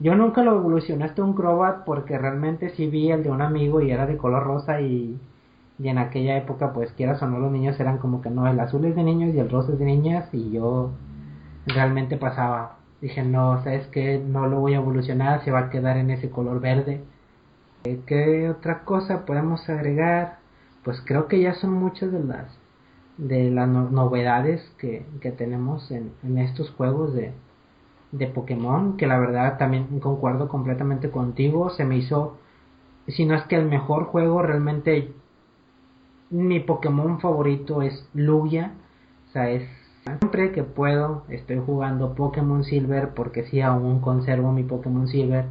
Yo 0.00 0.16
nunca 0.16 0.42
lo 0.42 0.56
evolucioné 0.56 1.04
hasta 1.04 1.22
un 1.22 1.34
Crobat 1.34 1.84
porque 1.84 2.18
realmente 2.18 2.70
sí 2.70 2.88
vi 2.88 3.10
el 3.12 3.22
de 3.22 3.30
un 3.30 3.42
amigo 3.42 3.80
y 3.80 3.90
era 3.92 4.06
de 4.06 4.16
color 4.16 4.44
rosa 4.44 4.80
y, 4.80 5.20
y 5.78 5.88
en 5.88 5.98
aquella 5.98 6.36
época 6.36 6.72
pues 6.72 6.92
quieras 6.92 7.22
o 7.22 7.28
no 7.28 7.38
los 7.38 7.52
niños 7.52 7.78
eran 7.80 7.98
como 7.98 8.20
que 8.20 8.30
no, 8.30 8.48
el 8.48 8.58
azul 8.60 8.84
es 8.84 8.96
de 8.96 9.04
niños 9.04 9.34
y 9.34 9.38
el 9.38 9.50
rosa 9.50 9.72
es 9.72 9.78
de 9.78 9.84
niñas 9.84 10.28
y 10.32 10.50
yo 10.50 10.90
realmente 11.66 12.16
pasaba. 12.16 12.78
Dije, 13.00 13.22
no, 13.22 13.62
sabes 13.62 13.86
que 13.88 14.18
no 14.18 14.48
lo 14.48 14.60
voy 14.60 14.74
a 14.74 14.78
evolucionar, 14.78 15.44
se 15.44 15.52
va 15.52 15.60
a 15.60 15.70
quedar 15.70 15.96
en 15.96 16.10
ese 16.10 16.30
color 16.30 16.60
verde. 16.60 17.04
Eh, 17.84 18.00
¿Qué 18.06 18.50
otra 18.50 18.84
cosa 18.84 19.24
podemos 19.26 19.68
agregar? 19.68 20.37
Pues 20.88 21.02
creo 21.04 21.28
que 21.28 21.38
ya 21.38 21.52
son 21.52 21.74
muchas 21.74 22.10
de 22.10 22.24
las 22.24 22.46
de 23.18 23.50
las 23.50 23.68
novedades 23.68 24.62
que, 24.78 25.04
que 25.20 25.30
tenemos 25.30 25.90
en, 25.90 26.12
en 26.22 26.38
estos 26.38 26.70
juegos 26.70 27.12
de, 27.12 27.34
de 28.12 28.26
Pokémon, 28.26 28.96
que 28.96 29.06
la 29.06 29.18
verdad 29.18 29.58
también 29.58 30.00
concuerdo 30.00 30.48
completamente 30.48 31.10
contigo, 31.10 31.68
se 31.68 31.84
me 31.84 31.98
hizo, 31.98 32.38
si 33.06 33.26
no 33.26 33.34
es 33.34 33.42
que 33.42 33.56
el 33.56 33.66
mejor 33.66 34.04
juego, 34.04 34.40
realmente 34.40 35.12
mi 36.30 36.58
Pokémon 36.58 37.20
favorito 37.20 37.82
es 37.82 38.08
Lugia, 38.14 38.72
o 39.28 39.32
sea, 39.32 39.50
es 39.50 39.68
siempre 40.04 40.52
que 40.52 40.62
puedo 40.62 41.24
estoy 41.28 41.60
jugando 41.66 42.14
Pokémon 42.14 42.64
Silver 42.64 43.10
porque 43.10 43.44
si 43.44 43.60
aún 43.60 44.00
conservo 44.00 44.52
mi 44.52 44.62
Pokémon 44.62 45.06
Silver. 45.06 45.44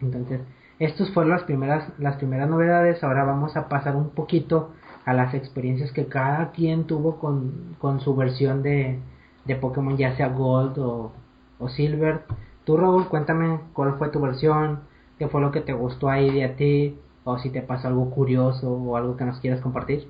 Entonces, 0.00 0.40
estas 0.78 1.10
fueron 1.10 1.30
las 1.30 1.44
primeras 1.44 1.88
las 1.98 2.16
primeras 2.16 2.48
novedades, 2.48 3.02
ahora 3.02 3.24
vamos 3.24 3.56
a 3.56 3.68
pasar 3.68 3.96
un 3.96 4.10
poquito 4.10 4.70
a 5.06 5.14
las 5.14 5.34
experiencias 5.34 5.92
que 5.92 6.06
cada 6.06 6.50
quien 6.50 6.84
tuvo 6.84 7.18
con, 7.18 7.76
con 7.78 8.00
su 8.00 8.14
versión 8.14 8.62
de, 8.62 8.98
de 9.44 9.56
Pokémon, 9.56 9.96
ya 9.96 10.16
sea 10.16 10.28
Gold 10.28 10.78
o, 10.78 11.12
o 11.58 11.68
Silver. 11.68 12.22
Tú, 12.64 12.76
Raúl, 12.76 13.06
cuéntame 13.08 13.60
cuál 13.72 13.96
fue 13.98 14.08
tu 14.08 14.20
versión, 14.20 14.80
qué 15.18 15.28
fue 15.28 15.40
lo 15.40 15.52
que 15.52 15.60
te 15.60 15.72
gustó 15.72 16.10
ahí 16.10 16.30
de 16.30 16.44
a 16.44 16.56
ti, 16.56 16.98
o 17.22 17.38
si 17.38 17.50
te 17.50 17.62
pasó 17.62 17.88
algo 17.88 18.10
curioso 18.10 18.70
o 18.70 18.96
algo 18.96 19.16
que 19.16 19.24
nos 19.24 19.38
quieras 19.40 19.60
compartir. 19.60 20.08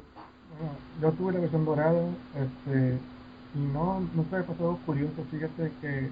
Yo 1.02 1.12
tuve 1.12 1.34
la 1.34 1.40
versión 1.40 1.66
dorada, 1.66 2.00
este, 2.34 2.98
no, 3.54 4.00
no 4.00 4.24
me 4.30 4.42
pasó 4.42 4.62
algo 4.64 4.78
curioso, 4.86 5.22
fíjate 5.30 5.70
que 5.82 6.08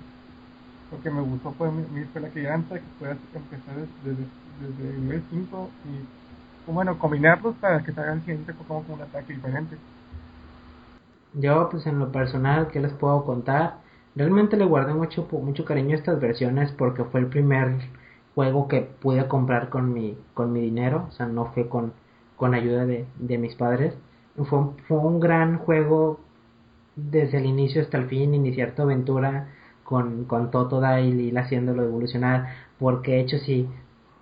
lo 0.93 1.03
que 1.03 1.11
me 1.11 1.23
gustó 1.23 1.53
fue, 1.53 1.71
mi, 1.73 2.05
fue 2.05 2.21
la 2.21 2.29
crianza, 2.29 2.75
que 2.75 2.85
puedas 2.99 3.17
empezar 3.35 3.75
desde, 4.05 4.25
el 4.61 5.03
nivel 5.03 5.23
5 5.31 5.71
y, 5.85 6.71
bueno, 6.73 6.99
combinarlos 6.99 7.55
para 7.57 7.83
que 7.83 7.93
te 7.93 8.01
hagan 8.01 8.23
gente 8.23 8.53
como 8.55 8.83
con 8.83 8.97
un 8.97 9.03
ataque 9.03 9.35
diferente. 9.35 9.77
Yo, 11.35 11.69
pues 11.71 11.87
en 11.87 11.99
lo 11.99 12.13
personal, 12.13 12.69
¿qué 12.69 12.81
les 12.81 12.93
puedo 12.93 13.25
contar? 13.25 13.79
Realmente 14.15 14.57
le 14.57 14.65
guardé 14.65 14.95
mucho, 14.95 15.29
mucho 15.33 15.65
cariño 15.65 15.93
a 15.93 15.99
estas 15.99 16.21
versiones 16.21 16.71
porque 16.73 17.05
fue 17.05 17.21
el 17.21 17.27
primer 17.27 17.79
juego 18.35 18.69
que 18.69 18.83
pude 18.83 19.27
comprar 19.27 19.69
con 19.69 19.93
mi, 19.93 20.17
con 20.35 20.53
mi 20.53 20.61
dinero, 20.61 21.07
o 21.09 21.13
sea, 21.13 21.27
no 21.27 21.47
fue 21.47 21.69
con, 21.69 21.93
con 22.37 22.55
ayuda 22.55 22.87
de, 22.87 23.07
de 23.19 23.39
mis 23.39 23.55
padres. 23.57 23.95
Fue, 24.37 24.61
fue 24.87 24.99
un 24.99 25.21
gran 25.21 25.59
juego 25.59 26.21
desde 26.97 27.39
el 27.39 27.47
inicio 27.47 27.83
hasta 27.83 27.99
el 27.99 28.07
fin, 28.07 28.35
iniciar 28.35 28.73
tu 28.75 28.83
aventura 28.83 29.49
con, 29.85 30.25
con 30.25 30.51
Totodile 30.51 31.23
y 31.23 31.37
haciéndolo 31.37 31.85
evolucionar, 31.85 32.49
porque 32.79 33.13
de 33.13 33.21
hecho 33.21 33.39
si 33.39 33.69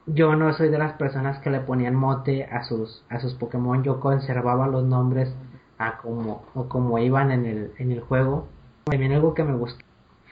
yo 0.06 0.34
no 0.36 0.52
soy 0.52 0.68
de 0.68 0.78
las 0.78 0.94
personas 0.94 1.38
que 1.40 1.50
le 1.50 1.60
ponían 1.60 1.94
mote 1.94 2.44
a 2.44 2.64
sus, 2.64 3.04
a 3.08 3.20
sus 3.20 3.34
Pokémon, 3.34 3.82
yo 3.82 4.00
conservaba 4.00 4.66
los 4.66 4.84
nombres 4.84 5.34
a 5.78 5.98
como, 5.98 6.44
o 6.54 6.68
como 6.68 6.98
iban 6.98 7.30
en 7.30 7.46
el, 7.46 7.72
en 7.78 7.92
el 7.92 8.00
juego 8.00 8.46
también 8.84 9.12
algo 9.12 9.34
que 9.34 9.44
me 9.44 9.54
gustó 9.54 9.84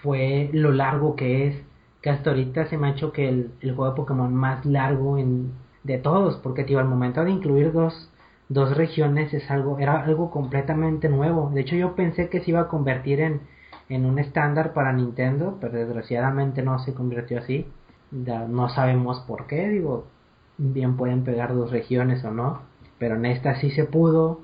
fue 0.03 0.51
lo 0.53 0.73
largo 0.73 1.15
que 1.17 1.47
es, 1.47 1.63
que 2.03 2.11
hasta 2.11 2.31
ahorita 2.31 2.67
se 2.67 2.79
me 2.79 2.89
ha 2.89 2.91
hecho 2.93 3.13
que 3.13 3.29
el, 3.29 3.53
juego 3.61 3.91
de 3.91 3.97
Pokémon 3.97 4.35
más 4.35 4.65
largo 4.65 5.19
en, 5.19 5.53
de 5.85 5.99
todos, 5.99 6.37
porque 6.39 6.65
tío, 6.65 6.79
al 6.79 6.89
momento 6.89 7.25
de 7.25 7.31
incluir 7.31 7.73
dos, 7.73 8.11
dos 8.49 8.77
regiones 8.77 9.33
es 9.35 9.51
algo, 9.51 9.79
era 9.79 10.03
algo 10.03 10.31
completamente 10.31 11.09
nuevo. 11.09 11.51
De 11.55 11.61
hecho 11.61 11.77
yo 11.77 11.95
pensé 11.95 12.29
que 12.29 12.41
se 12.41 12.51
iba 12.51 12.61
a 12.61 12.69
convertir 12.69 13.21
en, 13.21 13.43
en 13.89 14.07
un 14.07 14.19
estándar 14.19 14.73
para 14.73 14.93
Nintendo, 14.93 15.59
pero 15.61 15.79
desgraciadamente 15.79 16.63
no 16.63 16.79
se 16.79 16.95
convirtió 16.95 17.39
así. 17.39 17.67
No 18.11 18.69
sabemos 18.69 19.21
por 19.21 19.47
qué, 19.47 19.69
digo, 19.69 20.07
bien 20.59 20.97
pueden 20.97 21.25
pegar 21.25 21.55
dos 21.55 21.71
regiones 21.71 22.25
o 22.25 22.31
no, 22.31 22.63
pero 22.99 23.17
en 23.17 23.27
esta 23.27 23.57
sí 23.61 23.71
se 23.71 23.85
pudo 23.85 24.41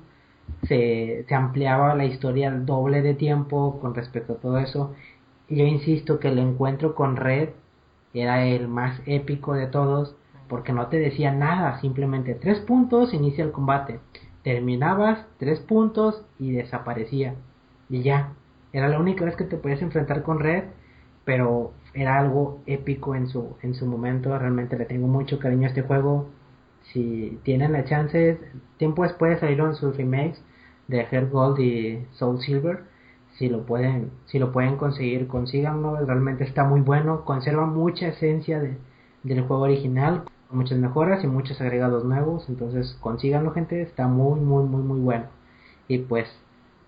se, 0.67 1.25
se 1.27 1.35
ampliaba 1.35 1.95
la 1.95 2.05
historia 2.05 2.49
al 2.49 2.65
doble 2.65 3.01
de 3.01 3.13
tiempo 3.13 3.79
con 3.79 3.95
respecto 3.95 4.33
a 4.33 4.37
todo 4.37 4.57
eso. 4.59 4.95
Yo 5.49 5.65
insisto 5.65 6.19
que 6.19 6.29
el 6.29 6.39
encuentro 6.39 6.95
con 6.95 7.15
Red 7.15 7.49
era 8.13 8.45
el 8.45 8.67
más 8.67 9.01
épico 9.05 9.53
de 9.53 9.67
todos 9.67 10.15
porque 10.47 10.73
no 10.73 10.87
te 10.87 10.97
decía 10.97 11.31
nada, 11.31 11.79
simplemente 11.81 12.33
tres 12.33 12.59
puntos, 12.59 13.13
inicia 13.13 13.43
el 13.43 13.51
combate. 13.51 13.99
Terminabas, 14.43 15.25
tres 15.39 15.59
puntos 15.59 16.23
y 16.39 16.51
desaparecía. 16.51 17.35
Y 17.89 18.01
ya, 18.01 18.33
era 18.71 18.87
la 18.87 18.99
única 18.99 19.25
vez 19.25 19.35
que 19.35 19.43
te 19.43 19.57
podías 19.57 19.81
enfrentar 19.81 20.23
con 20.23 20.39
Red, 20.39 20.63
pero 21.25 21.73
era 22.01 22.17
algo 22.17 22.61
épico 22.65 23.15
en 23.15 23.27
su, 23.27 23.55
en 23.61 23.73
su 23.73 23.85
momento. 23.85 24.37
Realmente 24.37 24.77
le 24.77 24.85
tengo 24.85 25.07
mucho 25.07 25.39
cariño 25.39 25.65
a 25.65 25.69
este 25.69 25.81
juego 25.81 26.27
si 26.93 27.39
tienen 27.43 27.73
la 27.73 27.85
chance, 27.85 28.39
tiempo 28.77 29.03
después 29.03 29.39
salieron 29.39 29.75
sus 29.75 29.95
remakes 29.97 30.41
de 30.87 31.05
Heart 31.05 31.31
Gold 31.31 31.59
y 31.59 32.05
Soul 32.13 32.39
Silver. 32.41 32.83
Si 33.37 33.49
lo 33.49 33.65
pueden, 33.65 34.11
si 34.25 34.39
lo 34.39 34.51
pueden 34.51 34.77
conseguir, 34.77 35.27
consíganlo. 35.27 35.97
Realmente 36.05 36.43
está 36.43 36.63
muy 36.63 36.81
bueno. 36.81 37.23
Conserva 37.25 37.65
mucha 37.65 38.07
esencia 38.07 38.59
de, 38.59 38.77
del 39.23 39.41
juego 39.41 39.63
original, 39.63 40.23
con 40.47 40.59
muchas 40.59 40.79
mejoras 40.79 41.23
y 41.23 41.27
muchos 41.27 41.59
agregados 41.61 42.03
nuevos. 42.05 42.47
Entonces, 42.49 42.97
consíganlo, 43.01 43.51
gente. 43.51 43.81
Está 43.81 44.07
muy, 44.07 44.39
muy, 44.39 44.63
muy, 44.63 44.81
muy 44.81 44.99
bueno. 44.99 45.25
Y 45.87 45.99
pues, 45.99 46.27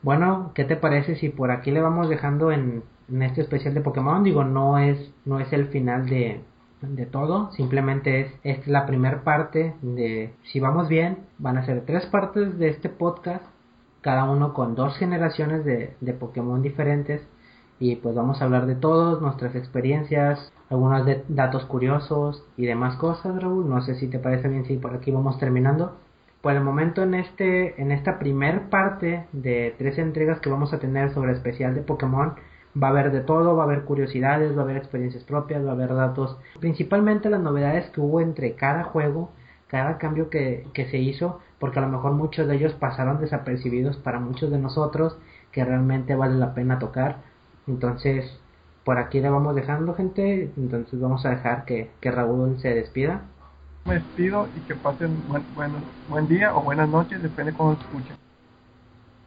bueno, 0.01 0.51
¿qué 0.55 0.63
te 0.63 0.75
parece 0.75 1.15
si 1.15 1.29
por 1.29 1.51
aquí 1.51 1.71
le 1.71 1.81
vamos 1.81 2.09
dejando 2.09 2.51
en, 2.51 2.83
en 3.09 3.23
este 3.23 3.41
especial 3.41 3.73
de 3.73 3.81
Pokémon? 3.81 4.23
Digo, 4.23 4.43
no 4.43 4.77
es, 4.77 5.13
no 5.25 5.39
es 5.39 5.51
el 5.51 5.67
final 5.67 6.07
de, 6.07 6.41
de 6.81 7.05
todo, 7.05 7.51
simplemente 7.51 8.21
es, 8.21 8.33
es 8.43 8.67
la 8.67 8.85
primera 8.85 9.23
parte 9.23 9.75
de, 9.81 10.33
si 10.43 10.59
vamos 10.59 10.87
bien, 10.87 11.19
van 11.37 11.57
a 11.57 11.65
ser 11.65 11.85
tres 11.85 12.05
partes 12.05 12.57
de 12.57 12.69
este 12.69 12.89
podcast, 12.89 13.43
cada 14.01 14.29
uno 14.29 14.53
con 14.53 14.75
dos 14.75 14.95
generaciones 14.97 15.65
de, 15.65 15.95
de 15.99 16.13
Pokémon 16.13 16.61
diferentes 16.61 17.21
y 17.79 17.95
pues 17.97 18.15
vamos 18.15 18.41
a 18.41 18.45
hablar 18.45 18.65
de 18.65 18.75
todos, 18.75 19.21
nuestras 19.21 19.55
experiencias, 19.55 20.51
algunos 20.69 21.05
de 21.05 21.23
datos 21.27 21.65
curiosos 21.65 22.43
y 22.57 22.65
demás 22.65 22.95
cosas, 22.97 23.41
Raúl, 23.41 23.69
no 23.69 23.81
sé 23.81 23.95
si 23.95 24.07
te 24.07 24.19
parece 24.19 24.47
bien 24.47 24.65
si 24.65 24.77
por 24.77 24.93
aquí 24.93 25.11
vamos 25.11 25.39
terminando. 25.39 25.95
Por 26.41 26.53
el 26.53 26.61
momento 26.61 27.03
en 27.03 27.15
este 27.15 27.81
en 27.81 27.91
esta 27.91 28.17
primer 28.17 28.69
parte 28.69 29.27
de 29.33 29.75
tres 29.77 29.97
entregas 29.97 30.39
que 30.39 30.49
vamos 30.49 30.73
a 30.73 30.79
tener 30.79 31.13
sobre 31.13 31.33
especial 31.33 31.75
de 31.75 31.81
Pokémon, 31.81 32.35
va 32.81 32.87
a 32.87 32.91
haber 32.91 33.11
de 33.11 33.21
todo, 33.21 33.55
va 33.55 33.63
a 33.63 33.65
haber 33.65 33.83
curiosidades, 33.83 34.55
va 34.55 34.61
a 34.61 34.63
haber 34.63 34.77
experiencias 34.77 35.23
propias, 35.23 35.65
va 35.65 35.71
a 35.71 35.73
haber 35.73 35.93
datos, 35.93 36.37
principalmente 36.59 37.29
las 37.29 37.41
novedades 37.41 37.89
que 37.89 38.01
hubo 38.01 38.21
entre 38.21 38.53
cada 38.55 38.83
juego, 38.83 39.31
cada 39.67 39.97
cambio 39.97 40.29
que, 40.29 40.67
que 40.73 40.89
se 40.89 40.97
hizo, 40.97 41.41
porque 41.59 41.79
a 41.79 41.81
lo 41.81 41.89
mejor 41.89 42.13
muchos 42.13 42.47
de 42.47 42.55
ellos 42.55 42.73
pasaron 42.73 43.19
desapercibidos 43.19 43.97
para 43.97 44.19
muchos 44.19 44.49
de 44.51 44.59
nosotros, 44.59 45.17
que 45.51 45.65
realmente 45.65 46.15
vale 46.15 46.35
la 46.35 46.53
pena 46.53 46.79
tocar. 46.79 47.17
Entonces, 47.67 48.39
por 48.83 48.97
aquí 48.97 49.19
le 49.19 49.29
vamos 49.29 49.55
dejando, 49.55 49.93
gente. 49.93 50.51
Entonces, 50.57 50.99
vamos 50.99 51.25
a 51.25 51.31
dejar 51.31 51.65
que, 51.65 51.91
que 52.01 52.11
Raúl 52.11 52.59
se 52.59 52.73
despida. 52.73 53.23
Me 53.85 53.95
despido 53.95 54.47
y 54.55 54.59
que 54.67 54.75
pasen 54.75 55.17
buen, 55.27 55.43
buen, 55.55 55.71
buen 56.09 56.27
día 56.27 56.55
o 56.55 56.61
buenas 56.61 56.89
noches, 56.89 57.21
depende 57.23 57.51
de 57.51 57.57
cómo 57.57 57.73
escuchen. 57.73 58.15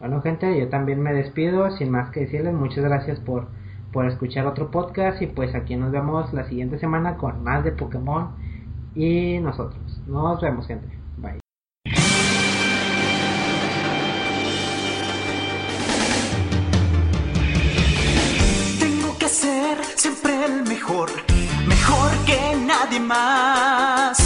Bueno 0.02 0.20
gente, 0.20 0.58
yo 0.58 0.68
también 0.68 1.00
me 1.00 1.12
despido, 1.12 1.70
sin 1.76 1.90
más 1.90 2.10
que 2.10 2.20
decirles, 2.20 2.52
muchas 2.54 2.84
gracias 2.84 3.20
por, 3.20 3.46
por 3.92 4.06
escuchar 4.06 4.46
otro 4.46 4.70
podcast 4.70 5.22
y 5.22 5.26
pues 5.28 5.54
aquí 5.54 5.76
nos 5.76 5.92
vemos 5.92 6.32
la 6.32 6.44
siguiente 6.48 6.78
semana 6.78 7.16
con 7.16 7.44
más 7.44 7.62
de 7.62 7.72
Pokémon 7.72 8.30
y 8.94 9.38
nosotros. 9.38 10.00
Nos 10.06 10.40
vemos 10.40 10.66
gente, 10.66 10.88
bye. 11.18 11.38
Tengo 18.80 19.18
que 19.18 19.28
ser 19.28 19.84
siempre 19.96 20.46
el 20.46 20.68
mejor, 20.68 21.10
mejor 21.68 22.10
que 22.26 22.56
nadie 22.66 23.00
más. 23.00 24.21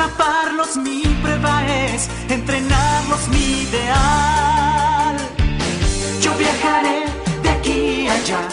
Atraparlos 0.00 0.78
mi 0.78 1.02
prueba 1.20 1.62
es 1.66 2.08
entrenarlos 2.30 3.28
mi 3.28 3.64
ideal. 3.64 5.16
Yo 6.22 6.34
viajaré 6.38 7.04
de 7.42 7.50
aquí 7.50 8.08
a 8.08 8.14
allá, 8.14 8.48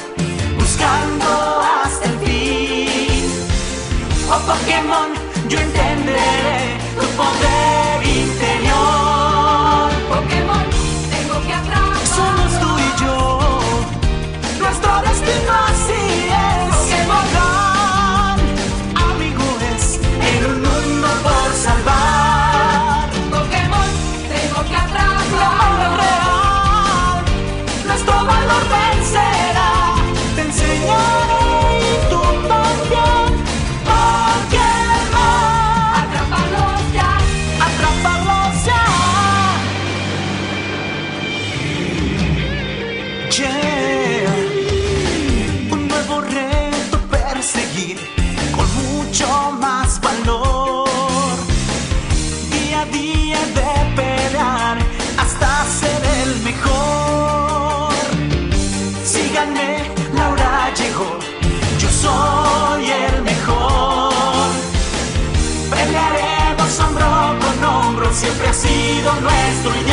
sido 68.97 69.13
nuestro 69.21 69.86